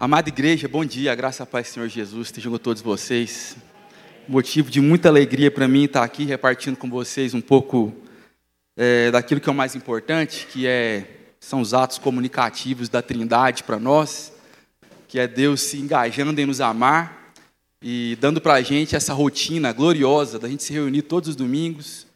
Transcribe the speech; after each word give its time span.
Amada 0.00 0.28
igreja, 0.28 0.68
bom 0.68 0.84
dia, 0.84 1.12
graça 1.12 1.42
e 1.42 1.44
a 1.44 1.46
paz 1.46 1.66
Senhor 1.66 1.88
Jesus 1.88 2.28
estejam 2.28 2.52
com 2.52 2.58
todos 2.58 2.80
vocês. 2.80 3.56
Motivo 4.28 4.70
de 4.70 4.80
muita 4.80 5.08
alegria 5.08 5.50
para 5.50 5.66
mim 5.66 5.86
estar 5.86 6.04
aqui 6.04 6.22
repartindo 6.22 6.76
com 6.76 6.88
vocês 6.88 7.34
um 7.34 7.40
pouco 7.40 7.92
é, 8.76 9.10
daquilo 9.10 9.40
que 9.40 9.48
é 9.48 9.52
o 9.52 9.54
mais 9.56 9.74
importante, 9.74 10.46
que 10.52 10.68
é, 10.68 11.04
são 11.40 11.60
os 11.60 11.74
atos 11.74 11.98
comunicativos 11.98 12.88
da 12.88 13.02
Trindade 13.02 13.64
para 13.64 13.80
nós, 13.80 14.32
que 15.08 15.18
é 15.18 15.26
Deus 15.26 15.62
se 15.62 15.78
engajando 15.78 16.40
em 16.40 16.46
nos 16.46 16.60
amar 16.60 17.34
e 17.82 18.16
dando 18.20 18.40
para 18.40 18.54
a 18.54 18.62
gente 18.62 18.94
essa 18.94 19.12
rotina 19.12 19.72
gloriosa 19.72 20.38
da 20.38 20.48
gente 20.48 20.62
se 20.62 20.72
reunir 20.72 21.02
todos 21.02 21.30
os 21.30 21.34
domingos 21.34 22.06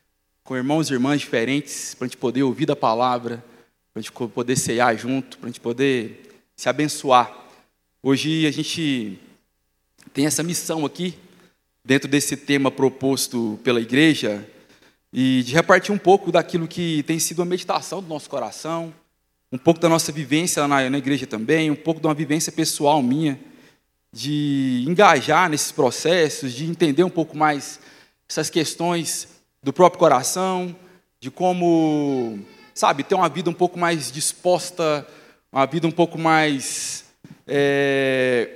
com 0.44 0.56
irmãos 0.56 0.88
e 0.88 0.92
irmãs 0.92 1.18
diferentes, 1.20 1.96
para 1.96 2.04
a 2.04 2.08
gente 2.08 2.16
poder 2.16 2.44
ouvir 2.44 2.64
da 2.64 2.76
palavra, 2.76 3.44
para 3.93 3.99
a 3.99 4.00
gente 4.00 4.12
poder 4.12 4.54
cear 4.54 4.96
junto, 4.96 5.36
para 5.36 5.49
a 5.49 5.50
gente 5.50 5.61
poder 5.61 6.30
se 6.54 6.68
abençoar. 6.68 7.41
Hoje 8.04 8.48
a 8.48 8.50
gente 8.50 9.16
tem 10.12 10.26
essa 10.26 10.43
missão 10.43 10.84
aqui, 10.84 11.14
dentro 11.84 12.08
desse 12.08 12.36
tema 12.36 12.68
proposto 12.68 13.60
pela 13.62 13.80
igreja, 13.80 14.44
e 15.12 15.44
de 15.44 15.54
repartir 15.54 15.94
um 15.94 15.98
pouco 15.98 16.32
daquilo 16.32 16.66
que 16.66 17.04
tem 17.04 17.20
sido 17.20 17.43
a 17.43 17.44
meditação 17.44 18.02
do 18.02 18.08
nosso 18.08 18.29
coração, 18.29 18.93
um 19.52 19.57
pouco 19.58 19.79
da 19.79 19.88
nossa 19.88 20.10
vivência 20.10 20.66
na, 20.66 20.90
na 20.90 20.98
igreja 20.98 21.29
também, 21.29 21.70
um 21.70 21.76
pouco 21.76 22.00
de 22.00 22.07
uma 22.08 22.12
vivência 22.12 22.50
pessoal 22.50 23.00
minha, 23.00 23.38
de 24.12 24.84
engajar 24.88 25.48
nesses 25.48 25.71
processos, 25.71 26.52
de 26.52 26.64
entender 26.64 27.04
um 27.04 27.10
pouco 27.10 27.36
mais 27.36 27.79
essas 28.29 28.50
questões 28.50 29.29
do 29.62 29.72
próprio 29.72 30.00
coração, 30.00 30.74
de 31.21 31.30
como, 31.30 32.41
sabe, 32.74 33.05
ter 33.05 33.14
uma 33.14 33.28
vida 33.28 33.48
um 33.48 33.55
pouco 33.55 33.78
mais 33.78 34.10
disposta, 34.10 35.06
uma 35.52 35.66
vida 35.66 35.86
um 35.86 35.92
pouco 35.92 36.18
mais 36.18 37.02
é, 37.55 38.48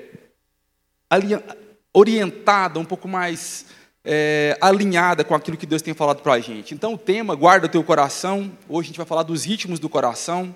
orientada, 1.93 2.81
um 2.81 2.85
pouco 2.85 3.07
mais 3.07 3.67
é, 4.03 4.57
alinhada 4.59 5.23
com 5.23 5.35
aquilo 5.35 5.59
que 5.59 5.67
Deus 5.67 5.83
tem 5.83 5.93
falado 5.93 6.23
para 6.23 6.33
a 6.33 6.41
gente. 6.41 6.73
Então, 6.73 6.95
o 6.95 6.99
tema, 6.99 7.35
guarda 7.35 7.69
teu 7.69 7.85
coração. 7.85 8.51
Hoje 8.67 8.87
a 8.87 8.89
gente 8.89 8.97
vai 8.97 9.05
falar 9.05 9.23
dos 9.23 9.45
ritmos 9.45 9.79
do 9.79 9.89
coração. 9.91 10.55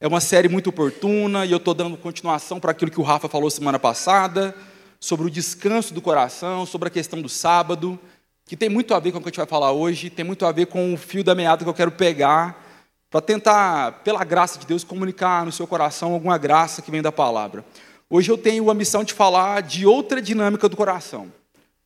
É 0.00 0.08
uma 0.08 0.20
série 0.20 0.48
muito 0.48 0.70
oportuna 0.70 1.46
e 1.46 1.52
eu 1.52 1.58
estou 1.58 1.72
dando 1.72 1.96
continuação 1.96 2.58
para 2.58 2.72
aquilo 2.72 2.90
que 2.90 3.00
o 3.00 3.04
Rafa 3.04 3.28
falou 3.28 3.48
semana 3.48 3.78
passada, 3.78 4.54
sobre 4.98 5.26
o 5.26 5.30
descanso 5.30 5.94
do 5.94 6.02
coração, 6.02 6.66
sobre 6.66 6.88
a 6.88 6.90
questão 6.90 7.22
do 7.22 7.28
sábado, 7.28 7.96
que 8.44 8.56
tem 8.56 8.68
muito 8.68 8.92
a 8.92 8.98
ver 8.98 9.12
com 9.12 9.18
o 9.18 9.20
que 9.20 9.28
a 9.28 9.30
gente 9.30 9.36
vai 9.36 9.46
falar 9.46 9.70
hoje, 9.70 10.10
tem 10.10 10.24
muito 10.24 10.44
a 10.44 10.50
ver 10.50 10.66
com 10.66 10.94
o 10.94 10.96
fio 10.96 11.22
da 11.22 11.34
meada 11.34 11.62
que 11.62 11.70
eu 11.70 11.74
quero 11.74 11.92
pegar 11.92 12.67
para 13.10 13.20
tentar, 13.20 14.02
pela 14.04 14.22
graça 14.24 14.58
de 14.58 14.66
Deus, 14.66 14.84
comunicar 14.84 15.44
no 15.44 15.52
seu 15.52 15.66
coração 15.66 16.12
alguma 16.12 16.36
graça 16.36 16.82
que 16.82 16.90
vem 16.90 17.00
da 17.00 17.10
palavra. 17.10 17.64
Hoje 18.10 18.30
eu 18.30 18.36
tenho 18.36 18.70
a 18.70 18.74
missão 18.74 19.02
de 19.02 19.14
falar 19.14 19.62
de 19.62 19.86
outra 19.86 20.20
dinâmica 20.20 20.68
do 20.68 20.76
coração. 20.76 21.32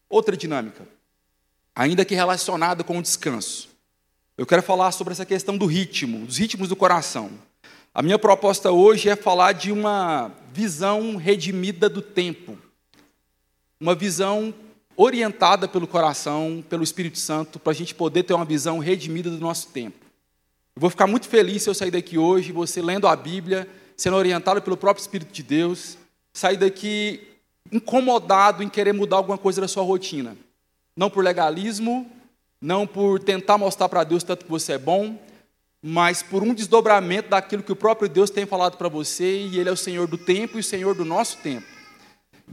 Outra 0.09 0.37
dinâmica, 0.37 0.87
ainda 1.75 2.05
que 2.05 2.15
relacionada 2.15 2.85
com 2.85 2.99
o 2.99 3.03
descanso. 3.03 3.71
Eu 4.37 4.45
quero 4.45 4.63
falar 4.63 4.93
sobre 4.93 5.13
essa 5.13 5.25
questão 5.25 5.57
do 5.57 5.67
ritmo, 5.67 6.27
dos 6.27 6.39
ritmos 6.39 6.69
do 6.69 6.77
coração. 6.77 7.31
A 7.95 8.03
minha 8.03 8.19
proposta 8.19 8.71
hoje 8.71 9.09
é 9.09 9.17
falar 9.17 9.53
de 9.53 9.71
uma 9.71 10.33
visão 10.53 11.17
redimida 11.17 11.89
do 11.89 12.03
tempo. 12.03 12.59
Uma 13.81 13.95
visão 13.95 14.53
orientada 14.97 15.67
pelo 15.67 15.87
coração, 15.87 16.65
pelo 16.69 16.83
Espírito 16.83 17.19
Santo, 17.19 17.59
para 17.59 17.73
a 17.73 17.75
gente 17.75 17.95
poder 17.95 18.23
ter 18.23 18.35
uma 18.35 18.45
visão 18.45 18.79
redimida 18.79 19.31
do 19.31 19.39
nosso 19.39 19.69
tempo. 19.69 20.02
Eu 20.75 20.81
vou 20.81 20.91
ficar 20.91 21.07
muito 21.07 21.29
feliz 21.29 21.63
se 21.63 21.69
eu 21.69 21.75
sair 21.75 21.91
daqui 21.91 22.17
hoje, 22.17 22.51
você 22.51 22.81
lendo 22.81 23.07
a 23.07 23.15
Bíblia, 23.15 23.69
sendo 23.95 24.17
orientado 24.17 24.63
pelo 24.63 24.77
próprio 24.77 25.03
Espírito 25.03 25.31
de 25.31 25.43
Deus, 25.43 25.99
sair 26.33 26.57
daqui 26.57 27.21
incomodado 27.71 28.63
em 28.63 28.69
querer 28.69 28.93
mudar 28.93 29.17
alguma 29.17 29.37
coisa 29.37 29.61
da 29.61 29.69
sua 29.69 29.83
rotina. 29.83 30.35
Não 30.97 31.11
por 31.11 31.23
legalismo, 31.23 32.11
não 32.61 32.87
por 32.87 33.21
tentar 33.21 33.59
mostrar 33.59 33.89
para 33.89 34.03
Deus 34.03 34.23
tanto 34.23 34.47
que 34.47 34.51
você 34.51 34.73
é 34.73 34.79
bom, 34.79 35.19
mas 35.83 36.23
por 36.23 36.43
um 36.43 36.55
desdobramento 36.55 37.29
daquilo 37.29 37.63
que 37.63 37.73
o 37.73 37.77
próprio 37.77 38.09
Deus 38.09 38.31
tem 38.31 38.47
falado 38.47 38.79
para 38.79 38.89
você, 38.89 39.43
e 39.43 39.59
Ele 39.59 39.69
é 39.69 39.73
o 39.73 39.77
Senhor 39.77 40.07
do 40.07 40.17
tempo 40.17 40.57
e 40.57 40.61
o 40.61 40.65
Senhor 40.65 40.95
do 40.95 41.05
nosso 41.05 41.37
tempo. 41.39 41.67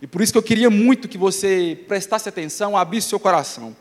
E 0.01 0.07
por 0.07 0.21
isso 0.21 0.33
que 0.33 0.37
eu 0.37 0.43
queria 0.43 0.69
muito 0.69 1.07
que 1.07 1.17
você 1.17 1.85
prestasse 1.87 2.27
atenção, 2.27 2.75
abrisse 2.75 3.07
seu 3.07 3.19
coração. 3.19 3.75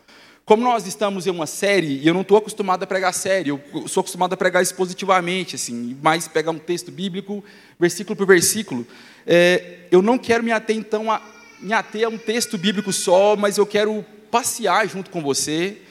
Como 0.48 0.62
nós 0.62 0.86
estamos 0.86 1.26
em 1.26 1.30
uma 1.30 1.46
série, 1.46 1.98
e 1.98 2.06
eu 2.08 2.14
não 2.14 2.22
estou 2.22 2.38
acostumado 2.38 2.82
a 2.82 2.86
pregar 2.86 3.12
série, 3.12 3.50
eu 3.50 3.60
sou 3.86 4.00
acostumado 4.00 4.32
a 4.32 4.36
pregar 4.36 4.62
expositivamente, 4.62 5.56
assim, 5.56 5.94
mais 6.02 6.26
pegar 6.26 6.52
um 6.52 6.58
texto 6.58 6.90
bíblico, 6.90 7.44
versículo 7.78 8.16
por 8.16 8.26
versículo. 8.26 8.86
É, 9.26 9.80
eu 9.90 10.00
não 10.00 10.16
quero 10.16 10.42
me 10.42 10.50
ater, 10.50 10.74
então, 10.74 11.12
a, 11.12 11.20
me 11.60 11.74
ater 11.74 12.06
a 12.06 12.08
um 12.08 12.16
texto 12.16 12.56
bíblico 12.56 12.94
só, 12.94 13.36
mas 13.36 13.58
eu 13.58 13.66
quero 13.66 14.02
passear 14.30 14.88
junto 14.88 15.10
com 15.10 15.20
você 15.20 15.82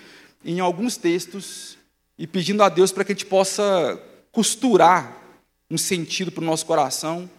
em 0.44 0.60
alguns 0.60 0.98
textos 0.98 1.78
e 2.18 2.26
pedindo 2.26 2.64
a 2.64 2.70
Deus 2.70 2.92
para 2.92 3.04
que 3.04 3.12
a 3.12 3.16
gente 3.16 3.28
possa 3.28 4.02
costurar 4.32 5.22
um 5.70 5.78
sentido 5.78 6.32
para 6.32 6.42
o 6.42 6.48
nosso 6.48 6.66
coração 6.66 7.30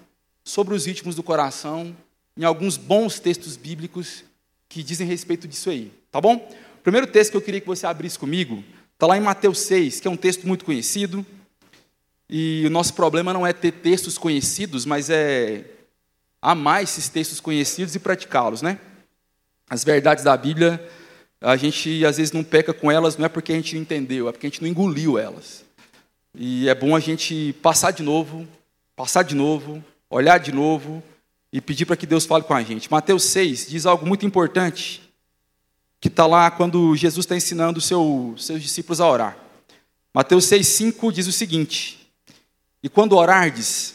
sobre 0.45 0.73
os 0.73 0.87
ritmos 0.87 1.17
do 1.17 1.25
coração, 1.25 1.97
em 2.37 2.45
alguns 2.45 2.77
bons 2.77 3.19
textos 3.19 3.56
bíblicos 3.56 4.23
que 4.69 4.85
dizem 4.85 5.05
respeito 5.05 5.49
disso 5.49 5.69
aí, 5.69 5.91
tá 6.12 6.21
bom? 6.21 6.49
O 6.78 6.83
primeiro 6.83 7.06
texto 7.06 7.33
que 7.33 7.37
eu 7.37 7.43
queria 7.43 7.61
que 7.61 7.66
você 7.66 7.87
abrisse 7.87 8.19
comigo 8.19 8.62
está 8.94 9.06
lá 9.06 9.16
em 9.16 9.21
Mateus 9.21 9.61
6, 9.61 10.00
que 10.00 10.09
é 10.09 10.11
um 10.11 10.16
texto 10.16 10.47
muito 10.47 10.65
conhecido. 10.65 11.27
E 12.31 12.65
o 12.66 12.71
nosso 12.71 12.94
problema 12.94 13.33
não 13.33 13.47
é 13.47 13.53
ter 13.53 13.72
textos 13.72 14.16
conhecidos, 14.16 14.87
mas 14.87 15.11
é 15.11 15.65
amar 16.41 16.83
esses 16.83 17.09
textos 17.09 17.41
conhecidos 17.41 17.94
e 17.94 17.99
praticá-los, 17.99 18.62
né? 18.62 18.78
As 19.69 19.83
verdades 19.83 20.25
da 20.25 20.37
Bíblia, 20.37 20.83
a 21.41 21.56
gente 21.56 22.05
às 22.05 22.17
vezes 22.17 22.33
não 22.33 22.44
peca 22.44 22.72
com 22.72 22.91
elas, 22.91 23.17
não 23.17 23.27
é 23.27 23.28
porque 23.28 23.53
a 23.53 23.56
gente 23.56 23.75
não 23.75 23.83
entendeu, 23.83 24.28
é 24.28 24.33
porque 24.33 24.47
a 24.47 24.50
gente 24.50 24.62
não 24.62 24.69
engoliu 24.69 25.19
elas. 25.19 25.65
E 26.34 26.69
é 26.69 26.75
bom 26.75 26.94
a 26.94 27.00
gente 27.00 27.55
passar 27.62 27.91
de 27.91 28.03
novo, 28.03 28.47
passar 28.94 29.25
de 29.25 29.34
novo, 29.34 29.83
olhar 30.09 30.38
de 30.38 30.53
novo 30.53 31.03
e 31.53 31.61
pedir 31.61 31.87
para 31.87 31.97
que 31.97 32.06
Deus 32.06 32.25
fale 32.25 32.44
com 32.44 32.55
a 32.55 32.62
gente. 32.62 32.91
Mateus 32.91 33.25
6 33.25 33.69
diz 33.69 33.84
algo 33.84 34.06
muito 34.06 34.25
importante 34.25 35.07
que 36.00 36.09
está 36.09 36.26
lá 36.26 36.50
quando 36.50 36.94
Jesus 36.94 37.25
está 37.25 37.36
ensinando 37.36 37.81
seu, 37.81 38.34
seus 38.38 38.62
discípulos 38.62 39.00
a 39.00 39.09
orar. 39.09 39.38
Mateus 40.14 40.47
6,5 40.47 41.12
diz 41.12 41.26
o 41.26 41.32
seguinte: 41.32 42.10
E 42.82 42.88
quando 42.88 43.16
orardes, 43.16 43.94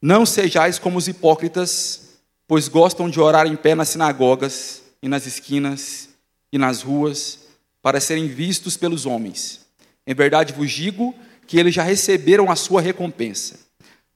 não 0.00 0.24
sejais 0.24 0.78
como 0.78 0.98
os 0.98 1.08
hipócritas, 1.08 2.18
pois 2.46 2.68
gostam 2.68 3.10
de 3.10 3.20
orar 3.20 3.46
em 3.46 3.56
pé 3.56 3.74
nas 3.74 3.90
sinagogas 3.90 4.82
e 5.02 5.08
nas 5.08 5.26
esquinas 5.26 6.08
e 6.52 6.58
nas 6.58 6.82
ruas, 6.82 7.40
para 7.82 8.00
serem 8.00 8.26
vistos 8.26 8.76
pelos 8.76 9.06
homens. 9.06 9.66
Em 10.06 10.14
verdade 10.14 10.52
vos 10.52 10.70
digo 10.70 11.14
que 11.46 11.58
eles 11.58 11.74
já 11.74 11.82
receberam 11.82 12.50
a 12.50 12.56
sua 12.56 12.80
recompensa. 12.80 13.58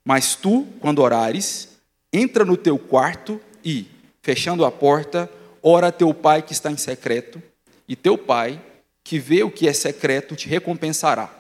Mas 0.05 0.35
tu, 0.35 0.67
quando 0.81 1.01
orares, 1.01 1.69
entra 2.13 2.45
no 2.45 2.57
teu 2.57 2.79
quarto 2.79 3.41
e, 3.65 3.87
fechando 4.23 4.65
a 4.65 4.71
porta, 4.71 5.31
ora 5.63 5.89
a 5.89 5.93
teu 5.93 6.13
pai 6.13 6.43
que 6.43 6.53
está 6.53 6.71
em 6.71 6.77
secreto, 6.77 7.43
e 7.87 7.95
teu 7.95 8.19
pai, 8.19 8.61
que 9.05 9.19
vê 9.19 9.43
o 9.43 9.51
que 9.51 9.69
é 9.69 9.73
secreto, 9.73 10.35
te 10.35 10.49
recompensará. 10.49 11.31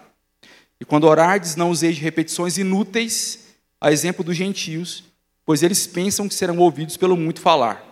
E 0.80 0.84
quando 0.84 1.04
orardes, 1.04 1.56
não 1.56 1.70
useis 1.70 1.96
de 1.96 2.02
repetições 2.02 2.58
inúteis, 2.58 3.46
a 3.80 3.90
exemplo 3.90 4.24
dos 4.24 4.36
gentios, 4.36 5.04
pois 5.44 5.62
eles 5.62 5.86
pensam 5.86 6.28
que 6.28 6.34
serão 6.34 6.58
ouvidos 6.58 6.96
pelo 6.96 7.16
muito 7.16 7.40
falar. 7.40 7.84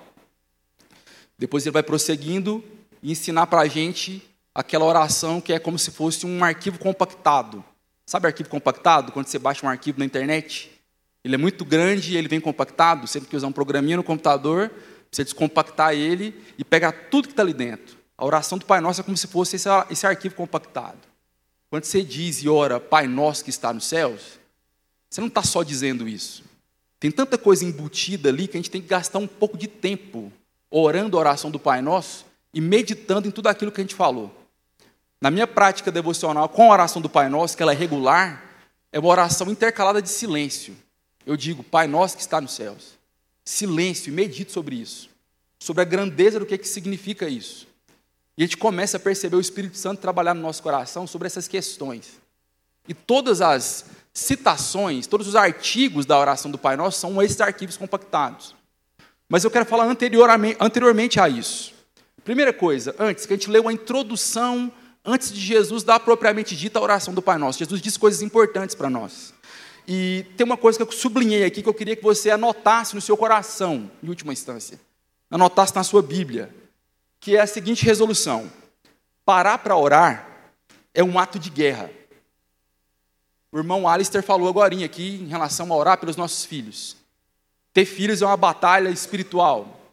Depois 1.39 1.65
ele 1.65 1.73
vai 1.73 1.83
prosseguindo 1.83 2.63
e 3.03 3.13
ensinar 3.13 3.47
para 3.47 3.63
a 3.63 3.69
gente 3.69 4.23
aquela 4.55 4.85
oração 4.85 5.41
que 5.41 5.53
é 5.53 5.59
como 5.59 5.79
se 5.79 5.91
fosse 5.91 6.27
um 6.27 6.45
arquivo 6.45 6.79
compactado. 6.79 7.65
Sabe 8.05 8.27
arquivo 8.27 8.49
compactado? 8.49 9.13
Quando 9.13 9.27
você 9.27 9.39
baixa 9.39 9.65
um 9.65 9.69
arquivo 9.69 9.99
na 9.99 10.05
internet, 10.05 10.71
ele 11.25 11.35
é 11.35 11.39
muito 11.39 11.65
grande 11.65 12.13
e 12.13 12.17
ele 12.17 12.29
vem 12.29 12.41
compactado, 12.41 13.07
sempre 13.07 13.29
que 13.29 13.37
usar 13.37 13.47
um 13.47 13.53
programinha 13.53 13.97
no 13.97 14.03
computador, 14.03 14.71
você 15.11 15.25
descompactar 15.25 15.95
ele 15.95 16.41
e 16.57 16.65
pegar 16.65 16.93
tudo 16.93 17.29
que 17.29 17.33
está 17.33 17.43
ali 17.43 17.53
dentro. 17.53 17.99
A 18.17 18.25
oração 18.25 18.59
do 18.59 18.67
Pai 18.67 18.81
Nosso 18.81 19.01
é 19.01 19.05
como 19.05 19.17
se 19.17 19.27
fosse 19.27 19.57
esse, 19.57 19.69
esse 19.91 20.07
arquivo 20.07 20.35
compactado. 20.35 20.99
Quando 21.69 21.85
você 21.85 22.03
diz 22.03 22.43
e 22.43 22.49
ora 22.49 22.79
Pai 22.79 23.07
Nosso 23.07 23.43
que 23.45 23.51
está 23.51 23.73
nos 23.73 23.87
céus, 23.87 24.39
você 25.09 25.21
não 25.21 25.29
está 25.29 25.43
só 25.43 25.63
dizendo 25.63 26.09
isso. 26.09 26.45
Tem 26.99 27.11
tanta 27.11 27.39
coisa 27.39 27.65
embutida 27.65 28.29
ali 28.29 28.47
que 28.47 28.57
a 28.57 28.61
gente 28.61 28.71
tem 28.71 28.83
que 28.83 28.89
gastar 28.89 29.19
um 29.19 29.27
pouco 29.27 29.57
de 29.57 29.67
tempo 29.67 30.31
orando 30.71 31.17
a 31.17 31.21
oração 31.21 31.51
do 31.51 31.59
Pai 31.59 31.81
Nosso 31.81 32.27
e 32.53 32.61
meditando 32.61 33.27
em 33.27 33.31
tudo 33.31 33.49
aquilo 33.49 33.73
que 33.73 33.81
a 33.81 33.85
gente 33.85 33.95
falou. 33.95 34.35
Na 35.21 35.31
minha 35.31 35.47
prática 35.47 35.91
devocional 35.91 36.49
com 36.49 36.71
a 36.71 36.73
oração 36.73 37.03
do 37.03 37.09
Pai 37.09 37.29
Nosso, 37.29 37.57
que 37.57 37.63
ela 37.63 37.73
é 37.73 37.77
regular, 37.77 38.45
é 38.93 38.99
uma 38.99 39.09
oração 39.09 39.51
intercalada 39.51 40.01
de 40.01 40.09
silêncio. 40.09 40.77
Eu 41.27 41.37
digo, 41.37 41.63
Pai 41.63 41.87
Nosso 41.87 42.17
que 42.17 42.23
está 42.23 42.41
nos 42.41 42.53
céus 42.53 43.00
silêncio 43.51 44.11
e 44.11 44.13
medite 44.13 44.53
sobre 44.53 44.77
isso, 44.77 45.11
sobre 45.59 45.83
a 45.83 45.85
grandeza 45.85 46.39
do 46.39 46.47
que, 46.47 46.57
que 46.57 46.69
significa 46.69 47.29
isso. 47.29 47.67
E 48.39 48.43
a 48.43 48.47
gente 48.47 48.57
começa 48.57 48.97
a 48.97 49.01
perceber 49.01 49.37
o 49.37 49.41
Espírito 49.41 49.77
Santo 49.77 50.01
trabalhar 50.01 50.35
no 50.35 50.41
nosso 50.41 50.63
coração 50.63 51.07
sobre 51.07 51.27
essas 51.27 51.49
questões. 51.49 52.21
E 52.87 52.95
todas 52.95 53.41
as 53.41 53.87
citações, 54.15 55.07
todos 55.07 55.27
os 55.27 55.35
artigos 55.35 56.07
da 56.07 56.19
oração 56.19 56.51
do 56.51 56.57
Pai 56.57 56.77
Nosso 56.77 57.01
são 57.01 57.21
esses 57.21 57.41
arquivos 57.41 57.77
compactados. 57.77 58.55
Mas 59.29 59.43
eu 59.43 59.51
quero 59.51 59.67
falar 59.67 59.85
anteriormente, 59.85 61.21
a 61.21 61.29
isso. 61.29 61.75
Primeira 62.25 62.53
coisa, 62.53 62.95
antes, 62.99 63.27
que 63.27 63.33
a 63.33 63.37
gente 63.37 63.51
leu 63.51 63.63
uma 63.63 63.73
introdução 63.73 64.73
antes 65.05 65.33
de 65.33 65.41
Jesus 65.41 65.83
dar 65.83 65.99
propriamente 66.01 66.57
dita 66.57 66.79
a 66.79 66.83
oração 66.83 67.13
do 67.13 67.21
Pai 67.21 67.37
Nosso. 67.37 67.59
Jesus 67.59 67.83
disse 67.83 67.99
coisas 67.99 68.23
importantes 68.23 68.77
para 68.77 68.89
nós. 68.89 69.35
E 69.93 70.25
tem 70.37 70.45
uma 70.45 70.57
coisa 70.57 70.79
que 70.79 70.85
eu 70.85 70.93
sublinhei 70.97 71.45
aqui 71.45 71.65
que 71.65 71.69
eu 71.69 71.75
queria 71.75 71.97
que 71.97 72.03
você 72.05 72.31
anotasse 72.31 72.95
no 72.95 73.01
seu 73.01 73.17
coração, 73.17 73.91
em 74.01 74.09
última 74.09 74.33
instância. 74.33 74.79
Anotasse 75.29 75.75
na 75.75 75.83
sua 75.83 76.01
Bíblia, 76.01 76.55
que 77.19 77.37
é 77.37 77.41
a 77.41 77.47
seguinte 77.47 77.85
resolução: 77.85 78.49
parar 79.25 79.59
para 79.59 79.77
orar 79.77 80.53
é 80.95 81.03
um 81.03 81.19
ato 81.19 81.41
de 81.41 81.51
guerra. 81.51 81.91
O 83.51 83.59
irmão 83.59 83.89
Alistair 83.89 84.23
falou 84.23 84.49
agora 84.49 84.73
aqui 84.85 85.17
em 85.25 85.27
relação 85.27 85.73
a 85.73 85.77
orar 85.77 85.99
pelos 85.99 86.15
nossos 86.15 86.45
filhos. 86.45 86.97
Ter 87.73 87.85
filhos 87.85 88.23
é 88.23 88.27
uma 88.27 88.37
batalha 88.37 88.91
espiritual. 88.91 89.91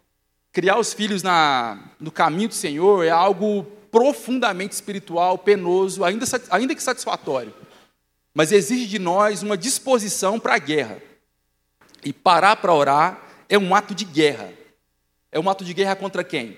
Criar 0.52 0.78
os 0.78 0.94
filhos 0.94 1.24
na, 1.24 1.90
no 2.00 2.12
caminho 2.12 2.50
do 2.50 2.54
Senhor 2.54 3.04
é 3.04 3.10
algo 3.10 3.64
profundamente 3.90 4.76
espiritual, 4.76 5.40
penoso, 5.40 6.04
ainda, 6.04 6.24
ainda 6.52 6.76
que 6.76 6.84
satisfatório. 6.84 7.52
Mas 8.38 8.52
exige 8.52 8.86
de 8.86 9.00
nós 9.00 9.42
uma 9.42 9.58
disposição 9.58 10.40
para 10.40 10.54
a 10.54 10.60
guerra. 10.60 11.02
E 12.06 12.14
parar 12.14 12.58
para 12.58 12.72
orar 12.72 13.20
é 13.50 13.58
um 13.58 13.74
ato 13.74 13.96
de 13.96 14.06
guerra. 14.06 14.54
É 15.32 15.40
um 15.40 15.50
ato 15.50 15.66
de 15.66 15.74
guerra 15.74 15.96
contra 15.96 16.24
quem? 16.24 16.56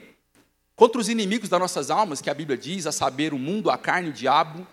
Contra 0.76 1.00
os 1.00 1.08
inimigos 1.08 1.48
das 1.48 1.58
nossas 1.58 1.90
almas, 1.90 2.20
que 2.20 2.30
a 2.30 2.34
Bíblia 2.34 2.58
diz, 2.58 2.86
a 2.86 2.92
saber, 2.92 3.34
o 3.34 3.40
mundo, 3.40 3.72
a 3.72 3.78
carne, 3.78 4.10
o 4.10 4.14
diabo. 4.14 4.68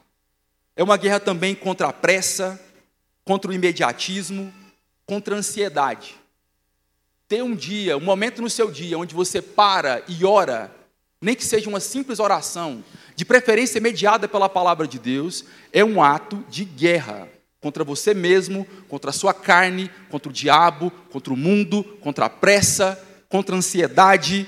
É 0.74 0.82
uma 0.82 0.96
guerra 0.96 1.20
também 1.20 1.54
contra 1.54 1.86
a 1.86 1.92
pressa, 1.92 2.60
contra 3.24 3.52
o 3.52 3.54
imediatismo, 3.54 4.52
contra 5.06 5.36
a 5.36 5.38
ansiedade. 5.38 6.16
Ter 7.28 7.40
um 7.40 7.54
dia, 7.54 7.96
um 7.96 8.00
momento 8.00 8.42
no 8.42 8.50
seu 8.50 8.68
dia, 8.68 8.98
onde 8.98 9.14
você 9.14 9.40
para 9.40 10.02
e 10.08 10.24
ora, 10.24 10.74
nem 11.20 11.36
que 11.36 11.44
seja 11.44 11.68
uma 11.68 11.78
simples 11.78 12.18
oração, 12.18 12.82
de 13.16 13.24
preferência 13.24 13.80
mediada 13.80 14.28
pela 14.28 14.48
palavra 14.48 14.86
de 14.86 14.98
Deus, 14.98 15.46
é 15.72 15.82
um 15.82 16.02
ato 16.02 16.44
de 16.50 16.66
guerra 16.66 17.26
contra 17.62 17.82
você 17.82 18.12
mesmo, 18.12 18.66
contra 18.88 19.10
a 19.10 19.12
sua 19.12 19.32
carne, 19.32 19.90
contra 20.10 20.28
o 20.28 20.32
diabo, 20.32 20.92
contra 21.10 21.32
o 21.32 21.36
mundo, 21.36 21.82
contra 22.00 22.26
a 22.26 22.30
pressa, 22.30 23.02
contra 23.28 23.56
a 23.56 23.58
ansiedade, 23.58 24.46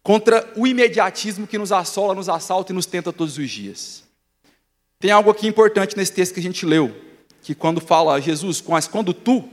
contra 0.00 0.48
o 0.56 0.64
imediatismo 0.64 1.46
que 1.46 1.58
nos 1.58 1.72
assola, 1.72 2.14
nos 2.14 2.28
assalta 2.28 2.72
e 2.72 2.74
nos 2.74 2.86
tenta 2.86 3.12
todos 3.12 3.36
os 3.36 3.50
dias. 3.50 4.04
Tem 5.00 5.10
algo 5.10 5.30
aqui 5.30 5.48
importante 5.48 5.96
nesse 5.96 6.12
texto 6.12 6.34
que 6.34 6.40
a 6.40 6.44
gente 6.44 6.64
leu, 6.64 6.94
que 7.42 7.52
quando 7.52 7.80
fala 7.80 8.20
Jesus, 8.20 8.62
mas 8.66 8.86
quando 8.86 9.12
tu, 9.12 9.48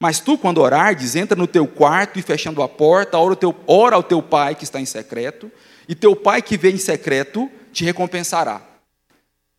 mas 0.00 0.18
tu 0.18 0.36
quando 0.36 0.60
orares, 0.60 1.14
entra 1.14 1.36
no 1.36 1.46
teu 1.46 1.68
quarto 1.68 2.18
e 2.18 2.22
fechando 2.22 2.60
a 2.60 2.68
porta, 2.68 3.16
ora, 3.16 3.36
teu, 3.36 3.54
ora 3.68 3.94
ao 3.94 4.02
teu 4.02 4.20
pai 4.20 4.56
que 4.56 4.64
está 4.64 4.80
em 4.80 4.84
secreto, 4.84 5.50
e 5.88 5.94
teu 5.94 6.14
pai 6.14 6.42
que 6.42 6.56
vê 6.56 6.70
em 6.70 6.78
secreto 6.78 7.50
te 7.72 7.84
recompensará. 7.84 8.62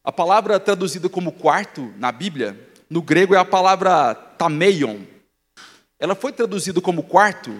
A 0.04 0.12
palavra 0.12 0.60
traduzida 0.60 1.08
como 1.08 1.32
quarto 1.32 1.94
na 1.98 2.12
Bíblia, 2.12 2.70
no 2.90 3.02
grego 3.02 3.34
é 3.34 3.38
a 3.38 3.46
palavra 3.46 4.14
tameion. 4.14 5.00
Ela 6.00 6.16
foi 6.16 6.32
traduzida 6.32 6.82
como 6.82 7.04
quarto, 7.04 7.54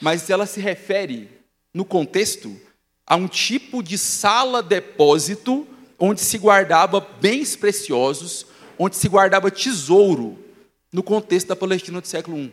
mas 0.00 0.30
ela 0.30 0.46
se 0.46 0.60
refere 0.60 1.28
no 1.74 1.84
contexto, 1.84 2.56
a 3.06 3.16
um 3.16 3.26
tipo 3.26 3.82
de 3.82 3.98
sala-depósito 3.98 5.66
onde 5.98 6.20
se 6.20 6.38
guardava 6.38 7.00
bens 7.20 7.56
preciosos, 7.56 8.46
onde 8.78 8.96
se 8.96 9.08
guardava 9.08 9.50
tesouro, 9.50 10.38
no 10.92 11.02
contexto 11.02 11.48
da 11.48 11.56
Palestina 11.56 12.00
do 12.00 12.06
século 12.06 12.38
I. 12.38 12.52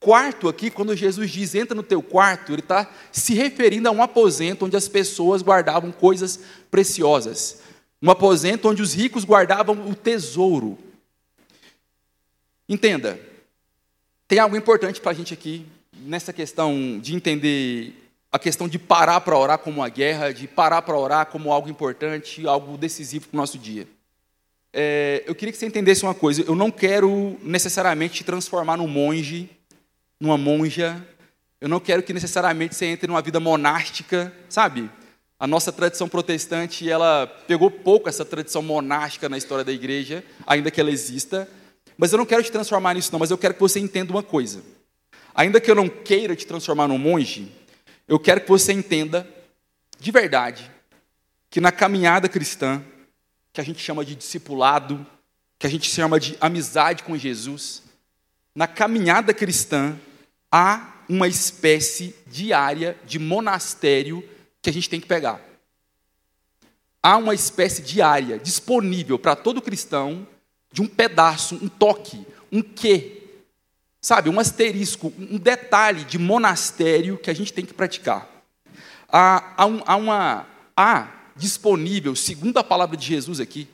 Quarto 0.00 0.48
aqui, 0.48 0.70
quando 0.70 0.94
Jesus 0.94 1.30
diz 1.30 1.54
entra 1.54 1.74
no 1.74 1.82
teu 1.82 2.00
quarto, 2.00 2.52
ele 2.52 2.60
está 2.60 2.88
se 3.10 3.34
referindo 3.34 3.88
a 3.88 3.92
um 3.92 4.02
aposento 4.02 4.64
onde 4.64 4.76
as 4.76 4.86
pessoas 4.86 5.42
guardavam 5.42 5.90
coisas 5.90 6.38
preciosas. 6.70 7.60
Um 8.00 8.10
aposento 8.10 8.68
onde 8.68 8.80
os 8.80 8.94
ricos 8.94 9.24
guardavam 9.24 9.88
o 9.88 9.94
tesouro. 9.94 10.78
Entenda, 12.68 13.18
tem 14.28 14.38
algo 14.38 14.56
importante 14.56 15.00
para 15.00 15.10
a 15.10 15.14
gente 15.14 15.34
aqui, 15.34 15.66
nessa 16.02 16.32
questão 16.32 17.00
de 17.00 17.14
entender 17.16 17.94
a 18.30 18.38
questão 18.38 18.68
de 18.68 18.78
parar 18.78 19.20
para 19.22 19.36
orar 19.36 19.58
como 19.58 19.80
uma 19.80 19.88
guerra, 19.88 20.32
de 20.32 20.46
parar 20.46 20.82
para 20.82 20.96
orar 20.96 21.26
como 21.26 21.50
algo 21.50 21.68
importante, 21.68 22.46
algo 22.46 22.76
decisivo 22.76 23.26
para 23.26 23.36
o 23.36 23.40
nosso 23.40 23.58
dia. 23.58 23.88
É, 24.72 25.24
eu 25.26 25.34
queria 25.34 25.50
que 25.50 25.58
você 25.58 25.66
entendesse 25.66 26.02
uma 26.04 26.14
coisa: 26.14 26.42
eu 26.42 26.54
não 26.54 26.70
quero 26.70 27.36
necessariamente 27.42 28.16
te 28.16 28.24
transformar 28.24 28.76
num 28.76 28.86
monge, 28.86 29.48
numa 30.20 30.36
monja, 30.36 31.04
eu 31.60 31.68
não 31.68 31.80
quero 31.80 32.02
que 32.02 32.12
necessariamente 32.12 32.74
você 32.74 32.86
entre 32.86 33.06
numa 33.06 33.22
vida 33.22 33.40
monástica, 33.40 34.32
sabe? 34.48 34.90
A 35.38 35.46
nossa 35.46 35.72
tradição 35.72 36.08
protestante, 36.08 36.88
ela 36.88 37.26
pegou 37.46 37.70
pouco 37.70 38.08
essa 38.08 38.24
tradição 38.24 38.62
monástica 38.62 39.28
na 39.28 39.38
história 39.38 39.64
da 39.64 39.72
igreja, 39.72 40.24
ainda 40.46 40.70
que 40.70 40.80
ela 40.80 40.90
exista. 40.90 41.48
Mas 41.96 42.12
eu 42.12 42.18
não 42.18 42.26
quero 42.26 42.42
te 42.42 42.50
transformar 42.50 42.94
nisso, 42.94 43.12
não, 43.12 43.20
mas 43.20 43.30
eu 43.30 43.38
quero 43.38 43.54
que 43.54 43.60
você 43.60 43.78
entenda 43.78 44.12
uma 44.12 44.22
coisa. 44.22 44.62
Ainda 45.34 45.60
que 45.60 45.70
eu 45.70 45.74
não 45.74 45.88
queira 45.88 46.34
te 46.34 46.46
transformar 46.46 46.88
num 46.88 46.98
monge, 46.98 47.52
eu 48.08 48.18
quero 48.18 48.40
que 48.40 48.48
você 48.48 48.72
entenda, 48.72 49.28
de 50.00 50.10
verdade, 50.10 50.68
que 51.50 51.60
na 51.60 51.70
caminhada 51.70 52.28
cristã, 52.28 52.82
que 53.52 53.60
a 53.60 53.64
gente 53.64 53.80
chama 53.80 54.04
de 54.04 54.14
discipulado, 54.14 55.06
que 55.58 55.66
a 55.66 55.70
gente 55.70 55.88
chama 55.90 56.18
de 56.18 56.36
amizade 56.40 57.02
com 57.02 57.16
Jesus, 57.16 57.82
na 58.54 58.66
caminhada 58.66 59.32
cristã, 59.32 59.96
há 60.50 60.94
uma 61.08 61.28
espécie 61.28 62.14
diária 62.26 62.96
de 63.06 63.18
monastério 63.18 64.26
que 64.60 64.70
a 64.70 64.72
gente 64.72 64.90
tem 64.90 65.00
que 65.00 65.06
pegar. 65.06 65.40
Há 67.02 67.16
uma 67.16 67.34
espécie 67.34 67.82
diária 67.82 68.38
disponível 68.38 69.18
para 69.18 69.36
todo 69.36 69.62
cristão 69.62 70.26
de 70.72 70.82
um 70.82 70.86
pedaço, 70.86 71.54
um 71.56 71.68
toque, 71.68 72.26
um 72.52 72.60
quê 72.60 73.18
sabe, 74.00 74.30
um 74.30 74.38
asterisco, 74.38 75.12
um 75.18 75.38
detalhe 75.38 76.04
de 76.04 76.18
monastério 76.18 77.18
que 77.18 77.30
a 77.30 77.34
gente 77.34 77.52
tem 77.52 77.64
que 77.64 77.74
praticar. 77.74 78.28
Há, 79.08 79.54
há, 79.56 79.66
um, 79.66 79.82
há 79.86 79.96
uma 79.96 80.46
há 80.76 81.08
disponível, 81.34 82.14
segundo 82.14 82.58
a 82.58 82.64
palavra 82.64 82.96
de 82.96 83.06
Jesus 83.06 83.40
aqui, 83.40 83.68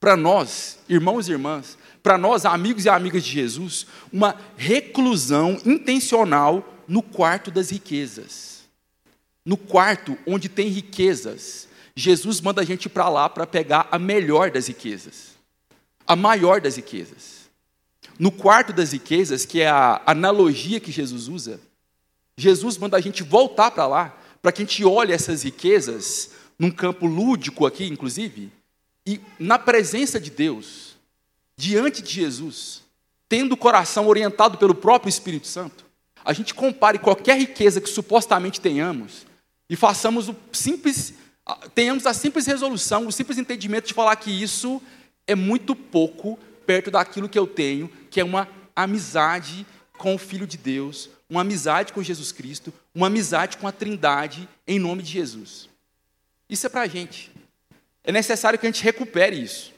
para 0.00 0.16
nós, 0.16 0.78
irmãos 0.88 1.28
e 1.28 1.32
irmãs, 1.32 1.76
para 2.06 2.16
nós, 2.16 2.44
amigos 2.44 2.84
e 2.84 2.88
amigas 2.88 3.24
de 3.24 3.32
Jesus, 3.32 3.84
uma 4.12 4.36
reclusão 4.56 5.60
intencional 5.66 6.64
no 6.86 7.02
quarto 7.02 7.50
das 7.50 7.70
riquezas. 7.70 8.60
No 9.44 9.56
quarto 9.56 10.16
onde 10.24 10.48
tem 10.48 10.68
riquezas, 10.68 11.66
Jesus 11.96 12.40
manda 12.40 12.62
a 12.62 12.64
gente 12.64 12.88
para 12.88 13.08
lá 13.08 13.28
para 13.28 13.44
pegar 13.44 13.88
a 13.90 13.98
melhor 13.98 14.52
das 14.52 14.68
riquezas, 14.68 15.32
a 16.06 16.14
maior 16.14 16.60
das 16.60 16.76
riquezas. 16.76 17.50
No 18.20 18.30
quarto 18.30 18.72
das 18.72 18.92
riquezas, 18.92 19.44
que 19.44 19.60
é 19.60 19.68
a 19.68 20.00
analogia 20.06 20.78
que 20.78 20.92
Jesus 20.92 21.26
usa, 21.26 21.58
Jesus 22.38 22.78
manda 22.78 22.96
a 22.96 23.00
gente 23.00 23.24
voltar 23.24 23.72
para 23.72 23.88
lá, 23.88 24.16
para 24.40 24.52
que 24.52 24.62
a 24.62 24.64
gente 24.64 24.84
olhe 24.84 25.12
essas 25.12 25.42
riquezas, 25.42 26.30
num 26.56 26.70
campo 26.70 27.04
lúdico 27.04 27.66
aqui, 27.66 27.84
inclusive, 27.84 28.52
e 29.04 29.20
na 29.40 29.58
presença 29.58 30.20
de 30.20 30.30
Deus, 30.30 30.95
diante 31.56 32.02
de 32.02 32.12
Jesus, 32.12 32.82
tendo 33.28 33.52
o 33.52 33.56
coração 33.56 34.06
orientado 34.06 34.58
pelo 34.58 34.74
próprio 34.74 35.08
Espírito 35.08 35.46
Santo, 35.46 35.84
a 36.24 36.32
gente 36.32 36.54
compare 36.54 36.98
qualquer 36.98 37.38
riqueza 37.38 37.80
que 37.80 37.88
supostamente 37.88 38.60
tenhamos 38.60 39.26
e 39.70 39.76
façamos 39.76 40.28
o 40.28 40.36
simples, 40.52 41.14
tenhamos 41.74 42.06
a 42.06 42.12
simples 42.12 42.46
resolução, 42.46 43.06
o 43.06 43.12
simples 43.12 43.38
entendimento 43.38 43.86
de 43.86 43.94
falar 43.94 44.16
que 44.16 44.30
isso 44.30 44.82
é 45.26 45.34
muito 45.34 45.74
pouco 45.74 46.38
perto 46.66 46.90
daquilo 46.90 47.28
que 47.28 47.38
eu 47.38 47.46
tenho, 47.46 47.90
que 48.10 48.20
é 48.20 48.24
uma 48.24 48.48
amizade 48.74 49.64
com 49.96 50.14
o 50.14 50.18
Filho 50.18 50.46
de 50.46 50.58
Deus, 50.58 51.08
uma 51.30 51.40
amizade 51.40 51.92
com 51.92 52.02
Jesus 52.02 52.32
Cristo, 52.32 52.72
uma 52.94 53.06
amizade 53.06 53.56
com 53.56 53.66
a 53.66 53.72
Trindade, 53.72 54.48
em 54.66 54.78
nome 54.78 55.02
de 55.02 55.12
Jesus. 55.12 55.68
Isso 56.48 56.66
é 56.66 56.68
para 56.68 56.82
a 56.82 56.86
gente. 56.86 57.30
É 58.04 58.12
necessário 58.12 58.58
que 58.58 58.66
a 58.66 58.70
gente 58.70 58.84
recupere 58.84 59.40
isso. 59.40 59.72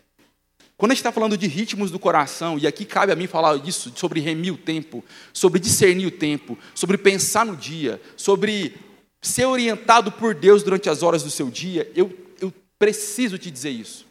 Quando 0.79 0.93
a 0.93 0.95
gente 0.95 1.01
está 1.01 1.13
falando 1.13 1.37
de 1.37 1.47
ritmos 1.47 1.91
do 1.91 1.99
coração, 1.99 2.59
e 2.59 2.67
aqui 2.67 2.87
cabe 2.87 3.13
a 3.13 3.17
mim 3.17 3.27
falar 3.27 3.59
disso, 3.59 3.93
sobre 3.95 4.21
remir 4.21 4.55
o 4.55 4.57
tempo, 4.57 5.05
sobre 5.33 5.61
discernir 5.61 6.07
o 6.07 6.11
tempo, 6.11 6.57
sobre 6.75 6.97
pensar 6.97 7.45
no 7.45 7.55
dia, 7.55 8.01
sobre 8.17 8.75
ser 9.21 9.45
orientado 9.45 10.11
por 10.11 10.35
Deus 10.35 10.63
durante 10.63 10.89
as 10.89 11.03
horas 11.03 11.23
do 11.23 11.31
seu 11.31 11.51
dia, 11.51 11.91
eu, 11.95 12.17
eu 12.41 12.51
preciso 12.79 13.37
te 13.37 13.51
dizer 13.51 13.71
isso 13.71 14.09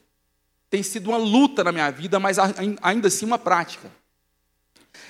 tem 0.69 0.83
sido 0.83 1.09
uma 1.09 1.17
luta 1.17 1.63
na 1.63 1.71
minha 1.71 1.89
vida, 1.89 2.19
mas 2.19 2.37
ainda 2.81 3.07
assim 3.07 3.25
uma 3.25 3.39
prática. 3.39 3.89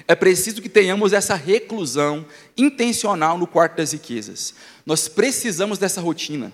É 0.07 0.13
preciso 0.13 0.61
que 0.61 0.69
tenhamos 0.69 1.13
essa 1.13 1.33
reclusão 1.33 2.25
intencional 2.55 3.37
no 3.37 3.47
quarto 3.47 3.77
das 3.77 3.93
riquezas. 3.93 4.53
Nós 4.85 5.07
precisamos 5.07 5.79
dessa 5.79 6.01
rotina. 6.01 6.53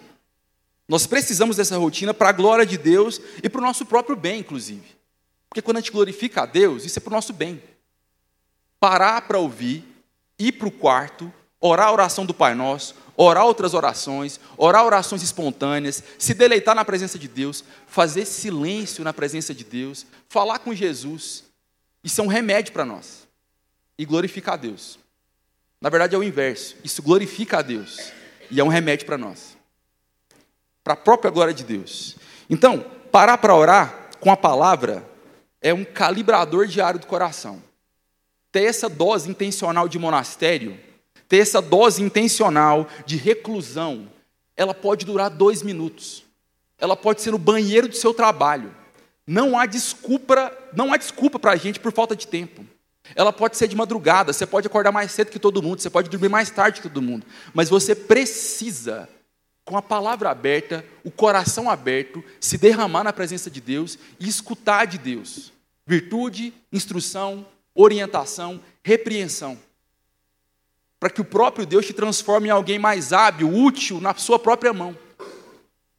Nós 0.93 1.07
precisamos 1.07 1.57
dessa 1.57 1.75
rotina 1.75 2.13
para 2.13 2.29
a 2.29 2.31
glória 2.31 2.63
de 2.67 2.77
Deus 2.77 3.19
e 3.41 3.49
para 3.49 3.59
o 3.59 3.63
nosso 3.63 3.83
próprio 3.83 4.15
bem, 4.15 4.41
inclusive. 4.41 4.95
Porque 5.49 5.59
quando 5.59 5.77
a 5.77 5.79
gente 5.79 5.91
glorifica 5.91 6.43
a 6.43 6.45
Deus, 6.45 6.85
isso 6.85 6.99
é 6.99 7.01
para 7.01 7.09
o 7.09 7.15
nosso 7.15 7.33
bem. 7.33 7.63
Parar 8.79 9.21
para 9.21 9.39
ouvir, 9.39 9.83
ir 10.37 10.51
para 10.51 10.67
o 10.67 10.71
quarto, 10.71 11.33
orar 11.59 11.87
a 11.87 11.91
oração 11.91 12.27
do 12.27 12.33
Pai 12.33 12.53
Nosso, 12.53 12.93
orar 13.17 13.43
outras 13.43 13.73
orações, 13.73 14.39
orar 14.55 14.85
orações 14.85 15.23
espontâneas, 15.23 16.03
se 16.19 16.35
deleitar 16.35 16.75
na 16.75 16.85
presença 16.85 17.17
de 17.17 17.27
Deus, 17.27 17.63
fazer 17.87 18.25
silêncio 18.25 19.03
na 19.03 19.11
presença 19.11 19.51
de 19.51 19.63
Deus, 19.63 20.05
falar 20.29 20.59
com 20.59 20.75
Jesus. 20.75 21.43
Isso 22.03 22.21
é 22.21 22.23
um 22.23 22.27
remédio 22.27 22.71
para 22.71 22.85
nós. 22.85 23.27
E 23.97 24.05
glorificar 24.05 24.53
a 24.53 24.57
Deus. 24.57 24.99
Na 25.81 25.89
verdade 25.89 26.13
é 26.13 26.19
o 26.19 26.23
inverso. 26.23 26.75
Isso 26.83 27.01
glorifica 27.01 27.57
a 27.57 27.61
Deus. 27.63 28.11
E 28.51 28.59
é 28.59 28.63
um 28.63 28.67
remédio 28.67 29.07
para 29.07 29.17
nós. 29.17 29.52
Para 30.83 30.93
a 30.93 30.97
própria 30.97 31.31
glória 31.31 31.53
de 31.53 31.63
Deus. 31.63 32.17
Então, 32.49 32.85
parar 33.11 33.37
para 33.37 33.55
orar 33.55 34.09
com 34.19 34.31
a 34.31 34.37
palavra 34.37 35.03
é 35.61 35.73
um 35.73 35.85
calibrador 35.85 36.67
diário 36.67 36.99
do 36.99 37.07
coração. 37.07 37.61
Ter 38.51 38.63
essa 38.63 38.89
dose 38.89 39.29
intencional 39.29 39.87
de 39.87 39.97
monastério 39.97 40.77
ter 41.33 41.39
essa 41.39 41.59
dose 41.59 42.03
intencional 42.03 42.87
de 43.07 43.17
reclusão, 43.17 44.07
ela 44.55 44.71
pode 44.71 45.03
durar 45.03 45.31
dois 45.31 45.63
minutos. 45.63 46.23
Ela 46.77 46.95
pode 46.95 47.23
ser 47.23 47.31
no 47.31 47.39
banheiro 47.39 47.87
do 47.87 47.95
seu 47.95 48.13
trabalho. 48.13 48.71
Não 49.25 49.57
há 49.57 49.65
desculpa, 49.65 50.55
não 50.75 50.93
há 50.93 50.97
desculpa 50.97 51.39
para 51.39 51.53
a 51.53 51.55
gente 51.55 51.79
por 51.79 51.91
falta 51.91 52.15
de 52.15 52.27
tempo. 52.27 52.63
Ela 53.15 53.33
pode 53.33 53.57
ser 53.57 53.67
de 53.67 53.75
madrugada, 53.75 54.31
você 54.31 54.45
pode 54.45 54.67
acordar 54.67 54.91
mais 54.91 55.11
cedo 55.11 55.31
que 55.31 55.39
todo 55.39 55.63
mundo, 55.63 55.81
você 55.81 55.89
pode 55.89 56.07
dormir 56.07 56.29
mais 56.29 56.51
tarde 56.51 56.81
que 56.81 56.87
todo 56.87 57.01
mundo, 57.01 57.25
mas 57.51 57.67
você 57.67 57.95
precisa, 57.95 59.09
com 59.65 59.77
a 59.77 59.81
palavra 59.81 60.29
aberta, 60.29 60.85
o 61.03 61.11
coração 61.11 61.69
aberto, 61.69 62.23
se 62.39 62.57
derramar 62.57 63.03
na 63.03 63.13
presença 63.13 63.49
de 63.49 63.61
Deus 63.61 63.97
e 64.19 64.27
escutar 64.27 64.85
de 64.85 64.97
Deus. 64.97 65.53
Virtude, 65.85 66.53
instrução, 66.71 67.45
orientação, 67.75 68.59
repreensão 68.83 69.57
para 71.03 71.09
que 71.09 71.19
o 71.19 71.25
próprio 71.25 71.65
Deus 71.65 71.85
te 71.85 71.91
transforme 71.91 72.47
em 72.47 72.51
alguém 72.51 72.79
mais 72.79 73.11
hábil, 73.11 73.53
útil 73.53 73.99
na 73.99 74.15
sua 74.15 74.39
própria 74.39 74.71
mão. 74.71 74.97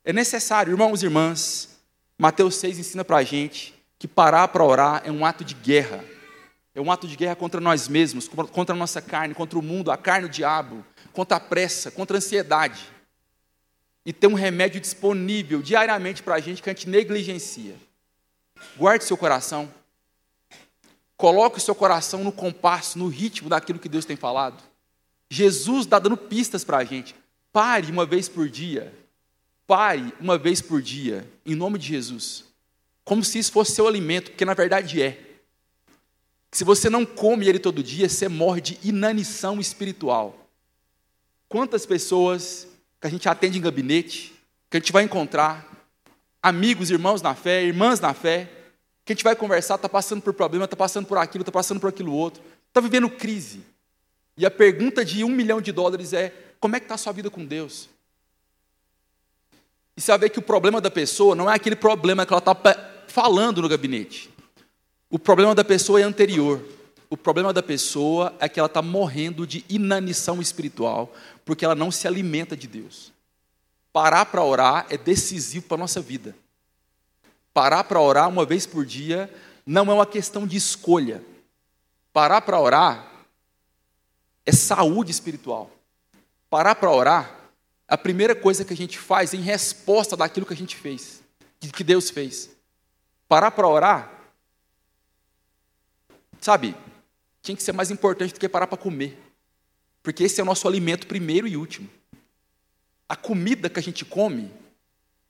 É 0.03 0.15
necessário, 0.15 0.71
irmãos 0.71 1.03
e 1.03 1.05
irmãs, 1.05 1.79
Mateus 2.17 2.55
6 2.57 2.79
ensina 2.79 3.05
para 3.05 3.19
a 3.19 3.23
gente 3.23 3.75
que 3.99 4.09
parar 4.09 4.49
para 4.49 4.65
orar 4.65 5.03
é 5.05 5.13
um 5.13 5.27
ato 5.27 5.45
de 5.45 5.53
guerra. 5.53 6.03
É 6.75 6.81
um 6.81 6.91
ato 6.91 7.07
de 7.07 7.17
guerra 7.17 7.37
contra 7.37 7.61
nós 7.61 7.87
mesmos, 7.87 8.27
contra 8.27 8.75
a 8.75 8.79
nossa 8.79 9.03
carne, 9.03 9.35
contra 9.35 9.59
o 9.59 9.63
mundo, 9.63 9.91
a 9.91 9.99
carne, 9.99 10.25
o 10.25 10.31
diabo, 10.31 10.83
contra 11.13 11.37
a 11.37 11.41
pressa, 11.41 11.91
contra 11.91 12.17
a 12.17 12.19
ansiedade. 12.19 12.91
E 14.05 14.13
tem 14.13 14.29
um 14.29 14.35
remédio 14.35 14.81
disponível 14.81 15.63
diariamente 15.63 16.23
para 16.23 16.35
a 16.35 16.41
gente 16.41 16.63
que 16.63 16.69
a 16.69 16.73
gente 16.73 16.89
negligencia. 16.89 17.75
Guarde 18.77 19.05
seu 19.05 19.17
coração. 19.17 19.73
Coloque 21.17 21.59
o 21.59 21.61
seu 21.61 21.75
coração 21.75 22.23
no 22.23 22.33
compasso, 22.33 22.99
no 22.99 23.09
ritmo 23.09 23.49
daquilo 23.49 23.79
que 23.79 23.89
Deus 23.89 24.05
tem 24.05 24.17
falado. 24.17 24.63
Jesus 25.31 25.87
está 25.87 25.99
dando 25.99 26.17
pistas 26.17 26.65
para 26.65 26.79
a 26.79 26.85
gente. 26.85 27.15
Pare 27.53 27.91
uma 27.91 28.05
vez 28.05 28.29
por 28.29 28.49
dia. 28.49 28.93
Pare 29.67 30.13
uma 30.21 30.37
vez 30.37 30.61
por 30.61 30.83
dia, 30.83 31.27
em 31.47 31.55
nome 31.55 31.79
de 31.79 31.89
Jesus. 31.89 32.45
Como 33.03 33.25
se 33.25 33.39
isso 33.39 33.53
fosse 33.53 33.73
seu 33.73 33.89
alimento, 33.89 34.31
porque 34.31 34.45
na 34.45 34.55
verdade 34.55 35.01
é. 35.03 35.19
Se 36.53 36.65
você 36.65 36.91
não 36.91 37.07
come 37.07 37.49
ele 37.49 37.59
todo 37.59 37.83
dia, 37.83 38.09
você 38.09 38.29
morre 38.29 38.61
de 38.61 38.79
inanição 38.83 39.59
espiritual. 39.59 40.47
Quantas 41.49 41.87
pessoas 41.87 42.69
que 43.05 43.09
a 43.09 43.11
gente 43.11 43.29
atende 43.29 43.59
em 43.59 43.61
gabinete, 43.61 44.33
que 44.71 44.79
a 44.79 44.81
gente 44.81 44.91
vai 44.91 45.03
encontrar, 45.03 45.71
amigos, 46.43 46.91
irmãos 46.91 47.21
na 47.21 47.35
fé, 47.35 47.63
irmãs 47.63 48.01
na 48.01 48.15
fé, 48.15 48.51
que 49.05 49.13
a 49.13 49.15
gente 49.15 49.23
vai 49.23 49.37
conversar, 49.37 49.75
está 49.75 49.91
passando 49.91 50.23
por 50.23 50.33
problema, 50.33 50.65
está 50.65 50.75
passando 50.75 51.05
por 51.05 51.19
aquilo, 51.19 51.43
está 51.43 51.53
passando 51.53 51.79
por 51.79 51.91
aquilo 51.91 52.15
outro, 52.15 52.43
está 52.67 52.81
vivendo 52.81 53.11
crise. 53.11 53.61
E 54.39 54.47
a 54.47 54.51
pergunta 54.51 55.05
de 55.05 55.23
um 55.23 55.29
milhão 55.29 55.61
de 55.61 55.71
dólares 55.71 56.15
é: 56.15 56.33
como 56.59 56.77
é 56.77 56.81
que 56.81 56.87
está 56.87 56.95
a 56.95 56.99
sua 56.99 57.13
vida 57.13 57.29
com 57.29 57.45
Deus? 57.45 57.91
E 59.95 60.01
saber 60.01 60.31
que 60.31 60.39
o 60.39 60.43
problema 60.43 60.81
da 60.81 60.91
pessoa 60.91 61.35
não 61.35 61.51
é 61.51 61.57
aquele 61.57 61.77
problema 61.77 62.25
que 62.25 62.33
ela 62.33 62.39
está 62.39 62.57
falando 63.07 63.61
no 63.61 63.69
gabinete. 63.69 64.31
O 65.11 65.19
problema 65.19 65.55
da 65.55 65.63
pessoa 65.63 66.01
é 66.01 66.05
anterior. 66.05 66.59
O 67.15 67.17
problema 67.17 67.53
da 67.53 67.63
pessoa 67.63 68.35
é 68.41 68.49
que 68.49 68.59
ela 68.59 68.67
está 68.67 68.83
morrendo 68.83 69.47
de 69.47 69.65
inanição 69.69 70.43
espiritual, 70.43 71.15
porque 71.45 71.65
ela 71.65 71.77
não 71.77 71.89
se 71.89 72.09
alimenta 72.09 72.57
de 72.57 72.67
Deus. 72.67 73.13
Parar 73.93 74.27
para 74.27 74.43
orar 74.43 74.85
é 74.91 74.99
decisivo 74.99 75.67
para 75.67 75.77
a 75.77 75.79
nossa 75.79 76.01
vida. 76.01 76.35
Parar 77.53 77.85
para 77.85 78.01
orar 78.01 78.29
uma 78.29 78.45
vez 78.45 78.67
por 78.67 78.85
dia 78.85 79.33
não 79.65 79.89
é 79.93 79.95
uma 79.95 80.07
questão 80.07 80.45
de 80.45 80.57
escolha. 80.57 81.23
Parar 82.13 82.41
para 82.41 82.59
orar 82.59 83.09
é 84.45 84.51
saúde 84.51 85.13
espiritual. 85.13 85.71
Parar 86.51 86.75
para 86.75 86.91
orar, 86.91 87.33
a 87.87 87.97
primeira 87.97 88.35
coisa 88.35 88.65
que 88.65 88.73
a 88.73 88.77
gente 88.77 88.99
faz 88.99 89.33
em 89.33 89.41
resposta 89.41 90.17
daquilo 90.17 90.47
que 90.47 90.55
a 90.55 90.57
gente 90.57 90.75
fez, 90.75 91.23
que 91.61 91.85
Deus 91.85 92.11
fez. 92.11 92.51
Parar 93.29 93.53
para 93.53 93.69
orar, 93.69 94.13
sabe, 96.41 96.75
tinha 97.45 97.55
que 97.55 97.63
ser 97.63 97.73
mais 97.73 97.91
importante 97.91 98.33
do 98.33 98.41
que 98.41 98.49
parar 98.49 98.67
para 98.67 98.79
comer. 98.79 99.17
Porque 100.03 100.25
esse 100.25 100.41
é 100.41 100.43
o 100.43 100.47
nosso 100.47 100.67
alimento 100.67 101.07
primeiro 101.07 101.47
e 101.47 101.59
último. 101.59 101.89
A 103.07 103.15
comida 103.15 103.69
que 103.69 103.79
a 103.79 103.83
gente 103.83 104.03
come, 104.03 104.51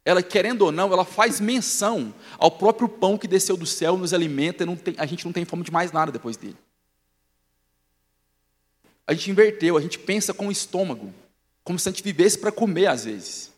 ela 0.04 0.22
querendo 0.22 0.62
ou 0.62 0.70
não, 0.70 0.92
ela 0.92 1.04
faz 1.04 1.40
menção 1.40 2.14
ao 2.38 2.52
próprio 2.52 2.88
pão 2.88 3.18
que 3.18 3.26
desceu 3.26 3.56
do 3.56 3.66
céu, 3.66 3.96
nos 3.96 4.14
alimenta, 4.14 4.62
e 4.62 4.76
tem, 4.76 4.94
a 4.96 5.06
gente 5.06 5.24
não 5.24 5.32
tem 5.32 5.44
fome 5.44 5.64
de 5.64 5.72
mais 5.72 5.90
nada 5.90 6.12
depois 6.12 6.36
dele. 6.36 6.56
A 9.04 9.12
gente 9.12 9.32
inverteu, 9.32 9.76
a 9.76 9.80
gente 9.80 9.98
pensa 9.98 10.32
com 10.32 10.46
o 10.46 10.52
estômago, 10.52 11.12
como 11.64 11.80
se 11.80 11.88
a 11.88 11.92
gente 11.92 12.04
vivesse 12.04 12.38
para 12.38 12.52
comer 12.52 12.86
às 12.86 13.04
vezes. 13.04 13.52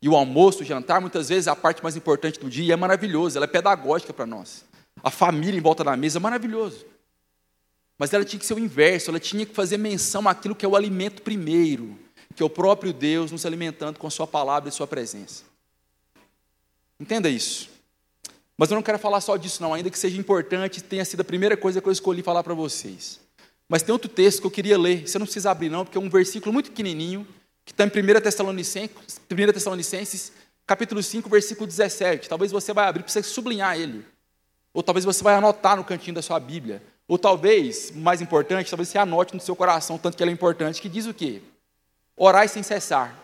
E 0.00 0.08
o 0.08 0.16
almoço, 0.16 0.62
o 0.62 0.66
jantar, 0.66 0.98
muitas 0.98 1.28
vezes 1.28 1.46
é 1.46 1.50
a 1.50 1.56
parte 1.56 1.82
mais 1.82 1.94
importante 1.94 2.40
do 2.40 2.48
dia 2.48 2.64
e 2.64 2.72
é 2.72 2.76
maravilhoso, 2.76 3.36
ela 3.36 3.44
é 3.44 3.48
pedagógica 3.48 4.14
para 4.14 4.24
nós. 4.24 4.64
A 5.02 5.10
família 5.10 5.58
em 5.58 5.62
volta 5.62 5.84
da 5.84 5.94
mesa 5.94 6.18
é 6.18 6.20
maravilhoso. 6.20 6.95
Mas 7.98 8.12
ela 8.12 8.24
tinha 8.24 8.38
que 8.38 8.46
ser 8.46 8.54
o 8.54 8.58
inverso, 8.58 9.10
ela 9.10 9.20
tinha 9.20 9.46
que 9.46 9.54
fazer 9.54 9.78
menção 9.78 10.28
àquilo 10.28 10.54
que 10.54 10.64
é 10.64 10.68
o 10.68 10.76
alimento 10.76 11.22
primeiro, 11.22 11.98
que 12.34 12.42
é 12.42 12.46
o 12.46 12.50
próprio 12.50 12.92
Deus 12.92 13.32
nos 13.32 13.46
alimentando 13.46 13.98
com 13.98 14.06
a 14.06 14.10
sua 14.10 14.26
palavra 14.26 14.68
e 14.68 14.72
sua 14.72 14.86
presença. 14.86 15.44
Entenda 17.00 17.28
isso. 17.28 17.70
Mas 18.56 18.70
eu 18.70 18.74
não 18.74 18.82
quero 18.82 18.98
falar 18.98 19.20
só 19.20 19.36
disso 19.36 19.62
não, 19.62 19.74
ainda 19.74 19.90
que 19.90 19.98
seja 19.98 20.18
importante, 20.18 20.82
tenha 20.82 21.04
sido 21.04 21.20
a 21.20 21.24
primeira 21.24 21.56
coisa 21.56 21.80
que 21.80 21.88
eu 21.88 21.92
escolhi 21.92 22.22
falar 22.22 22.42
para 22.42 22.54
vocês. 22.54 23.20
Mas 23.68 23.82
tem 23.82 23.92
outro 23.92 24.08
texto 24.08 24.40
que 24.40 24.46
eu 24.46 24.50
queria 24.50 24.78
ler, 24.78 25.06
você 25.06 25.18
não 25.18 25.26
precisa 25.26 25.50
abrir 25.50 25.68
não, 25.68 25.84
porque 25.84 25.98
é 25.98 26.00
um 26.00 26.08
versículo 26.08 26.52
muito 26.52 26.70
pequenininho, 26.70 27.26
que 27.64 27.72
está 27.72 27.84
em 27.84 27.88
1 27.88 28.20
Tessalonicenses, 28.20 29.20
1 29.30 29.52
Tessalonicenses, 29.52 30.32
capítulo 30.66 31.02
5, 31.02 31.28
versículo 31.28 31.66
17. 31.66 32.28
Talvez 32.28 32.52
você 32.52 32.72
vai 32.72 32.86
abrir 32.86 33.02
para 33.02 33.12
você 33.12 33.22
sublinhar 33.22 33.78
ele. 33.78 34.04
Ou 34.72 34.82
talvez 34.82 35.04
você 35.04 35.22
vai 35.22 35.34
anotar 35.34 35.76
no 35.76 35.84
cantinho 35.84 36.14
da 36.14 36.22
sua 36.22 36.38
Bíblia. 36.38 36.82
Ou 37.08 37.18
talvez, 37.18 37.92
mais 37.92 38.20
importante, 38.20 38.70
talvez 38.70 38.88
você 38.88 38.98
anote 38.98 39.34
no 39.34 39.40
seu 39.40 39.54
coração, 39.54 39.96
tanto 39.96 40.16
que 40.16 40.22
ele 40.22 40.30
é 40.30 40.34
importante, 40.34 40.82
que 40.82 40.88
diz 40.88 41.06
o 41.06 41.14
quê? 41.14 41.40
Orai 42.16 42.48
sem 42.48 42.62
cessar. 42.62 43.16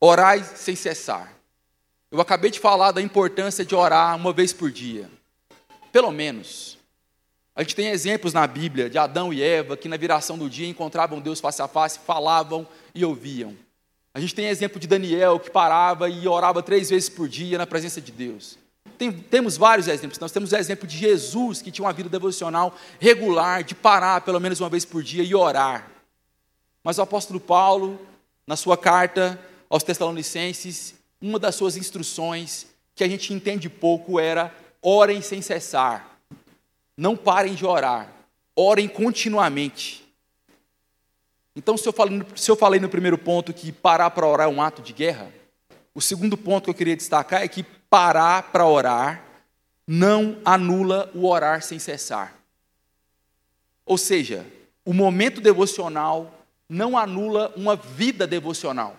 Orai 0.00 0.42
sem 0.42 0.74
cessar. 0.74 1.32
Eu 2.10 2.20
acabei 2.20 2.50
de 2.50 2.58
falar 2.58 2.92
da 2.92 3.00
importância 3.00 3.64
de 3.64 3.74
orar 3.74 4.16
uma 4.16 4.32
vez 4.32 4.52
por 4.52 4.70
dia. 4.70 5.08
Pelo 5.92 6.10
menos. 6.10 6.78
A 7.54 7.62
gente 7.62 7.76
tem 7.76 7.88
exemplos 7.88 8.32
na 8.32 8.46
Bíblia 8.46 8.90
de 8.90 8.98
Adão 8.98 9.32
e 9.32 9.40
Eva 9.40 9.76
que 9.76 9.88
na 9.88 9.96
viração 9.96 10.36
do 10.36 10.50
dia 10.50 10.68
encontravam 10.68 11.20
Deus 11.20 11.40
face 11.40 11.62
a 11.62 11.68
face, 11.68 12.00
falavam 12.00 12.66
e 12.92 13.04
ouviam. 13.04 13.56
A 14.12 14.20
gente 14.20 14.34
tem 14.34 14.46
exemplo 14.46 14.80
de 14.80 14.88
Daniel 14.88 15.38
que 15.38 15.50
parava 15.50 16.08
e 16.08 16.26
orava 16.26 16.62
três 16.62 16.90
vezes 16.90 17.08
por 17.08 17.28
dia 17.28 17.58
na 17.58 17.66
presença 17.66 18.00
de 18.00 18.10
Deus. 18.10 18.58
Tem, 18.98 19.10
temos 19.12 19.56
vários 19.56 19.88
exemplos. 19.88 20.18
Nós 20.18 20.32
temos 20.32 20.52
o 20.52 20.56
exemplo 20.56 20.86
de 20.86 20.96
Jesus 20.96 21.60
que 21.60 21.70
tinha 21.70 21.84
uma 21.84 21.92
vida 21.92 22.08
devocional 22.08 22.74
regular, 23.00 23.64
de 23.64 23.74
parar 23.74 24.20
pelo 24.20 24.40
menos 24.40 24.60
uma 24.60 24.68
vez 24.68 24.84
por 24.84 25.02
dia 25.02 25.22
e 25.22 25.34
orar. 25.34 25.90
Mas 26.82 26.98
o 26.98 27.02
apóstolo 27.02 27.40
Paulo, 27.40 27.98
na 28.46 28.56
sua 28.56 28.76
carta 28.76 29.40
aos 29.68 29.82
Tessalonicenses, 29.82 30.94
uma 31.20 31.38
das 31.38 31.54
suas 31.54 31.76
instruções 31.76 32.66
que 32.94 33.02
a 33.02 33.08
gente 33.08 33.32
entende 33.32 33.68
pouco 33.68 34.20
era 34.20 34.54
orem 34.80 35.20
sem 35.22 35.40
cessar. 35.40 36.18
Não 36.96 37.16
parem 37.16 37.54
de 37.54 37.66
orar, 37.66 38.12
orem 38.54 38.86
continuamente. 38.86 40.04
Então, 41.56 41.76
se 41.76 41.88
eu, 41.88 41.92
falei, 41.92 42.22
se 42.36 42.50
eu 42.50 42.56
falei 42.56 42.78
no 42.78 42.88
primeiro 42.88 43.16
ponto 43.16 43.52
que 43.52 43.72
parar 43.72 44.10
para 44.10 44.26
orar 44.26 44.46
é 44.46 44.50
um 44.50 44.60
ato 44.60 44.82
de 44.82 44.92
guerra, 44.92 45.32
o 45.94 46.00
segundo 46.00 46.36
ponto 46.36 46.64
que 46.64 46.70
eu 46.70 46.74
queria 46.74 46.96
destacar 46.96 47.42
é 47.42 47.48
que 47.48 47.64
parar 47.94 48.50
para 48.50 48.66
orar 48.66 49.24
não 49.86 50.36
anula 50.44 51.08
o 51.14 51.28
orar 51.28 51.62
sem 51.62 51.78
cessar. 51.78 52.36
Ou 53.86 53.96
seja, 53.96 54.44
o 54.84 54.92
momento 54.92 55.40
devocional 55.40 56.44
não 56.68 56.98
anula 56.98 57.52
uma 57.56 57.76
vida 57.76 58.26
devocional. 58.26 58.96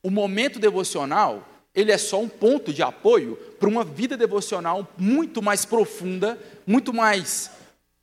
O 0.00 0.12
momento 0.12 0.60
devocional 0.60 1.44
ele 1.74 1.90
é 1.90 1.98
só 1.98 2.20
um 2.20 2.28
ponto 2.28 2.72
de 2.72 2.84
apoio 2.84 3.34
para 3.58 3.68
uma 3.68 3.82
vida 3.82 4.16
devocional 4.16 4.88
muito 4.96 5.42
mais 5.42 5.64
profunda, 5.64 6.38
muito 6.64 6.92
mais 6.94 7.50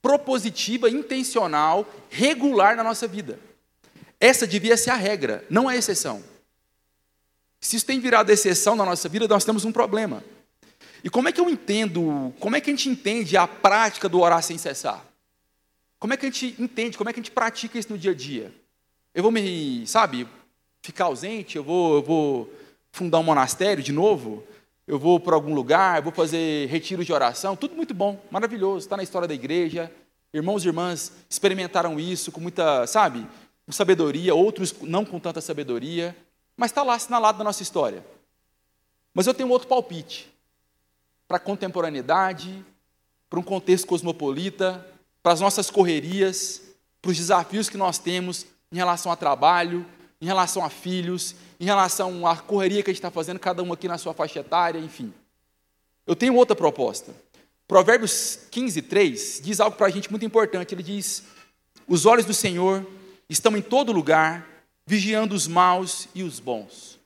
propositiva, 0.01 0.89
intencional, 0.89 1.87
regular 2.09 2.75
na 2.75 2.83
nossa 2.83 3.07
vida. 3.07 3.39
Essa 4.19 4.45
devia 4.45 4.75
ser 4.75 4.89
a 4.89 4.95
regra, 4.95 5.45
não 5.49 5.69
a 5.69 5.75
exceção. 5.77 6.21
Se 7.67 7.75
isso 7.75 7.86
tem 7.86 8.00
virado 8.00 8.29
exceção 8.29 8.77
na 8.77 8.86
nossa 8.86 9.09
vida, 9.09 9.27
nós 9.27 9.43
temos 9.43 9.65
um 9.65 9.74
problema. 9.74 10.24
E 11.03 11.09
como 11.09 11.27
é 11.27 11.33
que 11.33 11.41
eu 11.41 11.50
entendo, 11.50 12.33
como 12.39 12.55
é 12.55 12.62
que 12.62 12.69
a 12.69 12.74
gente 12.74 12.88
entende 12.88 13.36
a 13.36 13.45
prática 13.45 14.07
do 14.07 14.21
orar 14.21 14.41
sem 14.41 14.57
cessar? 14.57 15.05
Como 16.00 16.13
é 16.13 16.15
que 16.15 16.25
a 16.25 16.29
gente 16.29 16.55
entende, 16.57 16.97
como 16.97 17.09
é 17.09 17.13
que 17.13 17.19
a 17.19 17.21
gente 17.21 17.31
pratica 17.31 17.77
isso 17.77 17.91
no 17.91 17.97
dia 17.97 18.12
a 18.12 18.15
dia? 18.15 18.53
Eu 19.13 19.21
vou 19.21 19.33
me, 19.33 19.86
sabe, 19.86 20.25
ficar 20.81 21.05
ausente, 21.05 21.57
eu 21.57 21.63
vou, 21.65 21.95
eu 21.95 22.01
vou 22.01 22.53
fundar 22.93 23.19
um 23.19 23.24
monastério 23.24 23.83
de 23.83 23.91
novo, 23.91 24.45
eu 24.88 24.97
vou 24.97 25.19
para 25.19 25.36
algum 25.36 25.53
lugar, 25.53 26.01
vou 26.01 26.13
fazer 26.13 26.69
retiros 26.69 27.05
de 27.05 27.12
oração, 27.12 27.53
tudo 27.53 27.75
muito 27.75 27.93
bom, 27.93 28.17
maravilhoso, 28.31 28.86
está 28.86 28.95
na 28.95 29.03
história 29.03 29.27
da 29.27 29.33
igreja. 29.33 29.91
Irmãos 30.33 30.63
e 30.63 30.67
irmãs 30.67 31.12
experimentaram 31.29 32.00
isso 32.00 32.31
com 32.31 32.39
muita, 32.39 32.88
sabe, 32.88 33.27
sabedoria, 33.67 34.33
outros 34.33 34.74
não 34.83 35.03
com 35.03 35.19
tanta 35.19 35.41
sabedoria, 35.41 36.15
mas 36.57 36.71
está 36.71 36.81
lá 36.81 36.95
assinalado 36.95 37.37
na 37.37 37.43
nossa 37.45 37.61
história. 37.61 38.03
Mas 39.13 39.27
eu 39.27 39.33
tenho 39.33 39.49
outro 39.49 39.67
palpite 39.67 40.33
para 41.27 41.37
a 41.37 41.39
contemporaneidade, 41.39 42.65
para 43.29 43.39
um 43.39 43.43
contexto 43.43 43.85
cosmopolita, 43.85 44.85
para 45.21 45.33
as 45.33 45.39
nossas 45.39 45.69
correrias, 45.69 46.61
para 47.01 47.11
os 47.11 47.17
desafios 47.17 47.69
que 47.69 47.77
nós 47.77 47.99
temos 47.99 48.45
em 48.71 48.77
relação 48.77 49.11
a 49.11 49.15
trabalho, 49.15 49.85
em 50.19 50.25
relação 50.25 50.63
a 50.65 50.69
filhos, 50.69 51.35
em 51.59 51.65
relação 51.65 52.25
à 52.25 52.35
correria 52.35 52.81
que 52.81 52.89
a 52.89 52.93
gente 52.93 52.99
está 52.99 53.11
fazendo, 53.11 53.39
cada 53.39 53.61
um 53.61 53.71
aqui 53.71 53.87
na 53.87 53.97
sua 53.97 54.13
faixa 54.13 54.39
etária, 54.39 54.79
enfim. 54.79 55.13
Eu 56.05 56.15
tenho 56.15 56.35
outra 56.35 56.55
proposta. 56.55 57.13
Provérbios 57.67 58.39
15, 58.49 58.81
3 58.83 59.41
diz 59.43 59.59
algo 59.59 59.75
para 59.75 59.87
a 59.87 59.89
gente 59.89 60.09
muito 60.09 60.25
importante. 60.25 60.73
Ele 60.73 60.83
diz: 60.83 61.23
Os 61.87 62.05
olhos 62.05 62.25
do 62.25 62.33
Senhor 62.33 62.85
estão 63.29 63.55
em 63.57 63.61
todo 63.61 63.91
lugar, 63.91 64.47
vigiando 64.88 65.36
os 65.36 65.48
maus 65.48 66.08
e 66.15 66.24
os 66.24 66.39
bons. 66.39 66.98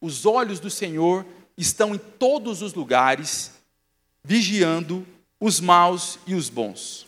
Os 0.00 0.26
olhos 0.26 0.58
do 0.58 0.68
Senhor 0.68 1.24
estão 1.56 1.94
em 1.94 1.98
todos 1.98 2.62
os 2.62 2.74
lugares, 2.74 3.52
vigiando 4.24 5.06
os 5.40 5.60
maus 5.60 6.18
e 6.26 6.34
os 6.34 6.50
bons. 6.50 7.06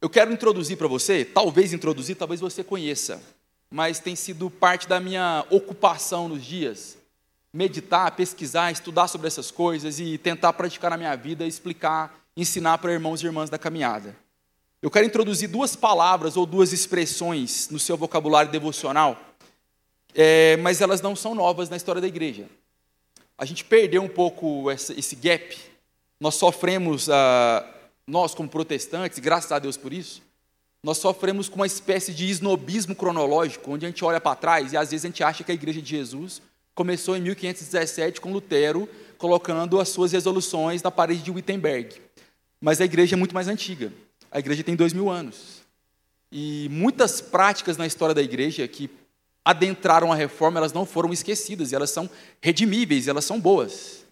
Eu 0.00 0.08
quero 0.08 0.32
introduzir 0.32 0.78
para 0.78 0.88
você, 0.88 1.22
talvez 1.22 1.72
introduzir, 1.74 2.16
talvez 2.16 2.40
você 2.40 2.64
conheça, 2.64 3.22
mas 3.70 4.00
tem 4.00 4.16
sido 4.16 4.48
parte 4.48 4.88
da 4.88 4.98
minha 4.98 5.44
ocupação 5.50 6.28
nos 6.28 6.42
dias. 6.42 6.96
Meditar, 7.52 8.10
pesquisar, 8.12 8.70
estudar 8.70 9.08
sobre 9.08 9.26
essas 9.26 9.50
coisas 9.50 10.00
e 10.00 10.16
tentar 10.16 10.54
praticar 10.54 10.90
na 10.90 10.96
minha 10.96 11.14
vida, 11.14 11.46
explicar, 11.46 12.18
ensinar 12.36 12.78
para 12.78 12.92
irmãos 12.92 13.22
e 13.22 13.26
irmãs 13.26 13.50
da 13.50 13.58
caminhada. 13.58 14.16
Eu 14.80 14.90
quero 14.90 15.06
introduzir 15.06 15.48
duas 15.48 15.74
palavras 15.74 16.36
ou 16.36 16.46
duas 16.46 16.72
expressões 16.72 17.68
no 17.68 17.78
seu 17.78 17.96
vocabulário 17.96 18.50
devocional, 18.50 19.18
é, 20.14 20.56
mas 20.58 20.80
elas 20.80 21.00
não 21.00 21.16
são 21.16 21.34
novas 21.34 21.68
na 21.68 21.76
história 21.76 22.00
da 22.00 22.06
igreja. 22.06 22.46
A 23.36 23.44
gente 23.44 23.64
perdeu 23.64 24.02
um 24.02 24.08
pouco 24.08 24.70
esse 24.70 25.16
gap. 25.16 25.56
Nós 26.20 26.36
sofremos 26.36 27.08
ah, 27.10 27.64
nós, 28.06 28.34
como 28.34 28.48
protestantes, 28.48 29.18
graças 29.18 29.50
a 29.50 29.58
Deus 29.58 29.76
por 29.76 29.92
isso, 29.92 30.22
nós 30.82 30.98
sofremos 30.98 31.48
com 31.48 31.56
uma 31.56 31.66
espécie 31.66 32.14
de 32.14 32.30
esnobismo 32.30 32.94
cronológico, 32.94 33.72
onde 33.72 33.84
a 33.84 33.88
gente 33.88 34.04
olha 34.04 34.20
para 34.20 34.36
trás 34.36 34.72
e 34.72 34.76
às 34.76 34.90
vezes 34.90 35.04
a 35.04 35.08
gente 35.08 35.24
acha 35.24 35.42
que 35.42 35.50
a 35.50 35.54
Igreja 35.54 35.82
de 35.82 35.90
Jesus 35.90 36.40
começou 36.72 37.16
em 37.16 37.20
1517 37.20 38.20
com 38.20 38.32
Lutero 38.32 38.88
colocando 39.18 39.80
as 39.80 39.88
suas 39.88 40.12
resoluções 40.12 40.80
na 40.80 40.90
parede 40.92 41.22
de 41.22 41.30
Wittenberg. 41.32 42.00
Mas 42.60 42.80
a 42.80 42.84
igreja 42.84 43.16
é 43.16 43.18
muito 43.18 43.34
mais 43.34 43.48
antiga. 43.48 43.92
A 44.30 44.38
igreja 44.38 44.62
tem 44.62 44.76
dois 44.76 44.92
mil 44.92 45.08
anos. 45.08 45.62
E 46.30 46.68
muitas 46.70 47.20
práticas 47.20 47.76
na 47.76 47.86
história 47.86 48.14
da 48.14 48.22
igreja 48.22 48.66
que 48.68 48.90
adentraram 49.44 50.12
a 50.12 50.14
reforma, 50.14 50.58
elas 50.58 50.72
não 50.72 50.84
foram 50.84 51.12
esquecidas, 51.12 51.72
elas 51.72 51.90
são 51.90 52.08
redimíveis, 52.40 53.08
elas 53.08 53.24
são 53.24 53.40
boas. 53.40 54.04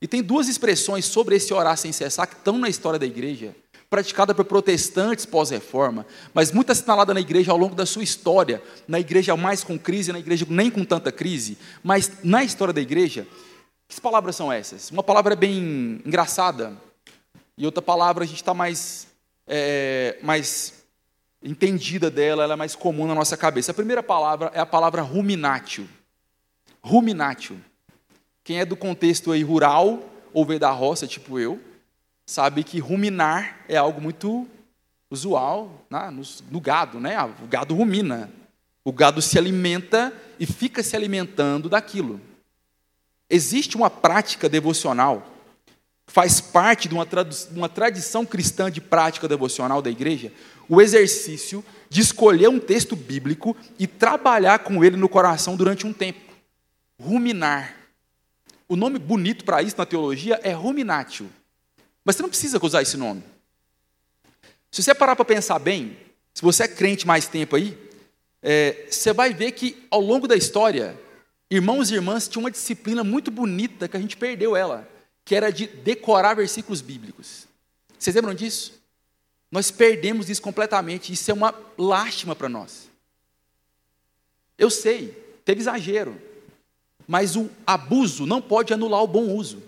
E 0.00 0.06
tem 0.06 0.22
duas 0.22 0.48
expressões 0.48 1.06
sobre 1.06 1.36
esse 1.36 1.54
orar 1.54 1.78
sem 1.78 1.90
cessar 1.90 2.26
que 2.26 2.34
estão 2.34 2.58
na 2.58 2.68
história 2.68 2.98
da 2.98 3.06
igreja, 3.06 3.56
praticada 3.88 4.34
por 4.34 4.44
protestantes 4.44 5.24
pós-reforma, 5.24 6.04
mas 6.34 6.52
muito 6.52 6.70
assinalada 6.70 7.14
na 7.14 7.20
igreja 7.20 7.52
ao 7.52 7.56
longo 7.56 7.74
da 7.74 7.86
sua 7.86 8.02
história, 8.02 8.62
na 8.86 9.00
igreja 9.00 9.34
mais 9.36 9.64
com 9.64 9.78
crise, 9.78 10.12
na 10.12 10.18
igreja 10.18 10.44
nem 10.50 10.70
com 10.70 10.84
tanta 10.84 11.10
crise, 11.10 11.56
mas 11.82 12.12
na 12.22 12.44
história 12.44 12.74
da 12.74 12.80
igreja, 12.82 13.26
que 13.88 13.98
palavras 14.00 14.36
são 14.36 14.52
essas? 14.52 14.90
Uma 14.90 15.02
palavra 15.02 15.32
é 15.32 15.36
bem 15.36 16.02
engraçada, 16.04 16.76
e 17.56 17.64
outra 17.64 17.80
palavra 17.80 18.24
a 18.24 18.26
gente 18.26 18.42
está 18.42 18.52
mais, 18.52 19.06
é, 19.46 20.18
mais 20.22 20.84
entendida 21.42 22.10
dela, 22.10 22.44
ela 22.44 22.54
é 22.54 22.56
mais 22.56 22.74
comum 22.74 23.06
na 23.06 23.14
nossa 23.14 23.36
cabeça. 23.36 23.70
A 23.70 23.74
primeira 23.74 24.02
palavra 24.02 24.50
é 24.54 24.60
a 24.60 24.66
palavra 24.66 25.02
ruminatio. 25.02 25.88
Ruminatio. 26.82 27.60
Quem 28.42 28.60
é 28.60 28.64
do 28.64 28.76
contexto 28.76 29.32
aí 29.32 29.42
rural 29.42 30.02
ou 30.32 30.44
veio 30.44 30.60
da 30.60 30.70
roça, 30.70 31.06
tipo 31.06 31.38
eu, 31.38 31.60
sabe 32.26 32.64
que 32.64 32.78
ruminar 32.78 33.60
é 33.68 33.76
algo 33.76 34.00
muito 34.00 34.48
usual 35.10 35.86
né? 35.90 36.10
no, 36.10 36.22
no 36.50 36.60
gado, 36.60 36.98
né? 36.98 37.14
Ah, 37.16 37.26
o 37.26 37.46
gado 37.46 37.74
rumina. 37.74 38.30
O 38.84 38.92
gado 38.92 39.22
se 39.22 39.38
alimenta 39.38 40.12
e 40.38 40.44
fica 40.44 40.82
se 40.82 40.96
alimentando 40.96 41.68
daquilo. 41.68 42.20
Existe 43.30 43.76
uma 43.76 43.88
prática 43.88 44.48
devocional, 44.48 45.26
faz 46.06 46.40
parte 46.40 46.88
de 46.88 46.94
uma, 46.94 47.06
uma 47.52 47.68
tradição 47.68 48.24
cristã 48.24 48.70
de 48.70 48.80
prática 48.80 49.28
devocional 49.28 49.80
da 49.80 49.90
igreja, 49.90 50.32
o 50.68 50.80
exercício 50.80 51.64
de 51.88 52.00
escolher 52.00 52.48
um 52.48 52.58
texto 52.58 52.96
bíblico 52.96 53.56
e 53.78 53.86
trabalhar 53.86 54.60
com 54.60 54.84
ele 54.84 54.96
no 54.96 55.08
coração 55.08 55.56
durante 55.56 55.86
um 55.86 55.92
tempo. 55.92 56.20
Ruminar. 57.00 57.76
O 58.68 58.76
nome 58.76 58.98
bonito 58.98 59.44
para 59.44 59.62
isso 59.62 59.76
na 59.76 59.86
teologia 59.86 60.40
é 60.42 60.52
ruminatio. 60.52 61.30
Mas 62.04 62.16
você 62.16 62.22
não 62.22 62.28
precisa 62.28 62.58
usar 62.64 62.82
esse 62.82 62.96
nome. 62.96 63.22
Se 64.70 64.82
você 64.82 64.94
parar 64.94 65.14
para 65.14 65.24
pensar 65.24 65.58
bem, 65.58 65.96
se 66.32 66.42
você 66.42 66.64
é 66.64 66.68
crente 66.68 67.06
mais 67.06 67.28
tempo 67.28 67.56
aí, 67.56 67.78
é, 68.42 68.86
você 68.90 69.12
vai 69.12 69.32
ver 69.32 69.52
que 69.52 69.86
ao 69.90 70.00
longo 70.00 70.26
da 70.26 70.36
história, 70.36 70.98
irmãos 71.50 71.90
e 71.90 71.94
irmãs 71.94 72.26
tinham 72.26 72.42
uma 72.42 72.50
disciplina 72.50 73.04
muito 73.04 73.30
bonita 73.30 73.86
que 73.86 73.96
a 73.96 74.00
gente 74.00 74.16
perdeu 74.16 74.56
ela, 74.56 74.88
que 75.24 75.34
era 75.34 75.50
de 75.50 75.66
decorar 75.66 76.34
versículos 76.34 76.80
bíblicos. 76.80 77.46
Vocês 77.98 78.14
lembram 78.14 78.34
disso? 78.34 78.74
Nós 79.50 79.70
perdemos 79.70 80.28
isso 80.28 80.42
completamente. 80.42 81.12
Isso 81.12 81.30
é 81.30 81.34
uma 81.34 81.54
lástima 81.78 82.34
para 82.34 82.48
nós. 82.48 82.90
Eu 84.58 84.68
sei, 84.68 85.08
teve 85.44 85.60
exagero. 85.60 86.20
Mas 87.06 87.36
o 87.36 87.48
abuso 87.66 88.26
não 88.26 88.42
pode 88.42 88.72
anular 88.74 89.02
o 89.02 89.06
bom 89.06 89.28
uso. 89.34 89.62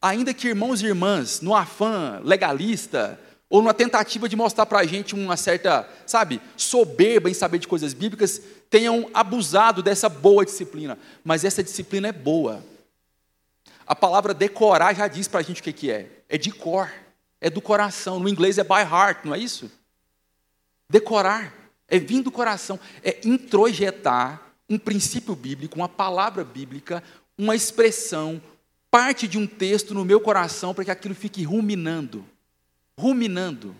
Ainda 0.00 0.32
que 0.32 0.48
irmãos 0.48 0.82
e 0.82 0.86
irmãs, 0.86 1.40
no 1.40 1.54
afã 1.54 2.20
legalista, 2.22 3.18
ou 3.48 3.60
numa 3.62 3.74
tentativa 3.74 4.28
de 4.28 4.36
mostrar 4.36 4.66
para 4.66 4.80
a 4.80 4.86
gente 4.86 5.14
uma 5.14 5.36
certa, 5.36 5.88
sabe, 6.06 6.40
soberba 6.56 7.30
em 7.30 7.34
saber 7.34 7.58
de 7.58 7.68
coisas 7.68 7.92
bíblicas, 7.92 8.40
tenham 8.68 9.08
abusado 9.14 9.82
dessa 9.82 10.08
boa 10.08 10.44
disciplina. 10.44 10.98
Mas 11.24 11.44
essa 11.44 11.62
disciplina 11.62 12.08
é 12.08 12.12
boa. 12.12 12.62
A 13.86 13.94
palavra 13.94 14.34
decorar 14.34 14.94
já 14.94 15.06
diz 15.06 15.28
para 15.28 15.40
a 15.40 15.42
gente 15.42 15.60
o 15.60 15.64
que, 15.64 15.72
que 15.72 15.90
é. 15.90 16.10
É 16.28 16.36
de 16.36 16.50
cor, 16.50 16.90
é 17.40 17.48
do 17.48 17.60
coração. 17.60 18.18
No 18.18 18.28
inglês 18.28 18.58
é 18.58 18.64
by 18.64 18.80
heart, 18.80 19.24
não 19.24 19.34
é 19.34 19.38
isso? 19.38 19.70
Decorar 20.90 21.52
é 21.88 21.98
vir 21.98 22.22
do 22.22 22.32
coração, 22.32 22.80
é 23.02 23.20
introjetar 23.24 24.42
um 24.68 24.78
princípio 24.78 25.36
bíblico, 25.36 25.76
uma 25.76 25.88
palavra 25.88 26.42
bíblica, 26.42 27.02
uma 27.38 27.54
expressão, 27.54 28.42
parte 28.90 29.28
de 29.28 29.38
um 29.38 29.46
texto 29.46 29.94
no 29.94 30.04
meu 30.04 30.20
coração 30.20 30.74
para 30.74 30.84
que 30.84 30.90
aquilo 30.90 31.14
fique 31.14 31.44
ruminando. 31.44 32.24
Ruminando. 32.98 33.74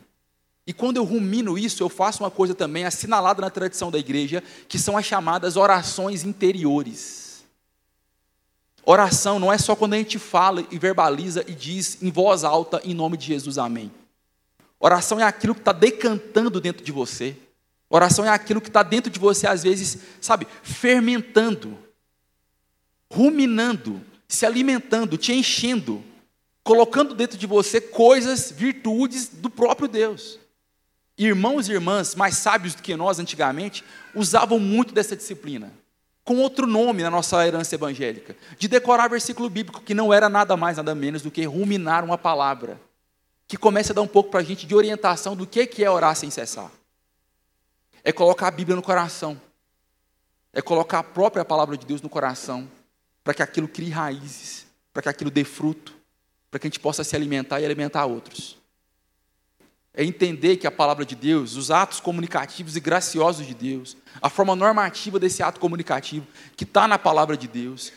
E 0.66 0.73
quando 0.73 0.97
eu 0.99 1.05
rumino 1.05 1.59
isso, 1.59 1.83
eu 1.83 1.88
faço 1.88 2.23
uma 2.23 2.31
coisa 2.31 2.55
também 2.55 2.85
assinalada 2.85 3.40
na 3.40 3.51
tradição 3.51 3.90
da 3.90 3.99
igreja, 3.99 4.42
que 4.69 4.79
são 4.79 4.97
as 4.97 5.05
chamadas 5.05 5.57
orações 5.57 6.25
interiores. 6.25 7.26
Oração 8.88 9.40
não 9.40 9.53
é 9.53 9.59
só 9.59 9.75
quando 9.75 9.94
a 9.94 9.99
gente 9.99 10.16
fala 10.16 10.64
e 10.70 10.79
verbaliza 10.79 11.44
e 11.49 11.53
diz 11.53 12.01
em 12.01 12.09
voz 12.09 12.44
alta, 12.44 12.81
em 12.85 12.94
nome 12.94 13.16
de 13.16 13.27
Jesus, 13.27 13.59
amém. 13.59 13.90
Oração 14.79 15.18
é 15.18 15.25
aquilo 15.25 15.57
que 15.57 15.61
está 15.61 15.72
decantando 15.72 16.61
dentro 16.61 16.85
de 16.85 16.92
você. 16.92 17.37
Oração 17.90 18.25
é 18.25 18.29
aquilo 18.29 18.61
que 18.61 18.68
está 18.68 18.85
dentro 18.85 19.11
de 19.11 19.18
você, 19.18 19.49
às 19.49 19.64
vezes, 19.64 19.99
sabe, 20.20 20.46
fermentando, 20.62 21.77
ruminando, 23.12 24.01
se 24.29 24.46
alimentando, 24.46 25.18
te 25.18 25.33
enchendo, 25.33 26.01
colocando 26.62 27.12
dentro 27.12 27.37
de 27.37 27.46
você 27.46 27.81
coisas, 27.81 28.53
virtudes 28.53 29.29
do 29.29 29.51
próprio 29.51 29.88
Deus. 29.88 30.38
Irmãos 31.18 31.68
e 31.68 31.72
irmãs 31.72 32.14
mais 32.14 32.37
sábios 32.37 32.77
do 32.77 32.83
que 32.83 32.94
nós 32.94 33.18
antigamente 33.18 33.83
usavam 34.14 34.61
muito 34.61 34.94
dessa 34.94 35.16
disciplina. 35.16 35.72
Com 36.27 36.39
outro 36.39 36.67
nome 36.67 37.05
na 37.05 37.11
nossa 37.11 37.47
herança 37.47 37.77
evangélica, 37.77 38.37
de 38.59 38.67
decorar 38.67 39.09
versículo 39.09 39.49
bíblico, 39.49 39.81
que 39.81 39.95
não 39.95 40.12
era 40.12 40.29
nada 40.29 40.57
mais, 40.57 40.77
nada 40.77 40.93
menos 40.93 41.23
do 41.23 41.31
que 41.31 41.45
ruminar 41.45 42.05
uma 42.05 42.19
palavra, 42.19 42.81
que 43.47 43.57
começa 43.57 43.93
a 43.93 43.95
dar 43.95 44.03
um 44.03 44.09
pouco 44.09 44.29
para 44.29 44.41
a 44.41 44.43
gente 44.43 44.67
de 44.67 44.75
orientação 44.75 45.37
do 45.37 45.47
que 45.47 45.85
é 45.85 45.89
orar 45.89 46.17
sem 46.17 46.29
cessar. 46.29 46.69
É 48.03 48.11
colocar 48.11 48.49
a 48.49 48.51
Bíblia 48.51 48.75
no 48.75 48.83
coração, 48.83 49.41
é 50.53 50.61
colocar 50.61 50.99
a 50.99 51.05
própria 51.05 51.45
palavra 51.45 51.77
de 51.77 51.87
Deus 51.87 52.03
no 52.03 52.09
coração, 52.09 52.69
para 53.23 53.33
que 53.33 53.43
aquilo 53.43 53.69
crie 53.69 53.91
raízes, 53.91 54.67
para 54.93 55.03
que 55.03 55.09
aquilo 55.09 55.31
dê 55.31 55.45
fruto, 55.45 55.95
para 56.51 56.59
que 56.59 56.67
a 56.67 56.69
gente 56.69 56.81
possa 56.81 57.05
se 57.05 57.15
alimentar 57.15 57.61
e 57.61 57.65
alimentar 57.65 58.05
outros. 58.05 58.59
É 59.97 60.05
entender 60.05 60.59
que 60.59 60.67
a 60.67 60.71
palavra 60.71 61.05
de 61.05 61.17
Deus, 61.17 61.57
os 61.57 61.71
atos 61.71 61.99
comunicativos 61.99 62.77
e 62.77 62.81
graciosos 62.81 63.47
de 63.47 63.55
Deus, 63.55 63.97
a 64.21 64.29
forma 64.29 64.55
normativa 64.55 65.19
desse 65.19 65.43
ato 65.43 65.59
comunicativo, 65.59 66.27
que 66.55 66.65
está 66.65 66.87
na 66.87 66.99
palavra 66.99 67.37
de 67.37 67.49
Deus, 67.49 67.93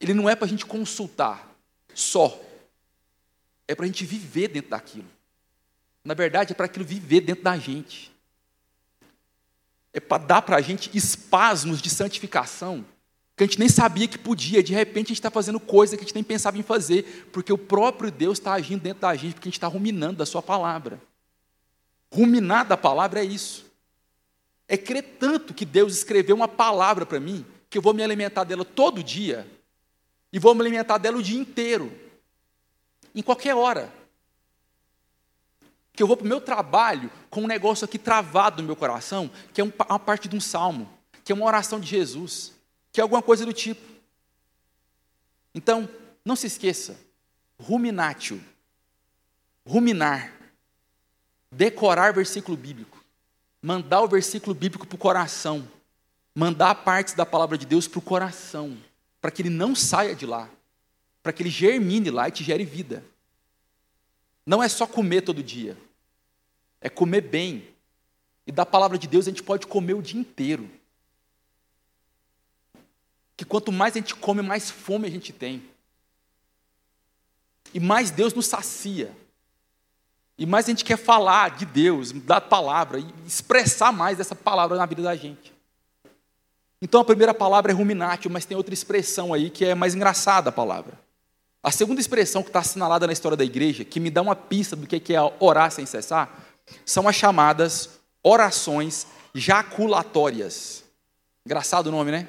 ele 0.00 0.14
não 0.14 0.30
é 0.30 0.36
para 0.36 0.46
a 0.46 0.48
gente 0.48 0.64
consultar 0.64 1.52
só, 1.92 2.40
é 3.66 3.74
para 3.74 3.84
a 3.84 3.88
gente 3.88 4.06
viver 4.06 4.48
dentro 4.48 4.70
daquilo. 4.70 5.08
Na 6.04 6.14
verdade, 6.14 6.52
é 6.52 6.54
para 6.54 6.66
aquilo 6.66 6.84
viver 6.84 7.20
dentro 7.20 7.42
da 7.42 7.58
gente. 7.58 8.10
É 9.92 9.98
para 9.98 10.22
dar 10.22 10.42
para 10.42 10.56
a 10.56 10.60
gente 10.60 10.96
espasmos 10.96 11.82
de 11.82 11.90
santificação 11.90 12.84
que 13.40 13.44
a 13.44 13.46
gente 13.46 13.58
nem 13.58 13.70
sabia 13.70 14.06
que 14.06 14.18
podia, 14.18 14.62
de 14.62 14.74
repente 14.74 15.06
a 15.06 15.08
gente 15.08 15.12
está 15.12 15.30
fazendo 15.30 15.58
coisa 15.58 15.96
que 15.96 16.02
a 16.02 16.06
gente 16.06 16.14
nem 16.14 16.22
pensava 16.22 16.58
em 16.58 16.62
fazer, 16.62 17.26
porque 17.32 17.50
o 17.50 17.56
próprio 17.56 18.10
Deus 18.10 18.38
está 18.38 18.52
agindo 18.52 18.82
dentro 18.82 19.00
da 19.00 19.16
gente, 19.16 19.32
porque 19.32 19.48
a 19.48 19.50
gente 19.50 19.56
está 19.56 19.66
ruminando 19.66 20.18
da 20.18 20.26
Sua 20.26 20.42
palavra. 20.42 21.00
Ruminar 22.12 22.66
da 22.66 22.76
palavra 22.76 23.20
é 23.20 23.24
isso. 23.24 23.70
É 24.66 24.76
crer 24.76 25.16
tanto 25.18 25.54
que 25.54 25.64
Deus 25.64 25.94
escreveu 25.94 26.36
uma 26.36 26.48
palavra 26.48 27.06
para 27.06 27.20
mim, 27.20 27.44
que 27.68 27.78
eu 27.78 27.82
vou 27.82 27.94
me 27.94 28.02
alimentar 28.02 28.44
dela 28.44 28.64
todo 28.64 29.02
dia, 29.02 29.48
e 30.32 30.38
vou 30.38 30.54
me 30.54 30.60
alimentar 30.60 30.98
dela 30.98 31.18
o 31.18 31.22
dia 31.22 31.38
inteiro, 31.38 31.92
em 33.14 33.22
qualquer 33.22 33.54
hora. 33.54 33.92
Que 35.92 36.02
eu 36.02 36.06
vou 36.06 36.16
para 36.16 36.24
o 36.24 36.28
meu 36.28 36.40
trabalho 36.40 37.10
com 37.28 37.42
um 37.42 37.46
negócio 37.46 37.84
aqui 37.84 37.98
travado 37.98 38.62
no 38.62 38.66
meu 38.66 38.76
coração, 38.76 39.30
que 39.52 39.60
é 39.60 39.64
uma 39.64 39.98
parte 39.98 40.28
de 40.28 40.36
um 40.36 40.40
salmo, 40.40 40.88
que 41.24 41.32
é 41.32 41.34
uma 41.34 41.46
oração 41.46 41.80
de 41.80 41.86
Jesus, 41.86 42.52
que 42.92 43.00
é 43.00 43.02
alguma 43.02 43.22
coisa 43.22 43.44
do 43.44 43.52
tipo. 43.52 43.88
Então, 45.54 45.88
não 46.24 46.36
se 46.36 46.46
esqueça, 46.46 46.98
ruminatio, 47.58 48.40
ruminar, 49.66 50.32
decorar 51.50 52.12
versículo 52.12 52.56
bíblico 52.56 53.00
mandar 53.62 54.00
o 54.00 54.08
versículo 54.08 54.54
bíblico 54.54 54.86
para 54.86 54.96
o 54.96 54.98
coração, 54.98 55.68
mandar 56.34 56.74
partes 56.76 57.14
da 57.14 57.26
palavra 57.26 57.58
de 57.58 57.66
Deus 57.66 57.86
para 57.86 57.98
o 57.98 58.02
coração, 58.02 58.76
para 59.20 59.30
que 59.30 59.42
ele 59.42 59.50
não 59.50 59.74
saia 59.74 60.14
de 60.14 60.24
lá, 60.24 60.48
para 61.22 61.32
que 61.32 61.42
ele 61.42 61.50
germine 61.50 62.10
lá 62.10 62.28
e 62.28 62.32
te 62.32 62.42
gere 62.42 62.64
vida. 62.64 63.04
Não 64.46 64.62
é 64.62 64.68
só 64.68 64.86
comer 64.86 65.22
todo 65.22 65.42
dia, 65.42 65.76
é 66.80 66.88
comer 66.88 67.20
bem. 67.20 67.68
E 68.46 68.52
da 68.52 68.64
palavra 68.64 68.96
de 68.96 69.06
Deus 69.06 69.26
a 69.26 69.30
gente 69.30 69.42
pode 69.42 69.66
comer 69.66 69.94
o 69.94 70.02
dia 70.02 70.18
inteiro. 70.18 70.68
Que 73.36 73.44
quanto 73.44 73.70
mais 73.70 73.94
a 73.94 73.98
gente 73.98 74.14
come, 74.14 74.42
mais 74.42 74.70
fome 74.70 75.06
a 75.06 75.10
gente 75.10 75.32
tem. 75.32 75.62
E 77.72 77.78
mais 77.78 78.10
Deus 78.10 78.32
nos 78.34 78.46
sacia. 78.46 79.14
E 80.40 80.46
mais 80.46 80.64
a 80.64 80.70
gente 80.70 80.86
quer 80.86 80.96
falar 80.96 81.50
de 81.50 81.66
Deus, 81.66 82.12
da 82.12 82.40
palavra, 82.40 82.98
e 82.98 83.06
expressar 83.26 83.92
mais 83.92 84.18
essa 84.18 84.34
palavra 84.34 84.78
na 84.78 84.86
vida 84.86 85.02
da 85.02 85.14
gente. 85.14 85.52
Então 86.80 87.02
a 87.02 87.04
primeira 87.04 87.34
palavra 87.34 87.70
é 87.70 87.74
ruminatio, 87.74 88.30
mas 88.30 88.46
tem 88.46 88.56
outra 88.56 88.72
expressão 88.72 89.34
aí 89.34 89.50
que 89.50 89.66
é 89.66 89.74
mais 89.74 89.94
engraçada 89.94 90.48
a 90.48 90.52
palavra. 90.52 90.98
A 91.62 91.70
segunda 91.70 92.00
expressão 92.00 92.42
que 92.42 92.48
está 92.48 92.60
assinalada 92.60 93.06
na 93.06 93.12
história 93.12 93.36
da 93.36 93.44
igreja, 93.44 93.84
que 93.84 94.00
me 94.00 94.08
dá 94.08 94.22
uma 94.22 94.34
pista 94.34 94.74
do 94.74 94.86
que 94.86 95.14
é 95.14 95.20
orar 95.38 95.70
sem 95.70 95.84
cessar, 95.84 96.34
são 96.86 97.06
as 97.06 97.14
chamadas 97.14 98.00
orações 98.22 99.06
jaculatórias. 99.34 100.84
Engraçado 101.44 101.88
o 101.88 101.90
nome, 101.90 102.12
né? 102.12 102.26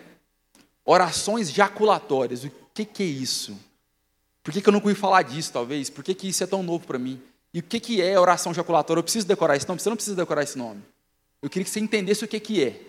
Orações 0.83 1.49
jaculatórias. 1.49 2.43
O 2.43 2.51
que, 2.73 2.83
que 2.83 3.03
é 3.03 3.05
isso? 3.05 3.57
Por 4.43 4.51
que, 4.51 4.59
que 4.59 4.67
eu 4.67 4.73
não 4.73 4.81
ouvi 4.81 4.95
falar 4.95 5.21
disso, 5.21 5.53
talvez? 5.53 5.89
Por 5.89 6.03
que, 6.03 6.13
que 6.13 6.27
isso 6.27 6.43
é 6.43 6.47
tão 6.47 6.61
novo 6.61 6.85
para 6.85 6.99
mim? 6.99 7.30
E 7.53 7.59
o 7.59 7.63
que, 7.63 7.79
que 7.79 8.01
é 8.01 8.19
oração 8.19 8.53
jaculatória? 8.53 8.99
Eu 8.99 9.03
preciso 9.03 9.27
decorar 9.27 9.55
esse 9.55 9.67
nome? 9.67 9.81
Você 9.81 9.89
não 9.89 9.95
precisa 9.95 10.15
decorar 10.15 10.43
esse 10.43 10.57
nome. 10.57 10.81
Eu 11.41 11.49
queria 11.49 11.65
que 11.65 11.69
você 11.69 11.79
entendesse 11.79 12.23
o 12.23 12.27
que, 12.27 12.39
que 12.39 12.63
é. 12.63 12.81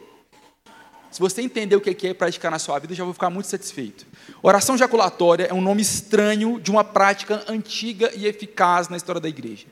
Se 1.11 1.21
você 1.21 1.43
entender 1.43 1.77
o 1.77 1.81
que 1.81 1.91
é 2.07 2.11
e 2.11 2.15
praticar 2.15 2.51
na 2.51 2.59
sua 2.59 2.79
vida, 2.79 2.93
eu 2.93 2.97
já 2.97 3.05
vou 3.05 3.13
ficar 3.13 3.29
muito 3.29 3.47
satisfeito. 3.47 4.07
Oração 4.43 4.79
jaculatória 4.79 5.45
é 5.45 5.53
um 5.53 5.61
nome 5.61 5.83
estranho 5.83 6.59
de 6.59 6.71
uma 6.71 6.83
prática 6.83 7.45
antiga 7.49 8.11
e 8.15 8.27
eficaz 8.27 8.89
na 8.89 8.97
história 8.97 9.21
da 9.21 9.29
igreja. 9.29 9.67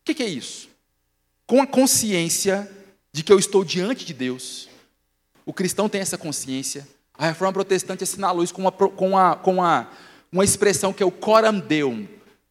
O 0.00 0.12
que 0.12 0.22
é 0.22 0.26
isso? 0.26 0.68
Com 1.46 1.62
a 1.62 1.66
consciência 1.66 2.68
de 3.12 3.22
que 3.22 3.32
eu 3.32 3.38
estou 3.38 3.62
diante 3.62 4.04
de 4.04 4.12
Deus, 4.12 4.68
o 5.46 5.52
cristão 5.52 5.88
tem 5.88 6.00
essa 6.00 6.18
consciência, 6.18 6.88
a 7.16 7.26
reforma 7.26 7.52
protestante 7.52 8.02
assinalou 8.02 8.42
isso 8.42 8.52
com 8.52 8.62
uma, 8.62 8.72
com 8.72 9.08
uma, 9.10 9.40
uma, 9.44 9.90
uma 10.32 10.44
expressão 10.44 10.92
que 10.92 11.02
é 11.02 11.06
o 11.06 11.12
coram 11.12 11.60
deum, 11.60 12.08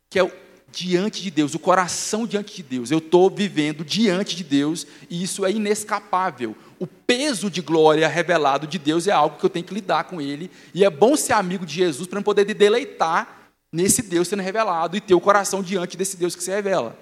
que 0.10 0.18
é 0.18 0.24
o 0.24 0.32
diante 0.74 1.22
de 1.22 1.30
Deus, 1.30 1.54
o 1.54 1.60
coração 1.60 2.26
diante 2.26 2.56
de 2.56 2.64
Deus. 2.64 2.90
Eu 2.90 2.98
estou 2.98 3.30
vivendo 3.30 3.86
diante 3.86 4.36
de 4.36 4.44
Deus 4.44 4.88
e 5.10 5.24
isso 5.24 5.46
é 5.46 5.52
inescapável. 5.52 6.56
O 6.80 6.88
peso 6.88 7.50
de 7.50 7.62
glória 7.62 8.08
revelado 8.08 8.66
de 8.66 8.80
Deus 8.80 9.08
é 9.08 9.12
algo 9.12 9.38
que 9.38 9.46
eu 9.46 9.50
tenho 9.50 9.66
que 9.66 9.74
lidar 9.74 10.06
com 10.06 10.20
ele. 10.20 10.50
E 10.74 10.84
é 10.84 10.90
bom 10.90 11.16
ser 11.16 11.34
amigo 11.34 11.66
de 11.66 11.76
Jesus 11.76 12.08
para 12.08 12.22
poder 12.22 12.46
deleitar 12.46 13.52
nesse 13.72 14.02
Deus 14.02 14.28
sendo 14.28 14.42
revelado 14.42 14.98
e 14.98 15.02
ter 15.02 15.14
o 15.14 15.22
coração 15.22 15.62
diante 15.62 15.96
desse 15.96 16.18
Deus 16.18 16.36
que 16.36 16.44
se 16.44 16.52
revela. 16.52 16.98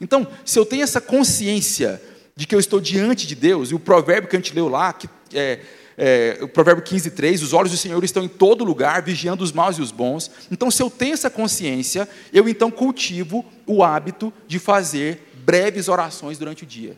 Então, 0.00 0.26
se 0.44 0.58
eu 0.58 0.66
tenho 0.66 0.82
essa 0.82 1.00
consciência 1.00 2.02
de 2.34 2.46
que 2.46 2.54
eu 2.54 2.60
estou 2.60 2.80
diante 2.80 3.26
de 3.26 3.34
Deus, 3.34 3.70
e 3.70 3.74
o 3.74 3.78
provérbio 3.78 4.28
que 4.28 4.36
a 4.36 4.38
gente 4.38 4.54
leu 4.54 4.68
lá, 4.68 4.92
que 4.92 5.08
é, 5.32 5.60
é, 5.96 6.38
o 6.42 6.48
provérbio 6.48 6.84
15, 6.84 7.10
3, 7.12 7.42
os 7.42 7.52
olhos 7.52 7.72
do 7.72 7.78
Senhor 7.78 8.02
estão 8.04 8.22
em 8.22 8.28
todo 8.28 8.64
lugar, 8.64 9.02
vigiando 9.02 9.42
os 9.42 9.52
maus 9.52 9.78
e 9.78 9.82
os 9.82 9.90
bons. 9.90 10.30
Então, 10.50 10.70
se 10.70 10.82
eu 10.82 10.90
tenho 10.90 11.14
essa 11.14 11.30
consciência, 11.30 12.08
eu 12.32 12.48
então 12.48 12.70
cultivo 12.70 13.44
o 13.66 13.82
hábito 13.82 14.32
de 14.46 14.58
fazer 14.58 15.30
breves 15.36 15.88
orações 15.88 16.38
durante 16.38 16.64
o 16.64 16.66
dia. 16.66 16.96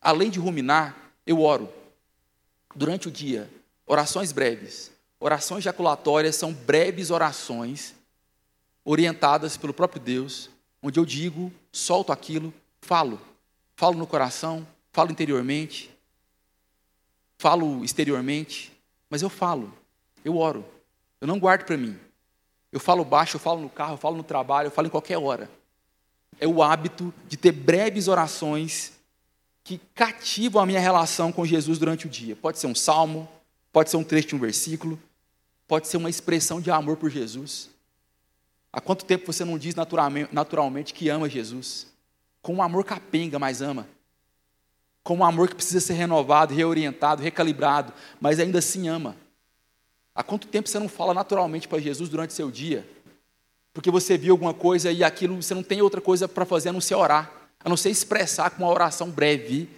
Além 0.00 0.28
de 0.30 0.38
ruminar, 0.38 0.96
eu 1.26 1.40
oro. 1.40 1.68
Durante 2.74 3.08
o 3.08 3.10
dia, 3.10 3.48
orações 3.86 4.32
breves. 4.32 4.90
Orações 5.18 5.64
jaculatórias 5.64 6.36
são 6.36 6.52
breves 6.52 7.10
orações 7.10 7.94
orientadas 8.84 9.56
pelo 9.56 9.72
próprio 9.72 10.00
Deus, 10.00 10.50
onde 10.82 11.00
eu 11.00 11.06
digo, 11.06 11.50
solto 11.72 12.12
aquilo, 12.12 12.52
falo. 12.82 13.20
Falo 13.74 13.96
no 13.96 14.06
coração, 14.06 14.66
falo 14.92 15.10
interiormente, 15.10 15.90
falo 17.38 17.84
exteriormente, 17.84 18.72
mas 19.08 19.22
eu 19.22 19.28
falo, 19.28 19.72
eu 20.24 20.36
oro, 20.36 20.64
eu 21.20 21.26
não 21.26 21.38
guardo 21.38 21.64
para 21.64 21.76
mim. 21.76 21.98
Eu 22.72 22.80
falo 22.80 23.04
baixo, 23.04 23.36
eu 23.36 23.40
falo 23.40 23.60
no 23.60 23.70
carro, 23.70 23.94
eu 23.94 23.98
falo 23.98 24.16
no 24.16 24.22
trabalho, 24.22 24.66
eu 24.66 24.70
falo 24.70 24.88
em 24.88 24.90
qualquer 24.90 25.18
hora. 25.18 25.50
É 26.38 26.46
o 26.46 26.62
hábito 26.62 27.14
de 27.26 27.36
ter 27.36 27.52
breves 27.52 28.08
orações 28.08 28.92
que 29.64 29.80
cativam 29.94 30.62
a 30.62 30.66
minha 30.66 30.80
relação 30.80 31.32
com 31.32 31.46
Jesus 31.46 31.78
durante 31.78 32.06
o 32.06 32.10
dia. 32.10 32.36
Pode 32.36 32.58
ser 32.58 32.66
um 32.66 32.74
salmo, 32.74 33.28
pode 33.72 33.90
ser 33.90 33.96
um 33.96 34.04
trecho 34.04 34.28
de 34.28 34.34
um 34.34 34.38
versículo, 34.38 35.00
pode 35.66 35.88
ser 35.88 35.96
uma 35.96 36.10
expressão 36.10 36.60
de 36.60 36.70
amor 36.70 36.96
por 36.96 37.10
Jesus. 37.10 37.70
Há 38.72 38.80
quanto 38.80 39.04
tempo 39.04 39.32
você 39.32 39.44
não 39.44 39.58
diz 39.58 39.74
naturalmente, 39.74 40.92
que 40.92 41.08
ama 41.08 41.28
Jesus? 41.28 41.86
Com 42.42 42.54
um 42.56 42.62
amor 42.62 42.84
capenga, 42.84 43.38
mas 43.38 43.62
ama 43.62 43.88
com 45.06 45.18
um 45.18 45.24
amor 45.24 45.48
que 45.48 45.54
precisa 45.54 45.78
ser 45.78 45.92
renovado, 45.92 46.52
reorientado, 46.52 47.22
recalibrado, 47.22 47.92
mas 48.20 48.40
ainda 48.40 48.58
assim 48.58 48.88
ama. 48.88 49.14
Há 50.12 50.20
quanto 50.24 50.48
tempo 50.48 50.68
você 50.68 50.80
não 50.80 50.88
fala 50.88 51.14
naturalmente 51.14 51.68
para 51.68 51.78
Jesus 51.78 52.08
durante 52.08 52.32
seu 52.32 52.50
dia? 52.50 52.84
Porque 53.72 53.88
você 53.88 54.18
viu 54.18 54.34
alguma 54.34 54.52
coisa 54.52 54.90
e 54.90 55.04
aquilo 55.04 55.40
você 55.40 55.54
não 55.54 55.62
tem 55.62 55.80
outra 55.80 56.00
coisa 56.00 56.26
para 56.26 56.44
fazer 56.44 56.70
a 56.70 56.72
não 56.72 56.80
ser 56.80 56.96
orar, 56.96 57.30
a 57.64 57.68
não 57.68 57.76
ser 57.76 57.90
expressar 57.90 58.50
com 58.50 58.64
uma 58.64 58.72
oração 58.72 59.08
breve 59.08 59.68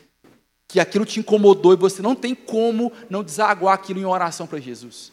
que 0.67 0.81
aquilo 0.81 1.05
te 1.05 1.21
incomodou 1.21 1.75
e 1.75 1.77
você 1.77 2.01
não 2.01 2.15
tem 2.15 2.35
como 2.35 2.91
não 3.11 3.23
desaguar 3.23 3.75
aquilo 3.75 4.01
em 4.01 4.07
oração 4.07 4.47
para 4.47 4.59
Jesus. 4.59 5.13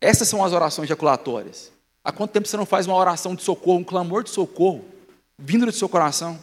Essas 0.00 0.26
são 0.26 0.44
as 0.44 0.52
orações 0.52 0.86
ejaculatórias. 0.86 1.70
Há 2.02 2.10
quanto 2.10 2.32
tempo 2.32 2.48
você 2.48 2.56
não 2.56 2.66
faz 2.66 2.88
uma 2.88 2.96
oração 2.96 3.36
de 3.36 3.42
socorro, 3.44 3.78
um 3.78 3.84
clamor 3.84 4.24
de 4.24 4.30
socorro, 4.30 4.84
vindo 5.38 5.64
do 5.64 5.70
seu 5.70 5.88
coração? 5.88 6.40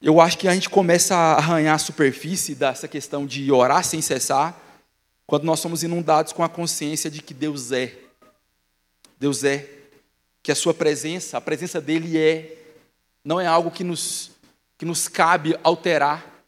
Eu 0.00 0.20
acho 0.20 0.38
que 0.38 0.46
a 0.46 0.54
gente 0.54 0.70
começa 0.70 1.14
a 1.14 1.34
arranhar 1.34 1.74
a 1.74 1.78
superfície 1.78 2.54
dessa 2.54 2.86
questão 2.86 3.26
de 3.26 3.50
orar 3.50 3.82
sem 3.84 4.00
cessar, 4.00 4.56
quando 5.26 5.44
nós 5.44 5.58
somos 5.60 5.82
inundados 5.82 6.32
com 6.32 6.42
a 6.42 6.48
consciência 6.48 7.10
de 7.10 7.20
que 7.20 7.34
Deus 7.34 7.72
é. 7.72 7.94
Deus 9.18 9.42
é. 9.42 9.68
Que 10.42 10.52
a 10.52 10.54
sua 10.54 10.72
presença, 10.72 11.36
a 11.36 11.40
presença 11.40 11.80
dele 11.80 12.16
é. 12.16 12.56
Não 13.24 13.40
é 13.40 13.46
algo 13.46 13.70
que 13.70 13.82
nos, 13.82 14.30
que 14.78 14.86
nos 14.86 15.08
cabe 15.08 15.58
alterar. 15.62 16.44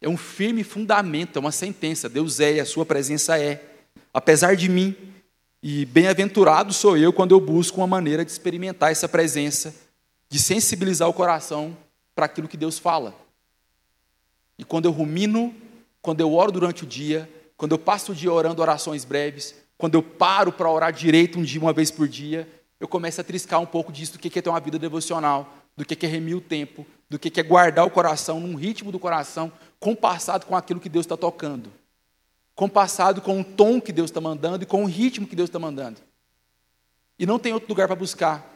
É 0.00 0.08
um 0.08 0.16
firme 0.16 0.64
fundamento, 0.64 1.36
é 1.36 1.40
uma 1.40 1.52
sentença. 1.52 2.08
Deus 2.08 2.40
é 2.40 2.54
e 2.54 2.60
a 2.60 2.66
sua 2.66 2.86
presença 2.86 3.38
é. 3.38 3.62
Apesar 4.12 4.56
de 4.56 4.68
mim, 4.68 4.96
e 5.62 5.84
bem-aventurado 5.84 6.72
sou 6.72 6.96
eu 6.96 7.12
quando 7.12 7.32
eu 7.32 7.40
busco 7.40 7.80
uma 7.80 7.86
maneira 7.86 8.24
de 8.24 8.32
experimentar 8.32 8.90
essa 8.90 9.08
presença, 9.08 9.72
de 10.28 10.38
sensibilizar 10.38 11.08
o 11.08 11.12
coração 11.12 11.76
para 12.14 12.26
aquilo 12.26 12.48
que 12.48 12.56
Deus 12.56 12.78
fala. 12.78 13.14
E 14.58 14.64
quando 14.64 14.86
eu 14.86 14.92
rumino, 14.92 15.54
quando 16.00 16.20
eu 16.20 16.34
oro 16.34 16.52
durante 16.52 16.84
o 16.84 16.86
dia, 16.86 17.30
quando 17.56 17.72
eu 17.72 17.78
passo 17.78 18.12
o 18.12 18.14
dia 18.14 18.32
orando 18.32 18.60
orações 18.60 19.04
breves, 19.04 19.54
quando 19.78 19.94
eu 19.94 20.02
paro 20.02 20.52
para 20.52 20.70
orar 20.70 20.92
direito 20.92 21.38
um 21.38 21.42
dia, 21.42 21.60
uma 21.60 21.72
vez 21.72 21.90
por 21.90 22.06
dia, 22.06 22.48
eu 22.78 22.88
começo 22.88 23.20
a 23.20 23.24
triscar 23.24 23.60
um 23.60 23.66
pouco 23.66 23.92
disso, 23.92 24.12
do 24.12 24.18
que 24.18 24.38
é 24.38 24.42
ter 24.42 24.50
uma 24.50 24.60
vida 24.60 24.78
devocional, 24.78 25.52
do 25.76 25.84
que 25.84 26.04
é 26.04 26.08
remir 26.08 26.36
o 26.36 26.40
tempo, 26.40 26.86
do 27.08 27.18
que 27.18 27.40
é 27.40 27.42
guardar 27.42 27.86
o 27.86 27.90
coração 27.90 28.40
num 28.40 28.54
ritmo 28.54 28.92
do 28.92 28.98
coração, 28.98 29.52
compassado 29.80 30.46
com 30.46 30.56
aquilo 30.56 30.80
que 30.80 30.88
Deus 30.88 31.04
está 31.04 31.16
tocando 31.16 31.70
compassado 32.54 33.20
com 33.20 33.40
o 33.40 33.44
tom 33.44 33.80
que 33.80 33.92
Deus 33.92 34.10
está 34.10 34.20
mandando 34.20 34.62
e 34.62 34.66
com 34.66 34.84
o 34.84 34.86
ritmo 34.86 35.26
que 35.26 35.36
Deus 35.36 35.48
está 35.48 35.58
mandando. 35.58 36.00
E 37.18 37.26
não 37.26 37.38
tem 37.38 37.52
outro 37.52 37.68
lugar 37.68 37.86
para 37.86 37.96
buscar. 37.96 38.51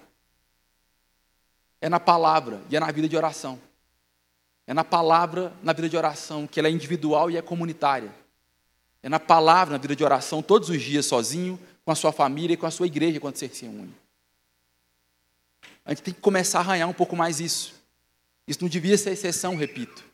É 1.81 1.89
na 1.89 2.01
palavra 2.01 2.61
e 2.71 2.77
é 2.77 2.81
na 2.81 2.91
vida 2.91 3.09
de 3.09 3.17
oração. 3.17 3.61
É 4.67 4.75
na 4.75 4.85
palavra, 4.85 5.53
na 5.63 5.73
vida 5.73 5.89
de 5.89 5.97
oração, 5.97 6.47
que 6.47 6.59
ela 6.59 6.69
é 6.69 6.71
individual 6.71 7.31
e 7.31 7.37
é 7.37 7.43
comunitária. 7.43 8.13
É 9.03 9.09
na 9.09 9.21
palavra, 9.21 9.73
na 9.73 9.79
vida 9.79 9.95
de 9.95 10.03
oração, 10.03 10.43
todos 10.43 10.69
os 10.69 10.83
dias, 10.83 11.07
sozinho, 11.07 11.61
com 11.85 11.93
a 11.93 11.95
sua 11.95 12.11
família 12.11 12.55
e 12.55 12.57
com 12.57 12.67
a 12.67 12.71
sua 12.71 12.87
igreja, 12.87 13.21
quando 13.21 13.37
você 13.37 13.49
se 13.49 13.67
une. 13.67 13.95
A 15.85 15.91
gente 15.91 16.03
tem 16.03 16.13
que 16.13 16.21
começar 16.21 16.59
a 16.59 16.63
arranhar 16.63 16.89
um 16.89 16.93
pouco 16.93 17.15
mais 17.15 17.39
isso. 17.39 17.75
Isso 18.47 18.59
não 18.61 18.69
devia 18.69 18.99
ser 18.99 19.11
exceção, 19.11 19.55
repito. 19.55 20.05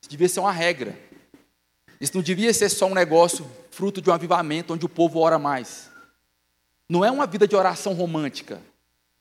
Isso 0.00 0.08
devia 0.08 0.28
ser 0.28 0.38
uma 0.38 0.52
regra. 0.52 0.96
Isso 2.00 2.12
não 2.14 2.22
devia 2.22 2.54
ser 2.54 2.68
só 2.68 2.86
um 2.86 2.94
negócio 2.94 3.50
fruto 3.72 4.00
de 4.00 4.08
um 4.08 4.12
avivamento 4.12 4.72
onde 4.72 4.86
o 4.86 4.88
povo 4.88 5.18
ora 5.18 5.38
mais. 5.38 5.90
Não 6.88 7.04
é 7.04 7.10
uma 7.10 7.26
vida 7.26 7.48
de 7.48 7.56
oração 7.56 7.92
romântica. 7.94 8.62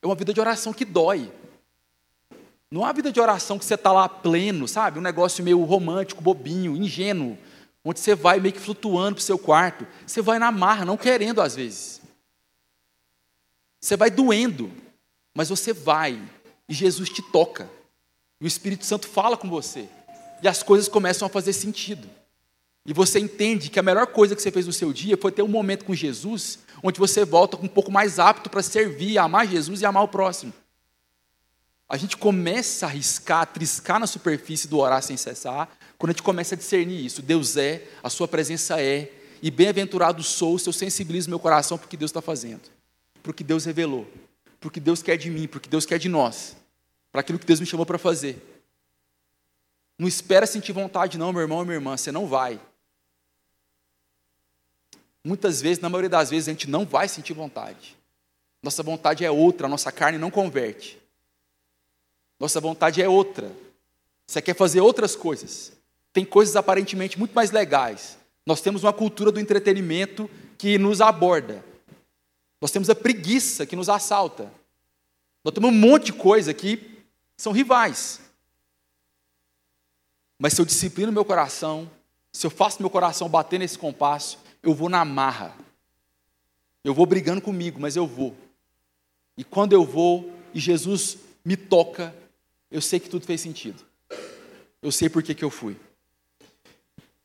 É 0.02 0.06
uma 0.06 0.15
vida 0.15 0.32
de 0.32 0.39
oração 0.39 0.71
que 0.71 0.86
dói. 0.86 1.32
Não 2.69 2.82
uma 2.82 2.91
vida 2.91 3.12
de 3.12 3.19
oração 3.19 3.58
que 3.58 3.65
você 3.65 3.75
está 3.75 3.91
lá 3.91 4.10
pleno, 4.10 4.67
sabe? 4.67 4.99
Um 4.99 5.01
negócio 5.01 5.43
meio 5.43 5.63
romântico, 5.63 6.21
bobinho, 6.21 6.75
ingênuo. 6.75 7.38
Onde 7.84 7.99
você 7.99 8.13
vai 8.13 8.39
meio 8.39 8.53
que 8.53 8.60
flutuando 8.60 9.15
para 9.15 9.21
o 9.21 9.25
seu 9.25 9.39
quarto. 9.39 9.88
Você 10.06 10.21
vai 10.21 10.38
na 10.38 10.51
marra, 10.51 10.84
não 10.84 10.97
querendo 10.97 11.41
às 11.41 11.56
vezes. 11.56 12.01
Você 13.80 13.95
vai 13.95 14.12
doendo, 14.12 14.69
mas 15.34 15.47
você 15.47 15.71
vai. 15.71 16.21
E 16.67 16.73
Jesus 16.73 17.10
te 17.10 17.21
toca. 17.21 17.69
E 18.41 18.43
o 18.43 18.47
Espírito 18.47 18.86
Santo 18.86 19.08
fala 19.08 19.38
com 19.38 19.49
você. 19.49 19.88
E 20.43 20.47
as 20.47 20.62
coisas 20.62 20.89
começam 20.89 21.25
a 21.25 21.30
fazer 21.30 21.53
sentido. 21.53 22.10
E 22.86 22.93
você 22.93 23.19
entende 23.19 23.69
que 23.69 23.80
a 23.80 23.84
melhor 23.84 24.08
coisa 24.08 24.36
que 24.36 24.41
você 24.41 24.51
fez 24.51 24.65
no 24.65 24.73
seu 24.73 24.91
dia 24.91 25.17
foi 25.17 25.32
ter 25.32 25.41
um 25.41 25.47
momento 25.47 25.86
com 25.86 25.93
Jesus, 25.93 26.60
onde 26.84 26.99
você 26.99 27.25
volta 27.25 27.58
um 27.58 27.67
pouco 27.67 27.91
mais 27.91 28.19
apto 28.19 28.49
para 28.49 28.62
servir, 28.62 29.17
amar 29.17 29.47
Jesus 29.47 29.82
e 29.82 29.86
amar 29.86 30.03
o 30.03 30.08
próximo. 30.08 30.53
A 31.89 31.95
gente 31.95 32.17
começa 32.17 32.86
a 32.86 32.89
arriscar, 32.89 33.41
a 33.41 33.45
triscar 33.45 34.00
na 34.00 34.08
superfície 34.08 34.67
do 34.67 34.78
orar 34.78 35.02
sem 35.02 35.15
cessar, 35.15 35.69
quando 35.97 36.10
a 36.10 36.13
gente 36.13 36.23
começa 36.23 36.54
a 36.54 36.58
discernir 36.58 37.06
isso. 37.06 37.21
Deus 37.21 37.56
é, 37.56 37.88
a 38.04 38.10
sua 38.10 38.28
presença 38.28 38.82
é, 38.82 39.12
e 39.41 39.50
bem-aventurado 39.50 40.21
sou 40.21 40.60
se 40.60 40.67
eu 40.67 40.73
sensibilizo 40.73 41.30
meu 41.30 41.39
coração 41.39 41.78
para 41.78 41.86
o 41.86 41.89
que 41.89 41.97
Deus 41.97 42.10
está 42.10 42.21
fazendo, 42.21 42.69
para 43.23 43.32
o 43.32 43.34
que 43.34 43.43
Deus 43.43 43.63
revelou, 43.63 44.06
para 44.60 44.67
o 44.67 44.71
que 44.71 44.80
Deus 44.80 45.02
quer 45.02 45.17
de 45.17 45.30
mim, 45.30 45.47
para 45.47 45.60
o 45.60 45.62
que 45.62 45.69
Deus 45.69 45.86
quer 45.86 45.97
de 45.97 46.10
nós, 46.10 46.58
para 47.12 47.21
aquilo 47.21 47.39
que 47.39 47.45
Deus 47.45 47.60
me 47.60 47.65
chamou 47.65 47.86
para 47.86 47.97
fazer. 47.97 48.43
Não 49.97 50.08
espera 50.08 50.45
sentir 50.45 50.73
vontade, 50.73 51.17
não, 51.17 51.32
meu 51.32 51.41
irmão 51.41 51.62
e 51.62 51.65
minha 51.65 51.78
irmã, 51.78 51.95
você 51.95 52.12
não 52.12 52.28
vai. 52.28 52.60
Muitas 55.23 55.62
vezes, 55.62 55.80
na 55.80 55.89
maioria 55.89 56.10
das 56.10 56.30
vezes, 56.30 56.47
a 56.47 56.52
gente 56.52 56.69
não 56.69 56.86
vai 56.86 57.08
sentir 57.08 57.34
vontade. 57.34 57.97
Nossa 58.62 58.84
vontade 58.84 59.26
é 59.26 59.32
outra, 59.32 59.67
a 59.67 59.69
nossa 59.69 59.91
carne 59.91 60.17
não 60.17 60.30
converte. 60.30 61.00
Nossa 62.39 62.60
vontade 62.60 63.02
é 63.02 63.10
outra. 63.10 63.52
Você 64.26 64.41
quer 64.41 64.56
fazer 64.56 64.82
outras 64.82 65.15
coisas. 65.15 65.71
Tem 66.13 66.26
coisas 66.26 66.56
aparentemente 66.56 67.17
muito 67.17 67.34
mais 67.34 67.52
legais. 67.52 68.17
Nós 68.45 68.62
temos 68.62 68.84
uma 68.84 68.93
cultura 68.93 69.32
do 69.32 69.39
entretenimento 69.39 70.30
que 70.58 70.78
nos 70.78 71.02
aborda. 71.02 71.63
Nós 72.62 72.71
temos 72.71 72.89
a 72.89 72.95
preguiça 72.95 73.65
que 73.65 73.76
nos 73.76 73.89
assalta. 73.89 74.52
Nós 75.43 75.54
temos 75.54 75.69
um 75.69 75.73
monte 75.73 76.08
de 76.08 76.13
coisa 76.13 76.54
que 76.54 77.04
são 77.38 77.52
rivais. 77.52 78.19
Mas 80.39 80.54
se 80.54 80.62
eu 80.62 80.65
disciplino 80.65 81.12
meu 81.12 81.26
coração, 81.26 81.89
se 82.32 82.45
eu 82.45 82.52
faço 82.52 82.82
meu 82.82 82.89
coração 82.89 83.30
bater 83.30 83.60
nesse 83.60 83.78
compasso, 83.78 84.39
eu 84.62 84.73
vou 84.73 84.89
na 84.89 85.04
marra. 85.04 85.56
Eu 86.84 86.93
vou 86.93 87.06
brigando 87.06 87.41
comigo, 87.41 87.80
mas 87.80 87.95
eu 87.95 88.06
vou. 88.06 88.36
E 89.38 89.43
quando 89.43 89.73
eu 89.73 89.84
vou 89.84 90.32
e 90.54 90.60
Jesus 90.60 91.17
me 91.43 91.56
toca, 91.56 92.13
eu 92.69 92.82
sei 92.82 92.99
que 92.99 93.10
tudo 93.10 93.25
fez 93.25 93.41
sentido. 93.41 93.84
Eu 94.82 94.91
sei 94.91 95.10
por 95.10 95.23
que, 95.23 95.34
que 95.34 95.43
eu 95.43 95.49
fui. 95.49 95.77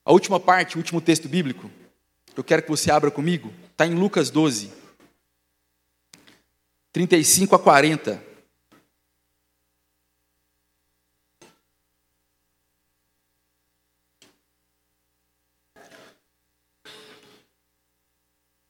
A 0.04 0.12
última 0.12 0.40
parte, 0.40 0.76
o 0.76 0.78
último 0.78 1.00
texto 1.00 1.28
bíblico, 1.28 1.70
eu 2.36 2.42
quero 2.42 2.62
que 2.62 2.70
você 2.70 2.90
abra 2.90 3.10
comigo, 3.10 3.52
está 3.70 3.86
em 3.86 3.94
Lucas 3.94 4.30
12, 4.30 4.72
35 6.92 7.54
a 7.54 7.58
40. 7.58 8.32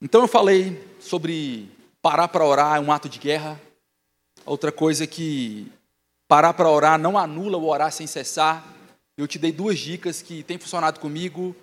Então 0.00 0.22
eu 0.22 0.28
falei 0.28 0.84
sobre 0.98 1.70
parar 2.02 2.26
para 2.26 2.44
orar 2.44 2.76
é 2.76 2.80
um 2.80 2.90
ato 2.90 3.08
de 3.08 3.20
guerra. 3.20 3.60
Outra 4.44 4.72
coisa 4.72 5.04
é 5.04 5.06
que 5.06 5.70
parar 6.32 6.54
para 6.54 6.66
orar 6.66 6.98
não 6.98 7.18
anula 7.18 7.58
o 7.58 7.68
orar 7.68 7.92
sem 7.92 8.06
cessar. 8.06 8.66
Eu 9.18 9.28
te 9.28 9.38
dei 9.38 9.52
duas 9.52 9.78
dicas 9.78 10.22
que 10.22 10.42
têm 10.42 10.56
funcionado 10.56 10.98
comigo, 10.98 11.54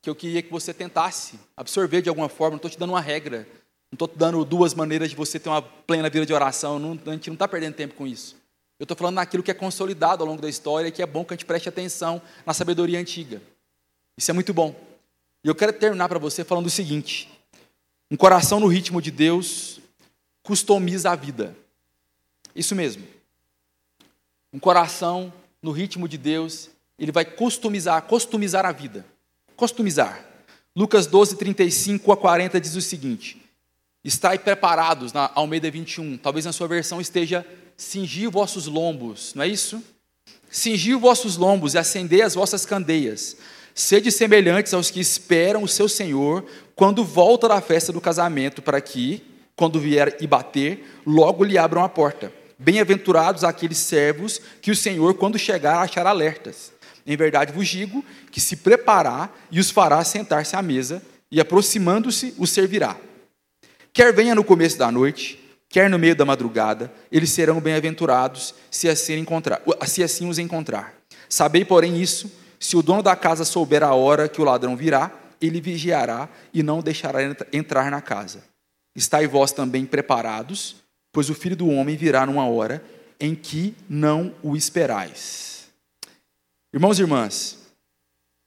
que 0.00 0.08
eu 0.08 0.14
queria 0.14 0.40
que 0.40 0.48
você 0.48 0.72
tentasse 0.72 1.40
absorver 1.56 2.02
de 2.02 2.08
alguma 2.08 2.28
forma. 2.28 2.52
Não 2.52 2.58
estou 2.58 2.70
te 2.70 2.78
dando 2.78 2.90
uma 2.90 3.00
regra, 3.00 3.48
não 3.90 3.96
estou 3.96 4.06
te 4.06 4.16
dando 4.16 4.44
duas 4.44 4.74
maneiras 4.74 5.10
de 5.10 5.16
você 5.16 5.40
ter 5.40 5.48
uma 5.48 5.60
plena 5.60 6.08
vida 6.08 6.24
de 6.24 6.32
oração. 6.32 6.78
Não, 6.78 6.92
a 7.04 7.10
gente 7.14 7.30
não 7.30 7.34
está 7.34 7.48
perdendo 7.48 7.74
tempo 7.74 7.94
com 7.94 8.06
isso. 8.06 8.36
Eu 8.78 8.84
estou 8.84 8.96
falando 8.96 9.16
naquilo 9.16 9.42
que 9.42 9.50
é 9.50 9.54
consolidado 9.54 10.22
ao 10.22 10.28
longo 10.28 10.40
da 10.40 10.48
história 10.48 10.86
e 10.86 10.92
que 10.92 11.02
é 11.02 11.06
bom 11.06 11.24
que 11.24 11.34
a 11.34 11.36
gente 11.36 11.44
preste 11.44 11.68
atenção 11.68 12.22
na 12.46 12.54
sabedoria 12.54 13.00
antiga. 13.00 13.42
Isso 14.16 14.30
é 14.30 14.34
muito 14.34 14.54
bom. 14.54 14.72
E 15.42 15.48
eu 15.48 15.54
quero 15.56 15.72
terminar 15.72 16.08
para 16.08 16.20
você 16.20 16.44
falando 16.44 16.66
o 16.66 16.70
seguinte: 16.70 17.28
um 18.08 18.16
coração 18.16 18.60
no 18.60 18.68
ritmo 18.68 19.02
de 19.02 19.10
Deus 19.10 19.80
customiza 20.44 21.10
a 21.10 21.16
vida. 21.16 21.56
Isso 22.54 22.76
mesmo. 22.76 23.04
Um 24.52 24.58
coração 24.58 25.32
no 25.62 25.72
ritmo 25.72 26.06
de 26.06 26.18
Deus, 26.18 26.68
ele 26.98 27.10
vai 27.10 27.24
customizar, 27.24 28.02
customizar 28.02 28.66
a 28.66 28.72
vida. 28.72 29.06
Customizar. 29.56 30.24
Lucas 30.74 31.06
12, 31.06 31.36
35 31.36 32.12
a 32.12 32.16
40 32.16 32.60
diz 32.60 32.74
o 32.74 32.80
seguinte: 32.80 33.40
Estai 34.04 34.38
preparados, 34.38 35.12
na 35.12 35.30
Almeida 35.34 35.70
21, 35.70 36.16
talvez 36.18 36.44
na 36.44 36.52
sua 36.52 36.66
versão 36.66 37.00
esteja 37.00 37.46
cingir 37.76 38.30
vossos 38.30 38.66
lombos, 38.66 39.32
não 39.34 39.44
é 39.44 39.48
isso? 39.48 39.82
Cingir 40.50 40.98
vossos 40.98 41.36
lombos 41.36 41.74
e 41.74 41.78
acender 41.78 42.22
as 42.22 42.34
vossas 42.34 42.66
candeias. 42.66 43.36
Sede 43.74 44.12
semelhantes 44.12 44.74
aos 44.74 44.90
que 44.90 45.00
esperam 45.00 45.62
o 45.62 45.68
seu 45.68 45.88
Senhor, 45.88 46.44
quando 46.74 47.04
volta 47.04 47.48
da 47.48 47.60
festa 47.60 47.92
do 47.92 48.00
casamento, 48.00 48.60
para 48.60 48.80
que, 48.80 49.22
quando 49.56 49.80
vier 49.80 50.16
e 50.20 50.26
bater, 50.26 51.00
logo 51.06 51.42
lhe 51.42 51.56
abram 51.56 51.82
a 51.82 51.88
porta. 51.88 52.32
Bem-aventurados 52.62 53.42
aqueles 53.42 53.78
servos 53.78 54.40
que 54.60 54.70
o 54.70 54.76
Senhor, 54.76 55.14
quando 55.14 55.36
chegar, 55.36 55.82
achará 55.82 56.10
alertas. 56.10 56.72
Em 57.04 57.16
verdade 57.16 57.52
vos 57.52 57.66
digo 57.66 58.04
que 58.30 58.40
se 58.40 58.54
preparar 58.54 59.36
e 59.50 59.58
os 59.58 59.68
fará 59.68 60.02
sentar-se 60.04 60.54
à 60.54 60.62
mesa, 60.62 61.02
e 61.28 61.40
aproximando-se, 61.40 62.34
os 62.38 62.50
servirá. 62.50 62.96
Quer 63.92 64.12
venha 64.12 64.32
no 64.32 64.44
começo 64.44 64.78
da 64.78 64.92
noite, 64.92 65.42
quer 65.68 65.90
no 65.90 65.98
meio 65.98 66.14
da 66.14 66.24
madrugada, 66.24 66.92
eles 67.10 67.30
serão 67.30 67.60
bem-aventurados 67.60 68.54
se 68.70 68.88
assim, 68.88 69.14
encontrar, 69.14 69.60
se 69.86 70.04
assim 70.04 70.28
os 70.28 70.38
encontrar. 70.38 70.94
Sabei, 71.28 71.64
porém, 71.64 72.00
isso: 72.00 72.30
se 72.60 72.76
o 72.76 72.82
dono 72.82 73.02
da 73.02 73.16
casa 73.16 73.44
souber 73.44 73.82
a 73.82 73.92
hora 73.92 74.28
que 74.28 74.40
o 74.40 74.44
ladrão 74.44 74.76
virá, 74.76 75.10
ele 75.40 75.60
vigiará 75.60 76.28
e 76.54 76.62
não 76.62 76.80
deixará 76.80 77.18
entrar 77.52 77.90
na 77.90 78.00
casa. 78.00 78.44
Estai 78.94 79.26
vós 79.26 79.50
também 79.50 79.84
preparados, 79.84 80.76
pois 81.12 81.28
o 81.28 81.34
filho 81.34 81.54
do 81.54 81.68
homem 81.68 81.96
virá 81.96 82.26
numa 82.26 82.48
hora 82.48 82.82
em 83.20 83.34
que 83.34 83.76
não 83.88 84.34
o 84.42 84.56
esperais. 84.56 85.70
Irmãos 86.74 86.98
e 86.98 87.02
irmãs, 87.02 87.58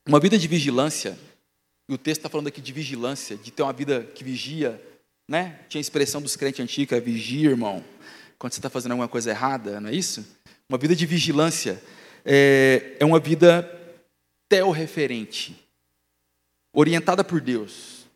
uma 0.06 0.20
vida 0.20 0.36
de 0.36 0.48
vigilância, 0.48 1.16
e 1.88 1.94
o 1.94 1.98
texto 1.98 2.18
está 2.18 2.28
falando 2.28 2.48
aqui 2.48 2.60
de 2.60 2.72
vigilância, 2.72 3.36
de 3.36 3.52
ter 3.52 3.62
uma 3.62 3.72
vida 3.72 4.02
que 4.02 4.24
vigia, 4.24 4.82
né? 5.28 5.60
Tinha 5.68 5.78
a 5.78 5.80
expressão 5.80 6.20
dos 6.20 6.34
crentes 6.34 6.60
antigos, 6.60 6.98
vigia, 7.02 7.50
irmão, 7.50 7.82
quando 8.38 8.52
você 8.52 8.58
está 8.58 8.68
fazendo 8.68 8.92
alguma 8.92 9.08
coisa 9.08 9.30
errada, 9.30 9.80
não 9.80 9.88
é 9.88 9.94
isso? 9.94 10.26
Uma 10.68 10.76
vida 10.76 10.94
de 10.94 11.06
vigilância 11.06 11.80
é, 12.24 12.96
é 12.98 13.04
uma 13.04 13.20
vida 13.20 13.70
teorreferente, 14.48 15.56
orientada 16.74 17.22
por 17.22 17.40
Deus. 17.40 18.06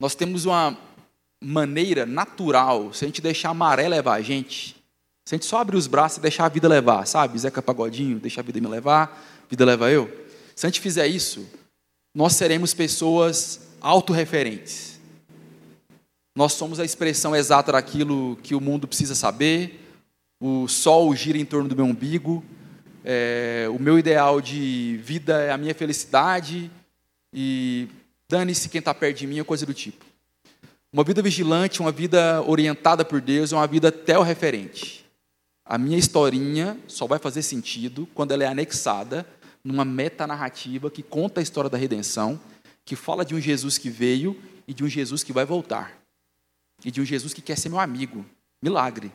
Nós 0.00 0.14
temos 0.14 0.44
uma 0.44 0.76
maneira 1.40 2.04
natural, 2.04 2.92
se 2.92 3.04
a 3.04 3.08
gente 3.08 3.22
deixar 3.22 3.50
a 3.50 3.54
maré 3.54 3.88
levar 3.88 4.14
a 4.14 4.22
gente, 4.22 4.76
se 5.24 5.34
a 5.34 5.36
gente 5.36 5.46
só 5.46 5.58
abrir 5.58 5.76
os 5.76 5.86
braços 5.86 6.18
e 6.18 6.22
deixar 6.22 6.46
a 6.46 6.48
vida 6.48 6.66
levar, 6.66 7.06
sabe? 7.06 7.38
Zeca 7.38 7.62
Pagodinho, 7.62 8.18
deixar 8.18 8.40
a 8.40 8.44
vida 8.44 8.60
me 8.60 8.66
levar, 8.66 9.46
vida 9.48 9.64
leva 9.64 9.90
eu. 9.90 10.10
Se 10.56 10.66
a 10.66 10.68
gente 10.68 10.80
fizer 10.80 11.06
isso, 11.06 11.46
nós 12.14 12.34
seremos 12.34 12.74
pessoas 12.74 13.60
autorreferentes. 13.80 14.98
Nós 16.34 16.52
somos 16.52 16.80
a 16.80 16.84
expressão 16.84 17.34
exata 17.34 17.72
daquilo 17.72 18.36
que 18.42 18.54
o 18.54 18.60
mundo 18.60 18.88
precisa 18.88 19.14
saber. 19.14 19.84
O 20.40 20.66
sol 20.68 21.14
gira 21.14 21.36
em 21.36 21.44
torno 21.44 21.68
do 21.68 21.76
meu 21.76 21.84
umbigo. 21.84 22.44
É, 23.04 23.66
o 23.70 23.78
meu 23.78 23.98
ideal 23.98 24.40
de 24.40 25.00
vida 25.02 25.42
é 25.42 25.50
a 25.50 25.58
minha 25.58 25.74
felicidade. 25.74 26.70
E 27.32 27.88
dane-se 28.28 28.68
quem 28.68 28.78
está 28.78 28.94
perto 28.94 29.18
de 29.18 29.26
mim, 29.26 29.40
ou 29.40 29.44
coisa 29.44 29.66
do 29.66 29.74
tipo. 29.74 30.07
Uma 30.90 31.04
vida 31.04 31.20
vigilante, 31.20 31.80
uma 31.80 31.92
vida 31.92 32.42
orientada 32.42 33.04
por 33.04 33.20
Deus, 33.20 33.52
é 33.52 33.56
uma 33.56 33.66
vida 33.66 33.92
teorreferente. 33.92 35.04
A 35.62 35.76
minha 35.76 35.98
historinha 35.98 36.78
só 36.86 37.06
vai 37.06 37.18
fazer 37.18 37.42
sentido 37.42 38.08
quando 38.14 38.32
ela 38.32 38.42
é 38.42 38.46
anexada 38.46 39.26
numa 39.62 39.84
metanarrativa 39.84 40.90
que 40.90 41.02
conta 41.02 41.40
a 41.40 41.42
história 41.42 41.68
da 41.68 41.76
redenção, 41.76 42.40
que 42.86 42.96
fala 42.96 43.22
de 43.22 43.34
um 43.34 43.40
Jesus 43.40 43.76
que 43.76 43.90
veio 43.90 44.40
e 44.66 44.72
de 44.72 44.82
um 44.82 44.88
Jesus 44.88 45.22
que 45.22 45.32
vai 45.32 45.44
voltar. 45.44 46.00
E 46.82 46.90
de 46.90 47.02
um 47.02 47.04
Jesus 47.04 47.34
que 47.34 47.42
quer 47.42 47.58
ser 47.58 47.68
meu 47.68 47.78
amigo. 47.78 48.24
Milagre. 48.62 49.12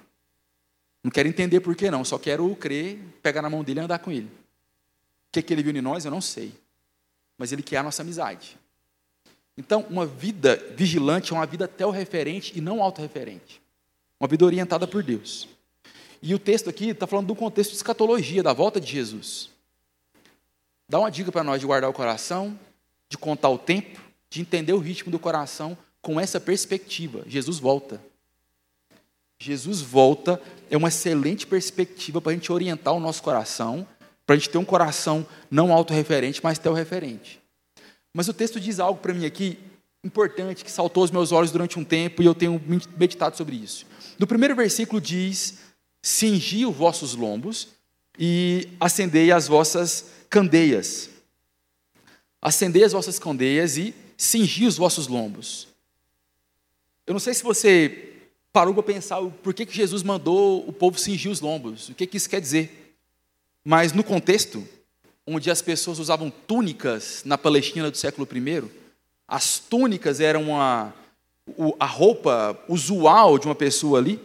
Não 1.04 1.10
quero 1.10 1.28
entender 1.28 1.60
por 1.60 1.76
que 1.76 1.90
não, 1.90 2.06
só 2.06 2.20
quero 2.20 2.56
crer, 2.56 3.00
pegar 3.24 3.42
na 3.42 3.50
mão 3.50 3.64
dele 3.64 3.80
e 3.80 3.84
andar 3.84 3.98
com 3.98 4.12
ele. 4.12 4.28
O 4.28 5.32
que, 5.32 5.42
que 5.42 5.52
ele 5.52 5.64
viu 5.64 5.76
em 5.76 5.82
nós, 5.82 6.06
eu 6.06 6.12
não 6.12 6.22
sei. 6.22 6.54
Mas 7.36 7.52
ele 7.52 7.64
quer 7.64 7.78
a 7.78 7.84
nossa 7.84 8.04
amizade. 8.04 8.60
Então, 9.58 9.86
uma 9.89 10.06
vida 10.06 10.56
vigilante 10.76 11.32
é 11.32 11.36
uma 11.36 11.46
vida 11.46 11.70
referente 11.92 12.54
e 12.56 12.62
não 12.62 12.82
autorreferente. 12.82 13.62
Uma 14.20 14.28
vida 14.28 14.46
orientada 14.46 14.88
por 14.88 15.04
Deus. 15.04 15.48
E 16.22 16.34
o 16.34 16.39
texto 16.39 16.70
aqui 16.70 16.89
está 16.89 17.06
falando 17.06 17.28
do 17.28 17.36
contexto 17.36 17.72
de 17.72 17.76
escatologia, 17.76 18.42
da 18.42 18.54
volta 18.54 18.80
de 18.80 18.89
Jesus. 18.89 19.50
Dá 20.88 21.00
uma 21.00 21.12
dica 21.12 21.32
para 21.32 21.44
nós 21.44 21.60
de 21.60 21.66
guardar 21.66 21.89
o 21.89 21.94
coração, 21.94 22.58
de 23.10 23.18
contar 23.18 23.50
o 23.50 23.58
tempo, 23.58 24.02
de 24.30 24.42
entender 24.42 24.74
o 24.74 24.80
ritmo 24.80 25.12
do 25.12 25.20
coração 25.20 25.78
com 26.02 26.20
essa 26.20 26.39
perspectiva. 26.39 27.24
Jesus 27.28 27.60
volta. 27.60 28.02
Jesus 29.38 29.82
volta 29.82 30.42
é 30.72 30.78
uma 30.78 30.88
excelente 30.88 31.46
perspectiva 31.46 32.22
para 32.22 32.32
a 32.32 32.36
gente 32.36 32.52
orientar 32.52 32.94
o 32.94 33.00
nosso 33.00 33.22
coração, 33.22 33.86
para 34.26 34.36
a 34.36 34.39
gente 34.39 34.50
ter 34.50 34.58
um 34.58 34.66
coração 34.66 35.28
não 35.52 35.74
autorreferente, 35.74 36.39
mas 36.42 36.58
referente. 36.74 37.43
Mas 38.13 38.28
o 38.28 38.34
texto 38.34 38.60
diz 38.60 38.80
algo 38.80 38.99
para 38.99 39.13
mim 39.13 39.26
aqui 39.26 39.58
importante, 40.04 40.63
que 40.63 40.71
saltou 40.71 41.02
aos 41.02 41.12
meus 41.12 41.32
olhos 41.32 41.52
durante 41.52 41.80
um 41.80 41.84
tempo 41.84 42.21
e 42.21 42.26
eu 42.26 42.36
tenho 42.36 42.62
meditado 42.97 43.36
sobre 43.36 43.56
isso. 43.56 43.86
No 44.19 44.28
primeiro 44.28 44.56
versículo 44.56 45.02
diz: 45.02 45.60
Cingi 46.02 46.65
os 46.65 46.76
vossos 46.76 47.15
lombos 47.15 47.69
e 48.19 48.67
acendei 48.80 49.32
as 49.32 49.47
vossas 49.47 50.06
candeias. 50.30 51.10
Acendei 52.41 52.84
as 52.84 52.91
vossas 52.91 53.17
candeias 53.17 53.78
e 53.78 53.95
cingi 54.17 54.65
os 54.65 54.78
vossos 54.78 55.08
lombos. 55.08 55.69
Eu 57.08 57.13
não 57.13 57.19
sei 57.19 57.34
se 57.34 57.43
você 57.43 58.12
parou 58.52 58.73
para 58.73 58.84
pensar 58.84 59.21
por 59.21 59.54
que, 59.54 59.65
que 59.65 59.76
Jesus 59.76 60.04
mandou 60.04 60.67
o 60.67 60.71
povo 60.71 60.99
cingir 60.99 61.32
os 61.32 61.41
lombos, 61.41 61.89
o 61.89 61.95
que, 61.95 62.06
que 62.06 62.17
isso 62.17 62.30
quer 62.30 62.39
dizer. 62.39 62.95
Mas 63.63 63.93
no 63.93 64.04
contexto, 64.04 64.67
onde 65.26 65.50
as 65.50 65.62
pessoas 65.62 66.00
usavam 66.00 66.30
túnicas 66.30 67.22
na 67.26 67.38
Palestina 67.38 67.90
do 67.90 67.98
século 67.98 68.28
I, 68.32 68.64
as 69.28 69.60
túnicas 69.60 70.20
eram 70.20 70.60
a, 70.60 70.94
a 71.80 71.86
roupa 71.86 72.60
usual 72.68 73.40
de 73.40 73.48
uma 73.48 73.56
pessoa 73.56 74.00
ali. 74.00 74.20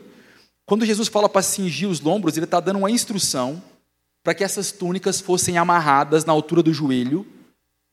Quando 0.66 0.84
Jesus 0.84 1.08
fala 1.08 1.28
para 1.28 1.42
cingir 1.42 1.88
os 1.88 2.00
lombos, 2.00 2.36
ele 2.36 2.44
está 2.44 2.60
dando 2.60 2.80
uma 2.80 2.90
instrução 2.90 3.62
para 4.22 4.34
que 4.34 4.44
essas 4.44 4.72
túnicas 4.72 5.20
fossem 5.20 5.56
amarradas 5.56 6.24
na 6.24 6.32
altura 6.32 6.62
do 6.62 6.74
joelho, 6.74 7.26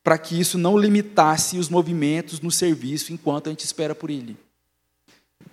para 0.04 0.18
que 0.18 0.39
isso 0.39 0.58
não 0.58 0.78
limitasse 0.78 1.58
os 1.58 1.70
movimentos 1.70 2.41
no 2.41 2.52
serviço 2.52 3.13
enquanto 3.13 3.48
a 3.48 3.50
gente 3.52 3.63
espera 3.63 3.96
por 3.96 4.10
ele. 4.10 4.38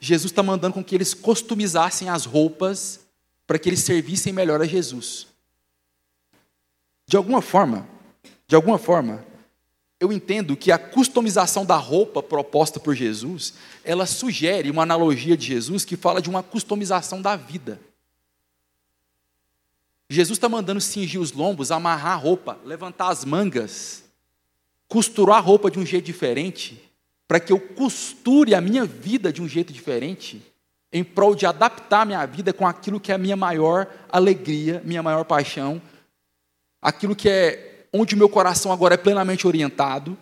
Jesus 0.00 0.32
está 0.32 0.42
mandando 0.42 0.74
com 0.74 0.82
que 0.82 0.94
eles 0.94 1.14
customizassem 1.14 2.08
as 2.08 2.24
roupas 2.24 3.00
para 3.46 3.58
que 3.58 3.68
eles 3.68 3.80
servissem 3.80 4.32
melhor 4.32 4.60
a 4.60 4.66
Jesus. 4.66 5.28
De 7.12 7.16
alguma 7.18 7.42
forma, 7.42 7.86
de 8.48 8.56
alguma 8.56 8.78
forma, 8.78 9.22
eu 10.00 10.10
entendo 10.10 10.56
que 10.56 10.72
a 10.72 10.78
customização 10.78 11.62
da 11.62 11.76
roupa 11.76 12.22
proposta 12.22 12.80
por 12.80 12.94
Jesus, 12.94 13.52
ela 13.84 14.06
sugere 14.06 14.70
uma 14.70 14.82
analogia 14.82 15.36
de 15.36 15.44
Jesus 15.44 15.84
que 15.84 15.94
fala 15.94 16.22
de 16.22 16.30
uma 16.30 16.42
customização 16.42 17.20
da 17.20 17.36
vida. 17.36 17.78
Jesus 20.08 20.38
está 20.38 20.48
mandando 20.48 20.80
cingir 20.80 21.20
os 21.20 21.32
lombos, 21.32 21.70
amarrar 21.70 22.12
a 22.12 22.16
roupa, 22.16 22.58
levantar 22.64 23.10
as 23.10 23.26
mangas, 23.26 24.04
costurar 24.88 25.36
a 25.36 25.40
roupa 25.40 25.70
de 25.70 25.78
um 25.78 25.84
jeito 25.84 26.06
diferente, 26.06 26.82
para 27.28 27.38
que 27.38 27.52
eu 27.52 27.60
costure 27.60 28.54
a 28.54 28.60
minha 28.62 28.86
vida 28.86 29.30
de 29.30 29.42
um 29.42 29.48
jeito 29.48 29.70
diferente, 29.70 30.40
em 30.90 31.04
prol 31.04 31.34
de 31.34 31.44
adaptar 31.44 32.00
a 32.00 32.06
minha 32.06 32.24
vida 32.24 32.54
com 32.54 32.66
aquilo 32.66 32.98
que 32.98 33.12
é 33.12 33.16
a 33.16 33.18
minha 33.18 33.36
maior 33.36 33.86
alegria, 34.10 34.80
minha 34.82 35.02
maior 35.02 35.26
paixão, 35.26 35.78
aquilo 36.82 37.16
que 37.16 37.28
é 37.28 37.86
onde 37.92 38.14
o 38.14 38.18
meu 38.18 38.28
coração 38.28 38.72
agora 38.72 38.94
é 38.94 38.98
plenamente 38.98 39.46
orientado, 39.46 40.18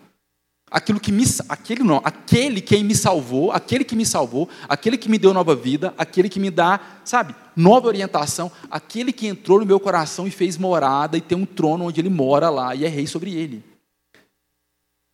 aquilo 0.69 0.99
que 0.99 1.11
me, 1.11 1.25
aquele 1.49 1.83
não, 1.83 1.99
aquele 2.03 2.61
quem 2.61 2.83
me 2.83 2.95
salvou, 2.95 3.51
aquele 3.51 3.83
que 3.83 3.95
me 3.95 4.05
salvou, 4.05 4.47
aquele 4.69 4.97
que 4.97 5.09
me 5.09 5.17
deu 5.17 5.33
nova 5.33 5.55
vida, 5.55 5.93
aquele 5.97 6.29
que 6.29 6.39
me 6.39 6.51
dá, 6.51 6.79
sabe, 7.03 7.35
nova 7.55 7.87
orientação, 7.87 8.51
aquele 8.69 9.11
que 9.11 9.27
entrou 9.27 9.59
no 9.59 9.65
meu 9.65 9.79
coração 9.79 10.27
e 10.27 10.31
fez 10.31 10.57
morada 10.57 11.17
e 11.17 11.21
tem 11.21 11.37
um 11.37 11.45
trono 11.45 11.85
onde 11.85 11.99
ele 11.99 12.09
mora 12.09 12.49
lá 12.49 12.75
e 12.75 12.85
é 12.85 12.87
rei 12.87 13.07
sobre 13.07 13.33
ele. 13.33 13.71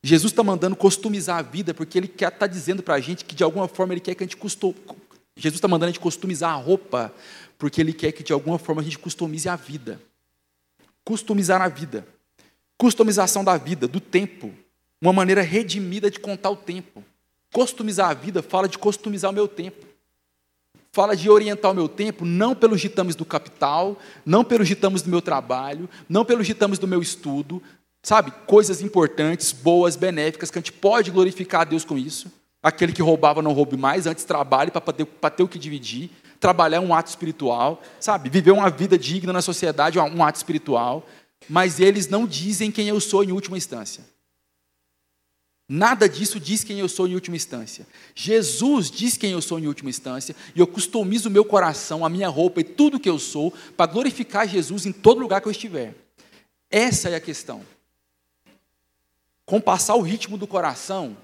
Jesus 0.03 0.31
está 0.31 0.43
mandando 0.43 0.75
customizar 0.75 1.37
a 1.37 1.41
vida, 1.41 1.73
porque 1.73 1.97
Ele 1.97 2.07
está 2.07 2.47
dizendo 2.47 2.81
para 2.81 2.95
a 2.95 2.99
gente 2.99 3.25
que 3.25 3.35
de 3.35 3.43
alguma 3.43 3.67
forma 3.67 3.93
Ele 3.93 3.99
quer 3.99 4.15
que 4.15 4.23
a 4.23 4.25
gente 4.25 4.37
custom... 4.37 4.73
Jesus 5.35 5.57
está 5.57 5.67
mandando 5.67 5.89
a 5.89 5.91
gente 5.91 5.99
customizar 5.99 6.51
a 6.51 6.55
roupa, 6.55 7.13
porque 7.57 7.81
Ele 7.81 7.91
quer 7.91 8.11
que 8.11 8.23
de 8.23 8.31
alguma 8.31 8.57
forma 8.57 8.81
a 8.81 8.83
gente 8.85 8.97
customize 8.97 9.49
a 9.49 9.55
vida. 9.55 9.99
Customizar 11.07 11.61
a 11.61 11.69
vida. 11.69 12.05
Customização 12.77 13.41
da 13.41 13.55
vida, 13.55 13.87
do 13.87 14.01
tempo. 14.01 14.53
Uma 15.01 15.13
maneira 15.13 15.41
redimida 15.41 16.11
de 16.11 16.19
contar 16.19 16.49
o 16.49 16.55
tempo. 16.57 17.01
Customizar 17.53 18.09
a 18.09 18.13
vida 18.13 18.43
fala 18.43 18.67
de 18.67 18.77
customizar 18.77 19.31
o 19.31 19.33
meu 19.33 19.47
tempo. 19.47 19.85
Fala 20.91 21.15
de 21.15 21.29
orientar 21.29 21.71
o 21.71 21.73
meu 21.73 21.87
tempo 21.87 22.25
não 22.25 22.53
pelos 22.53 22.81
ditames 22.81 23.15
do 23.15 23.23
capital, 23.23 23.97
não 24.25 24.43
pelos 24.43 24.67
ditames 24.67 25.01
do 25.01 25.09
meu 25.09 25.21
trabalho, 25.21 25.89
não 26.09 26.25
pelos 26.25 26.45
ditames 26.45 26.77
do 26.77 26.85
meu 26.85 27.01
estudo, 27.01 27.63
sabe, 28.03 28.33
coisas 28.45 28.81
importantes, 28.81 29.53
boas, 29.53 29.95
benéficas, 29.95 30.51
que 30.51 30.59
a 30.59 30.61
gente 30.61 30.73
pode 30.73 31.09
glorificar 31.09 31.61
a 31.61 31.63
Deus 31.63 31.85
com 31.85 31.97
isso. 31.97 32.29
Aquele 32.61 32.91
que 32.91 33.01
roubava 33.01 33.41
não 33.41 33.53
roube 33.53 33.77
mais, 33.77 34.07
antes 34.07 34.25
trabalhe 34.25 34.71
para 34.71 34.81
ter, 34.81 35.05
ter 35.05 35.43
o 35.43 35.47
que 35.47 35.57
dividir. 35.57 36.09
Trabalhar 36.39 36.77
é 36.77 36.79
um 36.79 36.93
ato 36.93 37.09
espiritual, 37.09 37.81
sabe? 37.99 38.29
Viver 38.29 38.51
uma 38.51 38.69
vida 38.69 38.97
digna 38.97 39.33
na 39.33 39.41
sociedade 39.41 39.97
é 39.97 40.01
um 40.01 40.23
ato 40.23 40.37
espiritual. 40.37 41.05
Mas 41.49 41.79
eles 41.79 42.07
não 42.07 42.25
dizem 42.25 42.71
quem 42.71 42.87
eu 42.87 42.99
sou 42.99 43.23
em 43.23 43.31
última 43.31 43.57
instância. 43.57 44.03
Nada 45.69 46.07
disso 46.07 46.39
diz 46.39 46.63
quem 46.63 46.79
eu 46.79 46.87
sou 46.87 47.07
em 47.07 47.13
última 47.13 47.35
instância. 47.35 47.85
Jesus 48.15 48.89
diz 48.89 49.17
quem 49.17 49.31
eu 49.31 49.41
sou 49.41 49.59
em 49.59 49.67
última 49.67 49.89
instância, 49.89 50.33
e 50.55 50.59
eu 50.59 50.65
customizo 50.65 51.27
o 51.27 51.31
meu 51.31 51.43
coração, 51.43 52.05
a 52.05 52.09
minha 52.09 52.29
roupa 52.29 52.61
e 52.61 52.63
tudo 52.63 52.99
que 52.99 53.09
eu 53.09 53.19
sou 53.19 53.53
para 53.75 53.91
glorificar 53.91 54.47
Jesus 54.47 54.85
em 54.85 54.93
todo 54.93 55.19
lugar 55.19 55.41
que 55.41 55.47
eu 55.47 55.51
estiver. 55.51 55.93
Essa 56.69 57.09
é 57.09 57.15
a 57.15 57.19
questão. 57.19 57.61
Compassar 59.45 59.97
o 59.97 60.01
ritmo 60.01 60.37
do 60.37 60.47
coração 60.47 61.17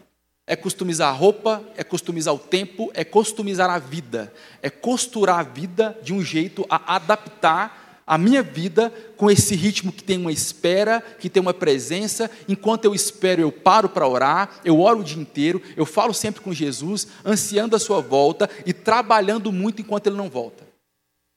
é 0.46 0.56
customizar 0.56 1.10
a 1.10 1.16
roupa, 1.16 1.64
é 1.76 1.84
customizar 1.84 2.34
o 2.34 2.40
tempo, 2.40 2.92
é 2.94 3.04
customizar 3.04 3.70
a 3.70 3.80
vida, 3.80 4.34
é 4.62 4.70
costurar 4.70 5.40
a 5.40 5.44
vida 5.44 5.98
de 6.04 6.14
um 6.14 6.22
jeito 6.24 6.66
a 6.70 6.96
adaptar 6.96 8.02
a 8.06 8.18
minha 8.18 8.44
vida 8.44 8.94
com 9.16 9.32
esse 9.32 9.56
ritmo 9.56 9.92
que 9.92 10.04
tem 10.04 10.18
uma 10.18 10.32
espera, 10.32 11.02
que 11.02 11.30
tem 11.30 11.42
uma 11.42 11.54
presença. 11.54 12.30
Enquanto 12.50 12.84
eu 12.84 12.94
espero, 12.94 13.42
eu 13.42 13.52
paro 13.52 13.88
para 13.88 14.08
orar, 14.08 14.60
eu 14.66 14.82
oro 14.82 15.00
o 15.00 15.04
dia 15.04 15.22
inteiro, 15.22 15.62
eu 15.78 15.86
falo 15.86 16.14
sempre 16.14 16.42
com 16.42 16.54
Jesus, 16.54 17.08
ansiando 17.26 17.76
a 17.76 17.80
sua 17.80 18.02
volta 18.02 18.50
e 18.66 18.74
trabalhando 18.74 19.52
muito 19.52 19.82
enquanto 19.82 20.08
ele 20.08 20.18
não 20.18 20.30
volta. 20.30 20.68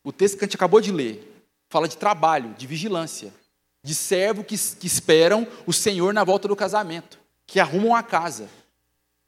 O 0.02 0.12
texto 0.12 0.36
que 0.36 0.44
a 0.44 0.46
gente 0.46 0.56
acabou 0.56 0.80
de 0.80 0.90
ler 0.90 1.32
fala 1.68 1.86
de 1.86 1.96
trabalho, 1.96 2.54
de 2.58 2.66
vigilância 2.66 3.32
de 3.86 3.94
servo 3.94 4.42
que, 4.42 4.58
que 4.58 4.86
esperam 4.88 5.46
o 5.64 5.72
Senhor 5.72 6.12
na 6.12 6.24
volta 6.24 6.48
do 6.48 6.56
casamento, 6.56 7.20
que 7.46 7.60
arrumam 7.60 7.94
a 7.94 8.02
casa, 8.02 8.48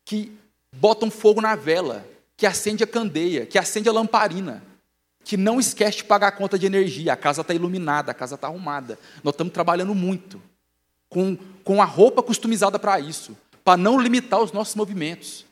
que 0.09 0.33
botam 0.73 1.11
fogo 1.11 1.39
na 1.43 1.55
vela, 1.55 2.03
que 2.35 2.47
acende 2.47 2.83
a 2.83 2.87
candeia, 2.87 3.45
que 3.45 3.59
acende 3.59 3.91
a 3.91 3.93
lamparina, 3.93 4.65
que 5.23 5.37
não 5.37 5.61
esquece 5.61 5.99
de 5.99 6.05
pagar 6.05 6.29
a 6.29 6.33
conta 6.33 6.59
de 6.59 6.65
energia, 6.65 7.13
a 7.13 7.17
casa 7.17 7.43
está 7.43 7.53
iluminada, 7.53 8.11
a 8.11 8.15
casa 8.15 8.35
está 8.35 8.47
arrumada. 8.47 8.99
Nós 9.23 9.35
estamos 9.35 9.53
trabalhando 9.53 9.95
muito. 9.95 10.41
com, 11.11 11.37
com 11.63 11.83
a 11.83 11.85
roupa 11.85 12.23
customizada 12.23 12.79
para 12.79 12.99
isso, 12.99 13.37
para 13.63 13.77
não 13.77 14.01
limitar 14.01 14.41
os 14.41 14.51
nossos 14.51 14.75
movimentos. 14.75 15.45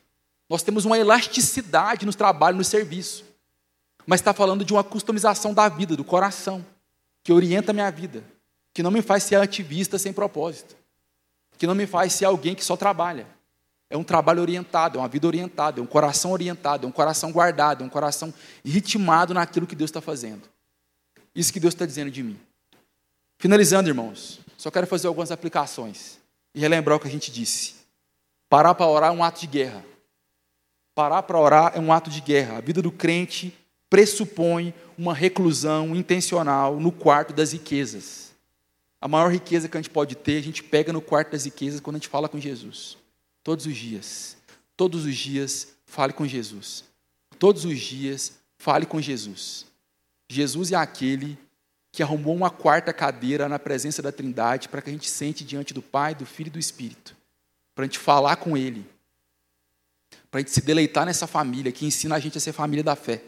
Nós 0.49 0.63
temos 0.63 0.85
uma 0.85 0.97
elasticidade 0.97 2.03
nos 2.03 2.15
trabalhos, 2.15 2.57
no 2.57 2.63
serviço. 2.63 3.25
Mas 4.07 4.21
está 4.21 4.33
falando 4.33 4.65
de 4.65 4.73
uma 4.73 4.83
customização 4.83 5.53
da 5.53 5.69
vida, 5.69 5.95
do 5.95 6.03
coração, 6.03 6.65
que 7.23 7.31
orienta 7.31 7.69
a 7.69 7.73
minha 7.75 7.91
vida, 7.91 8.23
que 8.73 8.81
não 8.81 8.89
me 8.89 9.03
faz 9.03 9.21
ser 9.21 9.35
ativista 9.35 9.99
sem 9.99 10.11
propósito, 10.11 10.75
que 11.59 11.67
não 11.67 11.75
me 11.75 11.85
faz 11.85 12.13
ser 12.13 12.25
alguém 12.25 12.55
que 12.55 12.65
só 12.65 12.75
trabalha. 12.75 13.36
É 13.89 13.95
um 13.95 14.03
trabalho 14.03 14.41
orientado, 14.41 14.97
é 14.97 15.01
uma 15.01 15.07
vida 15.07 15.27
orientada, 15.27 15.79
é 15.79 15.83
um 15.83 15.87
coração 15.87 16.31
orientado, 16.31 16.85
é 16.85 16.89
um 16.89 16.91
coração 16.91 17.31
guardado, 17.31 17.83
é 17.83 17.87
um 17.87 17.89
coração 17.89 18.33
ritmado 18.63 19.33
naquilo 19.33 19.65
que 19.65 19.75
Deus 19.75 19.89
está 19.89 20.01
fazendo. 20.01 20.43
Isso 21.33 21.53
que 21.53 21.59
Deus 21.59 21.73
está 21.73 21.85
dizendo 21.85 22.11
de 22.11 22.21
mim. 22.21 22.37
Finalizando, 23.37 23.89
irmãos, 23.89 24.39
só 24.57 24.69
quero 24.71 24.87
fazer 24.87 25.07
algumas 25.07 25.31
aplicações 25.31 26.19
e 26.53 26.59
relembrar 26.59 26.97
o 26.97 26.99
que 26.99 27.07
a 27.07 27.11
gente 27.11 27.31
disse. 27.31 27.75
Parar 28.49 28.73
para 28.75 28.87
orar 28.87 29.11
é 29.11 29.15
um 29.15 29.23
ato 29.23 29.39
de 29.39 29.47
guerra. 29.47 29.85
Parar 30.95 31.23
para 31.23 31.39
orar 31.39 31.71
é 31.75 31.79
um 31.79 31.93
ato 31.93 32.09
de 32.09 32.19
guerra. 32.19 32.57
A 32.57 32.61
vida 32.61 32.81
do 32.81 32.91
crente 32.91 33.55
pressupõe 33.89 34.73
uma 34.97 35.13
reclusão 35.13 35.95
intencional 35.95 36.79
no 36.79 36.91
quarto 36.91 37.33
das 37.33 37.53
riquezas. 37.53 38.33
A 38.99 39.07
maior 39.07 39.31
riqueza 39.31 39.69
que 39.69 39.77
a 39.77 39.81
gente 39.81 39.91
pode 39.91 40.15
ter, 40.15 40.39
a 40.39 40.43
gente 40.43 40.63
pega 40.63 40.91
no 40.91 41.01
quarto 41.01 41.31
das 41.31 41.45
riquezas 41.45 41.79
quando 41.79 41.97
a 41.97 41.99
gente 41.99 42.09
fala 42.09 42.27
com 42.27 42.39
Jesus. 42.39 42.97
Todos 43.47 43.65
os 43.65 43.77
dias. 43.77 44.35
Todos 44.75 45.05
os 45.05 45.15
dias, 45.15 45.69
fale 45.85 46.11
com 46.11 46.27
Jesus. 46.27 46.83
Todos 47.39 47.63
os 47.63 47.79
dias, 47.79 48.33
fale 48.57 48.85
com 48.85 48.99
Jesus. 48.99 49.65
Jesus 50.27 50.73
é 50.73 50.75
aquele 50.75 51.39
que 51.89 52.03
arrumou 52.03 52.35
uma 52.35 52.49
quarta 52.49 52.91
cadeira 52.91 53.47
na 53.47 53.57
presença 53.57 54.01
da 54.01 54.11
Trindade 54.11 54.67
para 54.67 54.81
que 54.81 54.89
a 54.89 54.91
gente 54.91 55.09
sente 55.09 55.45
diante 55.45 55.73
do 55.73 55.81
Pai, 55.81 56.13
do 56.13 56.25
Filho 56.25 56.49
e 56.49 56.51
do 56.51 56.59
Espírito, 56.59 57.15
para 57.73 57.85
a 57.85 57.87
gente 57.87 57.99
falar 57.99 58.35
com 58.35 58.57
Ele, 58.57 58.85
para 60.29 60.39
a 60.39 60.41
gente 60.41 60.51
se 60.51 60.59
deleitar 60.59 61.05
nessa 61.05 61.25
família 61.25 61.71
que 61.71 61.85
ensina 61.85 62.15
a 62.15 62.19
gente 62.19 62.37
a 62.37 62.41
ser 62.41 62.51
família 62.51 62.83
da 62.83 62.97
fé. 62.97 63.23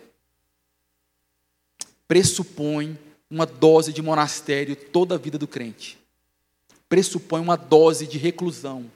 Pressupõe 2.10 3.00
uma 3.30 3.46
dose 3.46 3.94
de 3.94 4.02
monastério 4.02 4.76
toda 4.76 5.16
a 5.16 5.18
vida 5.18 5.38
do 5.38 5.48
crente. 5.48 5.98
Pressupõe 6.90 7.40
uma 7.40 7.56
dose 7.56 8.06
de 8.06 8.18
reclusão, 8.18 8.92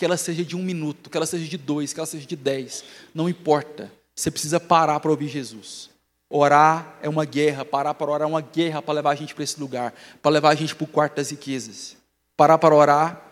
que 0.00 0.04
ela 0.06 0.16
seja 0.16 0.42
de 0.42 0.56
um 0.56 0.62
minuto, 0.62 1.10
que 1.10 1.16
ela 1.18 1.26
seja 1.26 1.46
de 1.46 1.58
dois, 1.58 1.92
que 1.92 2.00
ela 2.00 2.06
seja 2.06 2.26
de 2.26 2.34
dez, 2.34 2.82
não 3.14 3.28
importa. 3.28 3.92
Você 4.16 4.30
precisa 4.30 4.58
parar 4.58 4.98
para 4.98 5.10
ouvir 5.10 5.28
Jesus. 5.28 5.90
Orar 6.26 6.96
é 7.02 7.08
uma 7.08 7.26
guerra, 7.26 7.66
parar 7.66 7.92
para 7.92 8.10
orar 8.10 8.26
é 8.26 8.30
uma 8.30 8.40
guerra 8.40 8.80
para 8.80 8.94
levar 8.94 9.10
a 9.10 9.14
gente 9.14 9.34
para 9.34 9.44
esse 9.44 9.60
lugar, 9.60 9.92
para 10.22 10.30
levar 10.30 10.48
a 10.48 10.54
gente 10.54 10.74
para 10.74 10.84
o 10.84 10.86
quarto 10.86 11.16
das 11.16 11.30
riquezas. 11.30 11.98
Parar 12.34 12.56
para 12.56 12.74
orar 12.74 13.22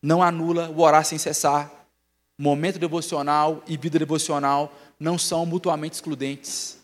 não 0.00 0.22
anula 0.22 0.70
o 0.70 0.82
orar 0.82 1.04
sem 1.04 1.18
cessar. 1.18 1.68
Momento 2.38 2.78
devocional 2.78 3.60
e 3.66 3.76
vida 3.76 3.98
devocional 3.98 4.72
não 5.00 5.18
são 5.18 5.44
mutuamente 5.44 5.96
excludentes. 5.96 6.78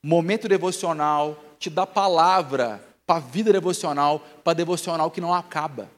Momento 0.00 0.48
devocional 0.48 1.36
te 1.58 1.68
dá 1.68 1.84
palavra 1.84 2.80
para 3.04 3.16
a 3.16 3.20
vida 3.20 3.52
devocional, 3.52 4.20
para 4.44 4.52
devocional 4.52 5.10
que 5.10 5.20
não 5.20 5.34
acaba. 5.34 5.90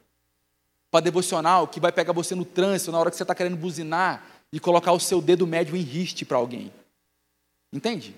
Para 0.90 1.00
devocional 1.00 1.68
que 1.68 1.80
vai 1.80 1.92
pegar 1.92 2.12
você 2.12 2.34
no 2.34 2.44
trânsito 2.44 2.90
na 2.90 2.98
hora 2.98 3.10
que 3.10 3.16
você 3.16 3.22
está 3.22 3.34
querendo 3.34 3.56
buzinar 3.56 4.24
e 4.52 4.58
colocar 4.58 4.92
o 4.92 5.00
seu 5.00 5.22
dedo 5.22 5.46
médio 5.46 5.76
em 5.76 5.82
riste 5.82 6.24
para 6.24 6.36
alguém. 6.36 6.72
Entende? 7.72 8.14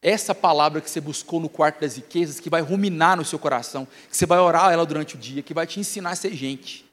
Essa 0.00 0.34
palavra 0.34 0.80
que 0.80 0.90
você 0.90 1.00
buscou 1.00 1.38
no 1.38 1.48
quarto 1.48 1.80
das 1.80 1.96
riquezas, 1.96 2.40
que 2.40 2.50
vai 2.50 2.60
ruminar 2.60 3.16
no 3.16 3.24
seu 3.24 3.38
coração, 3.38 3.86
que 4.10 4.16
você 4.16 4.26
vai 4.26 4.38
orar 4.38 4.72
ela 4.72 4.84
durante 4.84 5.14
o 5.14 5.18
dia, 5.18 5.42
que 5.42 5.54
vai 5.54 5.66
te 5.66 5.78
ensinar 5.78 6.10
a 6.10 6.16
ser 6.16 6.34
gente. 6.34 6.84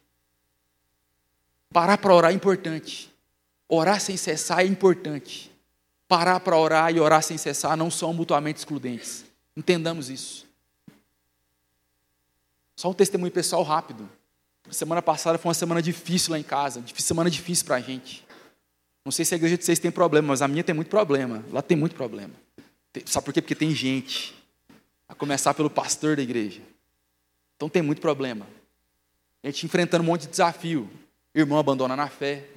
Parar 1.72 1.98
para 1.98 2.14
orar 2.14 2.32
é 2.32 2.36
importante. 2.36 3.12
Orar 3.68 4.02
sem 4.02 4.18
cessar 4.18 4.62
é 4.62 4.66
importante. 4.66 5.52
Parar 6.08 6.40
para 6.40 6.58
orar 6.58 6.94
e 6.94 7.00
orar 7.00 7.22
sem 7.24 7.38
cessar 7.38 7.78
não 7.78 7.90
são 7.90 8.14
mutuamente 8.14 8.58
excludentes. 8.58 9.26
Entendamos 9.56 10.10
isso. 10.10 10.49
Só 12.80 12.90
um 12.90 12.94
testemunho 12.94 13.30
pessoal 13.30 13.62
rápido. 13.62 14.10
Semana 14.72 15.02
passada 15.02 15.38
foi 15.38 15.50
uma 15.50 15.54
semana 15.54 15.82
difícil 15.82 16.32
lá 16.32 16.40
em 16.40 16.44
casa, 16.44 16.82
semana 16.96 17.30
difícil 17.30 17.66
para 17.66 17.76
a 17.76 17.82
gente. 17.82 18.26
Não 19.04 19.12
sei 19.12 19.26
se 19.26 19.34
a 19.34 19.38
igreja 19.38 19.58
de 19.58 19.66
vocês 19.66 19.80
tem 19.80 19.92
problema, 19.92 20.30
mas 20.30 20.42
a 20.42 20.48
minha 20.48 20.64
tem 20.64 20.74
muito 20.74 20.88
problema. 20.88 21.44
Lá 21.52 21.62
tem 21.62 21.76
muito 21.76 21.94
problema. 21.94 22.34
Sabe 23.06 23.26
por 23.26 23.34
quê? 23.34 23.42
Porque 23.42 23.54
tem 23.54 23.72
gente, 23.72 24.34
a 25.10 25.14
começar 25.14 25.54
pelo 25.54 25.70
pastor 25.70 26.16
da 26.16 26.22
igreja. 26.22 26.62
Então 27.58 27.68
tem 27.68 27.82
muito 27.82 28.00
problema. 28.00 28.48
A 29.44 29.48
gente 29.48 29.66
enfrentando 29.66 30.02
um 30.02 30.08
monte 30.08 30.22
de 30.22 30.28
desafio. 30.30 30.90
Irmão 31.36 31.60
abandona 31.60 31.98
na 31.98 32.08
fé. 32.08 32.48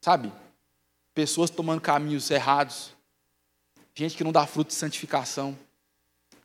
Sabe? 0.00 0.32
Pessoas 1.12 1.50
tomando 1.50 1.82
caminhos 1.82 2.30
errados. 2.30 2.94
Gente 3.94 4.16
que 4.16 4.24
não 4.24 4.32
dá 4.32 4.46
fruto 4.46 4.68
de 4.68 4.74
santificação. 4.74 5.54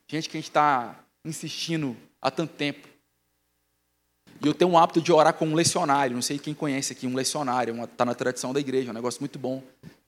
Gente 0.10 0.28
que 0.28 0.36
a 0.36 0.42
gente 0.42 0.50
está 0.50 1.00
insistindo 1.24 1.96
há 2.22 2.32
tanto 2.32 2.54
tempo. 2.54 2.88
E 4.42 4.48
eu 4.48 4.54
tenho 4.54 4.72
um 4.72 4.78
hábito 4.78 5.02
de 5.02 5.12
orar 5.12 5.34
com 5.34 5.46
um 5.46 5.54
lecionário. 5.54 6.16
Não 6.16 6.22
sei 6.22 6.40
quem 6.40 6.54
conhece 6.54 6.94
aqui 6.94 7.06
um 7.06 7.16
lecionário. 7.16 7.84
Está 7.84 8.06
na 8.06 8.16
tradição 8.16 8.54
da 8.54 8.60
igreja. 8.60 8.90
É 8.90 8.92
um 8.92 8.96
negócio 8.96 9.20
muito 9.22 9.38
bom. 9.38 9.62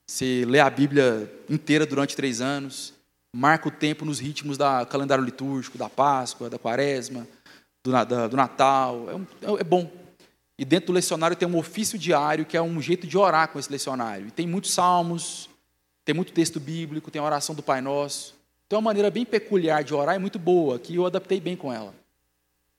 Você 0.06 0.44
lê 0.46 0.58
a 0.58 0.70
Bíblia 0.70 1.30
inteira 1.48 1.86
durante 1.86 2.16
três 2.16 2.40
anos, 2.40 2.92
marca 3.34 3.68
o 3.68 3.70
tempo 3.70 4.04
nos 4.04 4.18
ritmos 4.18 4.58
do 4.58 4.64
calendário 4.86 5.24
litúrgico, 5.24 5.78
da 5.78 5.88
Páscoa, 5.88 6.50
da 6.50 6.58
Quaresma, 6.58 7.26
do, 7.84 7.92
da, 7.92 8.26
do 8.26 8.36
Natal. 8.36 9.08
É, 9.10 9.14
um, 9.14 9.58
é, 9.58 9.64
bom. 9.64 9.90
E 10.58 10.64
dentro 10.64 10.88
do 10.88 10.92
lecionário 10.92 11.36
tem 11.36 11.48
um 11.48 11.56
ofício 11.56 11.98
diário, 11.98 12.44
que 12.44 12.56
é 12.56 12.62
um 12.62 12.80
jeito 12.80 13.06
de 13.06 13.16
orar 13.16 13.48
com 13.48 13.58
esse 13.58 13.70
lecionário. 13.70 14.28
E 14.28 14.30
tem 14.30 14.46
muitos 14.46 14.72
salmos, 14.72 15.48
tem 16.04 16.14
muito 16.14 16.32
texto 16.32 16.60
bíblico, 16.60 17.10
tem 17.10 17.20
a 17.20 17.24
oração 17.24 17.54
do 17.54 17.62
Pai 17.62 17.80
Nosso. 17.80 18.34
Então, 18.66 18.78
é 18.78 18.80
uma 18.80 18.90
maneira 18.90 19.10
bem 19.10 19.24
peculiar 19.24 19.82
de 19.82 19.94
orar 19.94 20.16
e 20.16 20.18
muito 20.18 20.38
boa, 20.38 20.78
que 20.78 20.94
eu 20.94 21.06
adaptei 21.06 21.40
bem 21.40 21.56
com 21.56 21.72
ela. 21.72 21.94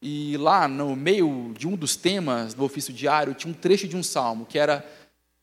E 0.05 0.35
lá, 0.35 0.67
no 0.67 0.97
meio 0.97 1.53
de 1.57 1.65
um 1.65 1.77
dos 1.77 1.95
temas 1.95 2.53
do 2.53 2.65
ofício 2.65 2.93
diário, 2.93 3.33
tinha 3.33 3.49
um 3.49 3.55
trecho 3.55 3.87
de 3.87 3.95
um 3.95 4.03
salmo, 4.03 4.45
que 4.45 4.59
era 4.59 4.85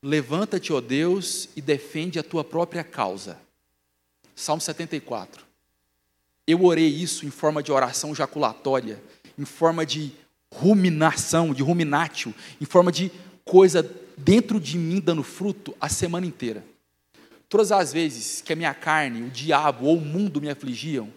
Levanta-te, 0.02 0.70
ó 0.70 0.82
Deus, 0.82 1.48
e 1.56 1.62
defende 1.62 2.18
a 2.18 2.22
tua 2.22 2.44
própria 2.44 2.84
causa. 2.84 3.38
Salmo 4.34 4.60
74. 4.60 5.46
Eu 6.46 6.62
orei 6.62 6.88
isso 6.88 7.24
em 7.24 7.30
forma 7.30 7.62
de 7.62 7.72
oração 7.72 8.14
jaculatória, 8.14 9.02
em 9.38 9.46
forma 9.46 9.86
de 9.86 10.12
ruminação, 10.52 11.54
de 11.54 11.62
ruminátil, 11.62 12.34
em 12.60 12.66
forma 12.66 12.92
de 12.92 13.10
coisa 13.46 13.82
dentro 14.14 14.60
de 14.60 14.76
mim 14.76 15.00
dando 15.00 15.22
fruto 15.22 15.74
a 15.80 15.88
semana 15.88 16.26
inteira. 16.26 16.62
Todas 17.48 17.72
as 17.72 17.94
vezes 17.94 18.42
que 18.42 18.52
a 18.52 18.56
minha 18.56 18.74
carne, 18.74 19.22
o 19.22 19.30
diabo 19.30 19.86
ou 19.86 19.96
o 19.96 20.00
mundo 20.00 20.38
me 20.38 20.50
afligiam, 20.50 21.10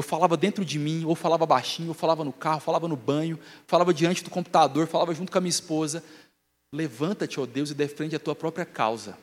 eu 0.00 0.02
falava 0.02 0.36
dentro 0.36 0.64
de 0.64 0.78
mim, 0.78 1.04
ou 1.04 1.14
falava 1.14 1.46
baixinho, 1.46 1.88
ou 1.88 1.94
falava 1.94 2.24
no 2.24 2.32
carro, 2.32 2.60
falava 2.60 2.88
no 2.88 2.96
banho, 2.96 3.38
falava 3.66 3.94
diante 3.94 4.24
do 4.24 4.30
computador, 4.30 4.86
falava 4.86 5.14
junto 5.14 5.30
com 5.30 5.38
a 5.38 5.40
minha 5.40 5.50
esposa, 5.50 6.02
Levanta-te, 6.72 7.40
ó 7.40 7.46
Deus, 7.46 7.70
e 7.70 7.74
defende 7.74 8.14
a 8.14 8.20
tua 8.20 8.34
própria 8.34 8.64
causa. 8.64 9.18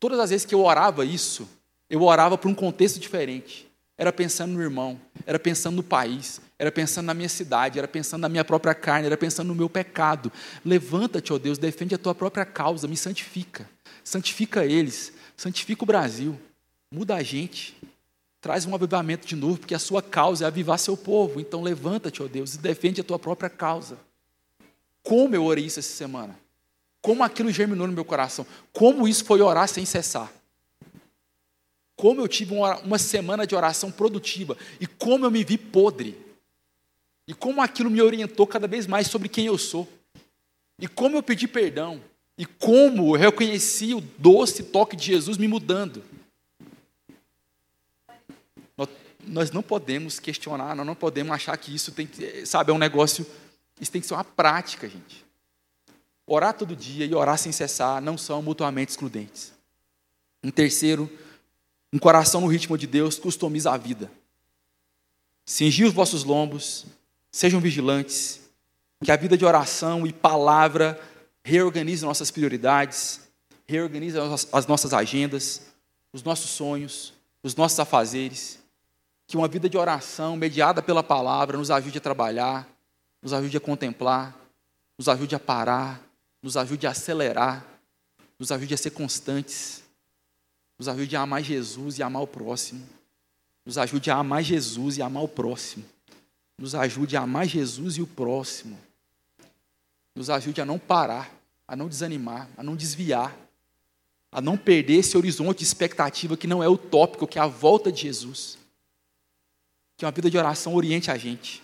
Todas 0.00 0.18
as 0.18 0.30
vezes 0.30 0.44
que 0.44 0.54
eu 0.54 0.64
orava 0.64 1.04
isso, 1.04 1.48
eu 1.88 2.02
orava 2.02 2.36
para 2.36 2.50
um 2.50 2.54
contexto 2.54 2.98
diferente. 2.98 3.66
Era 3.96 4.12
pensando 4.12 4.52
no 4.52 4.60
irmão, 4.60 5.00
era 5.24 5.38
pensando 5.38 5.76
no 5.76 5.82
país, 5.82 6.40
era 6.58 6.70
pensando 6.70 7.06
na 7.06 7.14
minha 7.14 7.28
cidade, 7.28 7.78
era 7.78 7.88
pensando 7.88 8.22
na 8.22 8.28
minha 8.28 8.44
própria 8.44 8.74
carne, 8.74 9.06
era 9.06 9.16
pensando 9.16 9.48
no 9.48 9.54
meu 9.54 9.70
pecado. 9.70 10.30
Levanta-te, 10.64 11.32
ó 11.32 11.38
Deus, 11.38 11.56
defende 11.56 11.94
a 11.94 11.98
tua 11.98 12.14
própria 12.14 12.44
causa, 12.44 12.88
me 12.88 12.96
santifica. 12.96 13.70
Santifica 14.04 14.66
eles, 14.66 15.12
santifica 15.36 15.84
o 15.84 15.86
Brasil, 15.86 16.38
muda 16.92 17.14
a 17.14 17.22
gente, 17.22 17.76
traz 18.40 18.64
um 18.66 18.74
avivamento 18.74 19.26
de 19.26 19.34
novo, 19.34 19.58
porque 19.58 19.74
a 19.74 19.78
sua 19.78 20.02
causa 20.02 20.44
é 20.44 20.46
avivar 20.46 20.78
seu 20.78 20.96
povo. 20.96 21.40
Então 21.40 21.62
levanta-te, 21.62 22.22
ó 22.22 22.26
Deus, 22.26 22.54
e 22.54 22.58
defende 22.58 23.00
a 23.00 23.04
tua 23.04 23.18
própria 23.18 23.50
causa. 23.50 23.98
Como 25.02 25.34
eu 25.34 25.44
orei 25.44 25.64
isso 25.64 25.78
essa 25.78 25.92
semana. 25.92 26.38
Como 27.00 27.22
aquilo 27.22 27.50
germinou 27.50 27.86
no 27.86 27.92
meu 27.92 28.04
coração. 28.04 28.46
Como 28.72 29.06
isso 29.06 29.24
foi 29.24 29.40
orar 29.40 29.68
sem 29.68 29.84
cessar. 29.84 30.32
Como 31.94 32.20
eu 32.20 32.28
tive 32.28 32.54
uma, 32.54 32.76
uma 32.78 32.98
semana 32.98 33.46
de 33.46 33.54
oração 33.54 33.90
produtiva. 33.90 34.56
E 34.80 34.86
como 34.86 35.24
eu 35.24 35.30
me 35.30 35.44
vi 35.44 35.56
podre. 35.56 36.18
E 37.28 37.34
como 37.34 37.62
aquilo 37.62 37.90
me 37.90 38.02
orientou 38.02 38.46
cada 38.46 38.66
vez 38.66 38.86
mais 38.86 39.06
sobre 39.06 39.28
quem 39.28 39.46
eu 39.46 39.56
sou. 39.56 39.88
E 40.80 40.86
como 40.88 41.16
eu 41.16 41.22
pedi 41.22 41.46
perdão. 41.46 42.00
E 42.36 42.44
como 42.44 43.14
eu 43.14 43.18
reconheci 43.18 43.94
o 43.94 44.00
doce 44.18 44.64
toque 44.64 44.96
de 44.96 45.06
Jesus 45.06 45.38
me 45.38 45.48
mudando. 45.48 46.02
Nós 49.26 49.50
não 49.50 49.62
podemos 49.62 50.18
questionar, 50.18 50.74
nós 50.74 50.86
não 50.86 50.94
podemos 50.94 51.32
achar 51.32 51.56
que 51.56 51.74
isso 51.74 51.92
tem 51.92 52.06
que, 52.06 52.46
sabe, 52.46 52.70
é 52.70 52.74
um 52.74 52.78
negócio 52.78 53.26
isso 53.80 53.92
tem 53.92 54.00
que 54.00 54.06
ser 54.06 54.14
uma 54.14 54.24
prática, 54.24 54.88
gente. 54.88 55.24
Orar 56.26 56.54
todo 56.54 56.74
dia 56.74 57.04
e 57.04 57.14
orar 57.14 57.38
sem 57.38 57.52
cessar 57.52 58.00
não 58.00 58.16
são 58.16 58.42
mutuamente 58.42 58.90
excludentes. 58.90 59.52
Um 60.42 60.50
terceiro, 60.50 61.10
um 61.92 61.98
coração 61.98 62.40
no 62.40 62.46
ritmo 62.46 62.76
de 62.76 62.86
Deus 62.86 63.18
customiza 63.18 63.70
a 63.70 63.76
vida. 63.76 64.10
Cingir 65.44 65.86
os 65.86 65.92
vossos 65.92 66.24
lombos, 66.24 66.86
sejam 67.30 67.60
vigilantes, 67.60 68.40
que 69.04 69.12
a 69.12 69.16
vida 69.16 69.36
de 69.36 69.44
oração 69.44 70.06
e 70.06 70.12
palavra 70.12 71.00
reorganize 71.44 72.04
nossas 72.04 72.30
prioridades, 72.30 73.20
reorganize 73.66 74.16
as 74.52 74.66
nossas 74.66 74.92
agendas, 74.92 75.62
os 76.12 76.22
nossos 76.22 76.50
sonhos, 76.50 77.12
os 77.42 77.54
nossos 77.54 77.78
afazeres, 77.78 78.58
que 79.26 79.36
uma 79.36 79.48
vida 79.48 79.68
de 79.68 79.76
oração 79.76 80.36
mediada 80.36 80.80
pela 80.80 81.02
palavra 81.02 81.58
nos 81.58 81.70
ajude 81.70 81.98
a 81.98 82.00
trabalhar, 82.00 82.68
nos 83.20 83.32
ajude 83.32 83.56
a 83.56 83.60
contemplar, 83.60 84.36
nos 84.96 85.08
ajude 85.08 85.34
a 85.34 85.40
parar, 85.40 86.00
nos 86.42 86.56
ajude 86.56 86.86
a 86.86 86.90
acelerar, 86.90 87.66
nos 88.38 88.52
ajude 88.52 88.74
a 88.74 88.76
ser 88.76 88.90
constantes, 88.90 89.82
nos 90.78 90.88
ajude 90.88 91.16
a 91.16 91.22
amar 91.22 91.42
Jesus 91.42 91.98
e 91.98 92.02
amar 92.02 92.22
o 92.22 92.26
próximo, 92.26 92.86
nos 93.64 93.76
ajude 93.78 94.10
a 94.10 94.16
amar 94.16 94.42
Jesus 94.42 94.98
e 94.98 95.02
amar 95.02 95.24
o 95.24 95.28
próximo, 95.28 95.84
nos 96.56 96.74
ajude 96.74 97.16
a 97.16 97.22
amar 97.22 97.46
Jesus 97.46 97.96
e 97.96 98.02
o 98.02 98.06
próximo, 98.06 98.78
nos 100.14 100.30
ajude 100.30 100.60
a 100.60 100.64
não 100.64 100.78
parar, 100.78 101.34
a 101.66 101.74
não 101.74 101.88
desanimar, 101.88 102.48
a 102.56 102.62
não 102.62 102.76
desviar, 102.76 103.36
a 104.30 104.40
não 104.40 104.56
perder 104.56 104.98
esse 104.98 105.16
horizonte 105.16 105.58
de 105.58 105.64
expectativa 105.64 106.36
que 106.36 106.46
não 106.46 106.62
é 106.62 106.68
utópico, 106.68 107.26
que 107.26 107.38
é 107.38 107.42
a 107.42 107.46
volta 107.46 107.90
de 107.90 108.02
Jesus. 108.02 108.58
Que 109.96 110.04
uma 110.04 110.10
vida 110.10 110.30
de 110.30 110.36
oração 110.36 110.74
oriente 110.74 111.10
a 111.10 111.16
gente. 111.16 111.62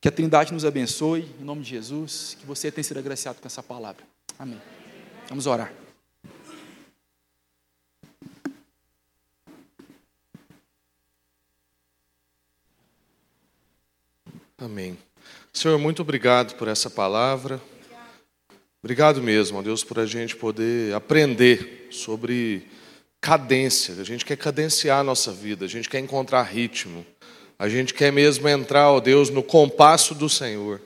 Que 0.00 0.08
a 0.08 0.12
Trindade 0.12 0.52
nos 0.52 0.64
abençoe, 0.64 1.30
em 1.40 1.44
nome 1.44 1.62
de 1.62 1.70
Jesus, 1.70 2.36
que 2.38 2.44
você 2.44 2.70
tenha 2.70 2.84
sido 2.84 2.98
agraciado 2.98 3.40
com 3.40 3.46
essa 3.46 3.62
palavra. 3.62 4.04
Amém. 4.38 4.60
Vamos 5.28 5.46
orar. 5.46 5.72
Amém. 14.58 14.98
Senhor, 15.52 15.78
muito 15.78 16.02
obrigado 16.02 16.56
por 16.56 16.68
essa 16.68 16.90
palavra. 16.90 17.60
Obrigado 18.82 19.22
mesmo, 19.22 19.58
ó 19.58 19.62
Deus, 19.62 19.82
por 19.82 19.98
a 19.98 20.06
gente 20.06 20.36
poder 20.36 20.94
aprender 20.94 21.88
sobre 21.90 22.68
cadência. 23.22 23.94
A 24.00 24.04
gente 24.04 24.24
quer 24.24 24.36
cadenciar 24.36 24.98
a 24.98 25.04
nossa 25.04 25.30
vida, 25.30 25.64
a 25.64 25.68
gente 25.68 25.88
quer 25.88 26.00
encontrar 26.00 26.42
ritmo. 26.42 27.06
A 27.56 27.68
gente 27.68 27.94
quer 27.94 28.12
mesmo 28.12 28.48
entrar, 28.48 28.90
ó 28.90 28.98
Deus, 28.98 29.30
no 29.30 29.44
compasso 29.44 30.16
do 30.16 30.28
Senhor. 30.28 30.80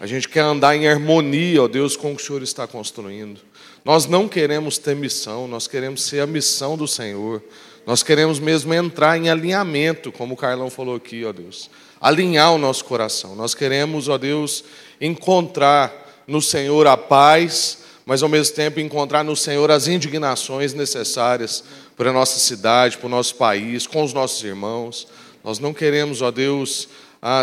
A 0.00 0.06
gente 0.06 0.28
quer 0.28 0.40
andar 0.40 0.76
em 0.76 0.88
harmonia, 0.88 1.62
ó 1.62 1.68
Deus, 1.68 1.96
com 1.96 2.12
o 2.12 2.16
que 2.16 2.22
o 2.22 2.26
Senhor 2.26 2.42
está 2.42 2.66
construindo. 2.66 3.40
Nós 3.84 4.06
não 4.06 4.28
queremos 4.28 4.76
ter 4.76 4.96
missão, 4.96 5.46
nós 5.46 5.68
queremos 5.68 6.02
ser 6.02 6.20
a 6.20 6.26
missão 6.26 6.76
do 6.76 6.88
Senhor. 6.88 7.40
Nós 7.86 8.02
queremos 8.02 8.40
mesmo 8.40 8.74
entrar 8.74 9.16
em 9.16 9.28
alinhamento, 9.30 10.10
como 10.10 10.34
o 10.34 10.36
Carlão 10.36 10.68
falou 10.68 10.96
aqui, 10.96 11.24
ó 11.24 11.32
Deus. 11.32 11.70
Alinhar 12.00 12.52
o 12.52 12.58
nosso 12.58 12.84
coração. 12.84 13.36
Nós 13.36 13.54
queremos, 13.54 14.08
ó 14.08 14.18
Deus, 14.18 14.64
encontrar 15.00 16.24
no 16.26 16.42
Senhor 16.42 16.88
a 16.88 16.96
paz, 16.96 17.85
mas 18.06 18.22
ao 18.22 18.28
mesmo 18.28 18.54
tempo 18.54 18.78
encontrar 18.78 19.24
no 19.24 19.34
Senhor 19.34 19.68
as 19.68 19.88
indignações 19.88 20.72
necessárias 20.72 21.64
para 21.96 22.10
a 22.10 22.12
nossa 22.12 22.38
cidade, 22.38 22.96
para 22.96 23.08
o 23.08 23.10
nosso 23.10 23.34
país, 23.34 23.84
com 23.84 24.04
os 24.04 24.12
nossos 24.12 24.42
irmãos. 24.44 25.08
Nós 25.42 25.58
não 25.58 25.74
queremos, 25.74 26.22
ó 26.22 26.30
Deus, 26.30 26.88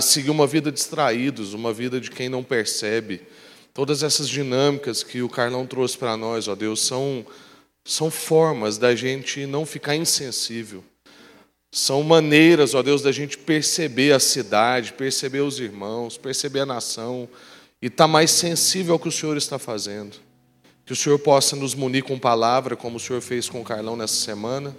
seguir 0.01 0.29
uma 0.29 0.47
vida 0.47 0.71
distraídos, 0.71 1.53
uma 1.53 1.73
vida 1.73 1.99
de 1.99 2.09
quem 2.09 2.29
não 2.29 2.41
percebe. 2.41 3.21
Todas 3.73 4.03
essas 4.03 4.29
dinâmicas 4.29 5.03
que 5.03 5.21
o 5.21 5.27
Carlão 5.27 5.67
trouxe 5.67 5.97
para 5.97 6.15
nós, 6.15 6.47
ó 6.47 6.55
Deus, 6.55 6.79
são, 6.79 7.25
são 7.83 8.09
formas 8.09 8.77
da 8.77 8.95
gente 8.95 9.45
não 9.45 9.65
ficar 9.65 9.97
insensível. 9.97 10.81
São 11.73 12.03
maneiras, 12.03 12.73
ó 12.73 12.81
Deus, 12.81 13.01
da 13.01 13.11
gente 13.11 13.37
perceber 13.37 14.13
a 14.13 14.19
cidade, 14.19 14.93
perceber 14.93 15.41
os 15.41 15.59
irmãos, 15.59 16.17
perceber 16.17 16.61
a 16.61 16.65
nação, 16.65 17.27
e 17.81 17.87
estar 17.87 18.05
tá 18.05 18.07
mais 18.07 18.31
sensível 18.31 18.93
ao 18.93 18.99
que 18.99 19.09
o 19.09 19.11
Senhor 19.11 19.35
está 19.35 19.59
fazendo. 19.59 20.22
Que 20.85 20.91
o 20.91 20.95
Senhor 20.95 21.17
possa 21.17 21.55
nos 21.55 21.73
munir 21.73 22.03
com 22.03 22.19
palavra, 22.19 22.75
como 22.75 22.97
o 22.97 22.99
Senhor 22.99 23.21
fez 23.21 23.47
com 23.47 23.61
o 23.61 23.63
Carlão 23.63 23.95
nessa 23.95 24.15
semana, 24.15 24.75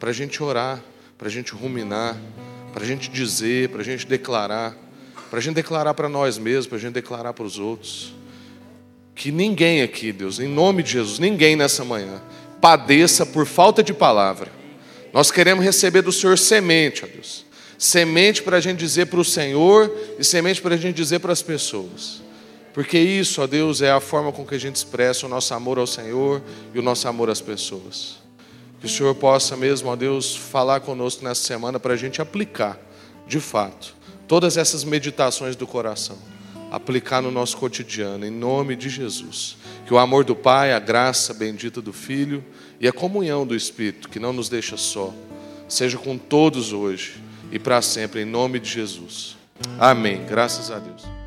para 0.00 0.10
a 0.10 0.12
gente 0.12 0.42
orar, 0.42 0.82
para 1.18 1.28
a 1.28 1.30
gente 1.30 1.52
ruminar, 1.52 2.16
para 2.72 2.82
a 2.82 2.86
gente 2.86 3.10
dizer, 3.10 3.68
para 3.68 3.82
a 3.82 3.84
gente 3.84 4.06
declarar, 4.06 4.74
para 5.28 5.38
a 5.38 5.42
gente 5.42 5.54
declarar 5.54 5.92
para 5.92 6.08
nós 6.08 6.38
mesmos, 6.38 6.66
para 6.66 6.78
a 6.78 6.80
gente 6.80 6.94
declarar 6.94 7.34
para 7.34 7.44
os 7.44 7.58
outros. 7.58 8.14
Que 9.14 9.30
ninguém 9.30 9.82
aqui, 9.82 10.10
Deus, 10.10 10.40
em 10.40 10.48
nome 10.48 10.82
de 10.82 10.92
Jesus, 10.92 11.18
ninguém 11.18 11.54
nessa 11.54 11.84
manhã, 11.84 12.22
padeça 12.60 13.26
por 13.26 13.46
falta 13.46 13.82
de 13.82 13.92
palavra. 13.92 14.50
Nós 15.12 15.30
queremos 15.30 15.62
receber 15.62 16.00
do 16.00 16.12
Senhor 16.12 16.38
semente, 16.38 17.04
ó 17.04 17.08
Deus. 17.08 17.44
Semente 17.76 18.42
para 18.42 18.56
a 18.56 18.60
gente 18.60 18.78
dizer 18.78 19.06
para 19.06 19.20
o 19.20 19.24
Senhor 19.24 19.92
e 20.18 20.24
semente 20.24 20.62
para 20.62 20.76
a 20.76 20.78
gente 20.78 20.96
dizer 20.96 21.18
para 21.18 21.32
as 21.32 21.42
pessoas. 21.42 22.21
Porque 22.72 22.98
isso, 22.98 23.42
ó 23.42 23.46
Deus, 23.46 23.82
é 23.82 23.90
a 23.90 24.00
forma 24.00 24.32
com 24.32 24.46
que 24.46 24.54
a 24.54 24.58
gente 24.58 24.76
expressa 24.76 25.26
o 25.26 25.28
nosso 25.28 25.52
amor 25.52 25.78
ao 25.78 25.86
Senhor 25.86 26.42
e 26.74 26.78
o 26.78 26.82
nosso 26.82 27.06
amor 27.06 27.28
às 27.28 27.40
pessoas. 27.40 28.16
Que 28.80 28.86
o 28.86 28.88
Senhor 28.88 29.14
possa 29.14 29.56
mesmo, 29.56 29.90
ó 29.90 29.96
Deus, 29.96 30.34
falar 30.34 30.80
conosco 30.80 31.22
nessa 31.22 31.42
semana 31.42 31.78
para 31.78 31.94
a 31.94 31.96
gente 31.96 32.20
aplicar, 32.20 32.78
de 33.26 33.38
fato, 33.38 33.94
todas 34.26 34.56
essas 34.56 34.84
meditações 34.84 35.54
do 35.54 35.66
coração. 35.66 36.18
Aplicar 36.70 37.20
no 37.20 37.30
nosso 37.30 37.58
cotidiano, 37.58 38.24
em 38.24 38.30
nome 38.30 38.74
de 38.74 38.88
Jesus. 38.88 39.58
Que 39.86 39.92
o 39.92 39.98
amor 39.98 40.24
do 40.24 40.34
Pai, 40.34 40.72
a 40.72 40.78
graça 40.78 41.34
bendita 41.34 41.82
do 41.82 41.92
Filho 41.92 42.42
e 42.80 42.88
a 42.88 42.92
comunhão 42.92 43.46
do 43.46 43.54
Espírito, 43.54 44.08
que 44.08 44.18
não 44.18 44.32
nos 44.32 44.48
deixa 44.48 44.78
só, 44.78 45.12
seja 45.68 45.98
com 45.98 46.16
todos 46.16 46.72
hoje 46.72 47.22
e 47.52 47.58
para 47.58 47.82
sempre, 47.82 48.22
em 48.22 48.24
nome 48.24 48.58
de 48.58 48.70
Jesus. 48.70 49.36
Amém. 49.78 50.24
Graças 50.26 50.70
a 50.70 50.78
Deus. 50.78 51.21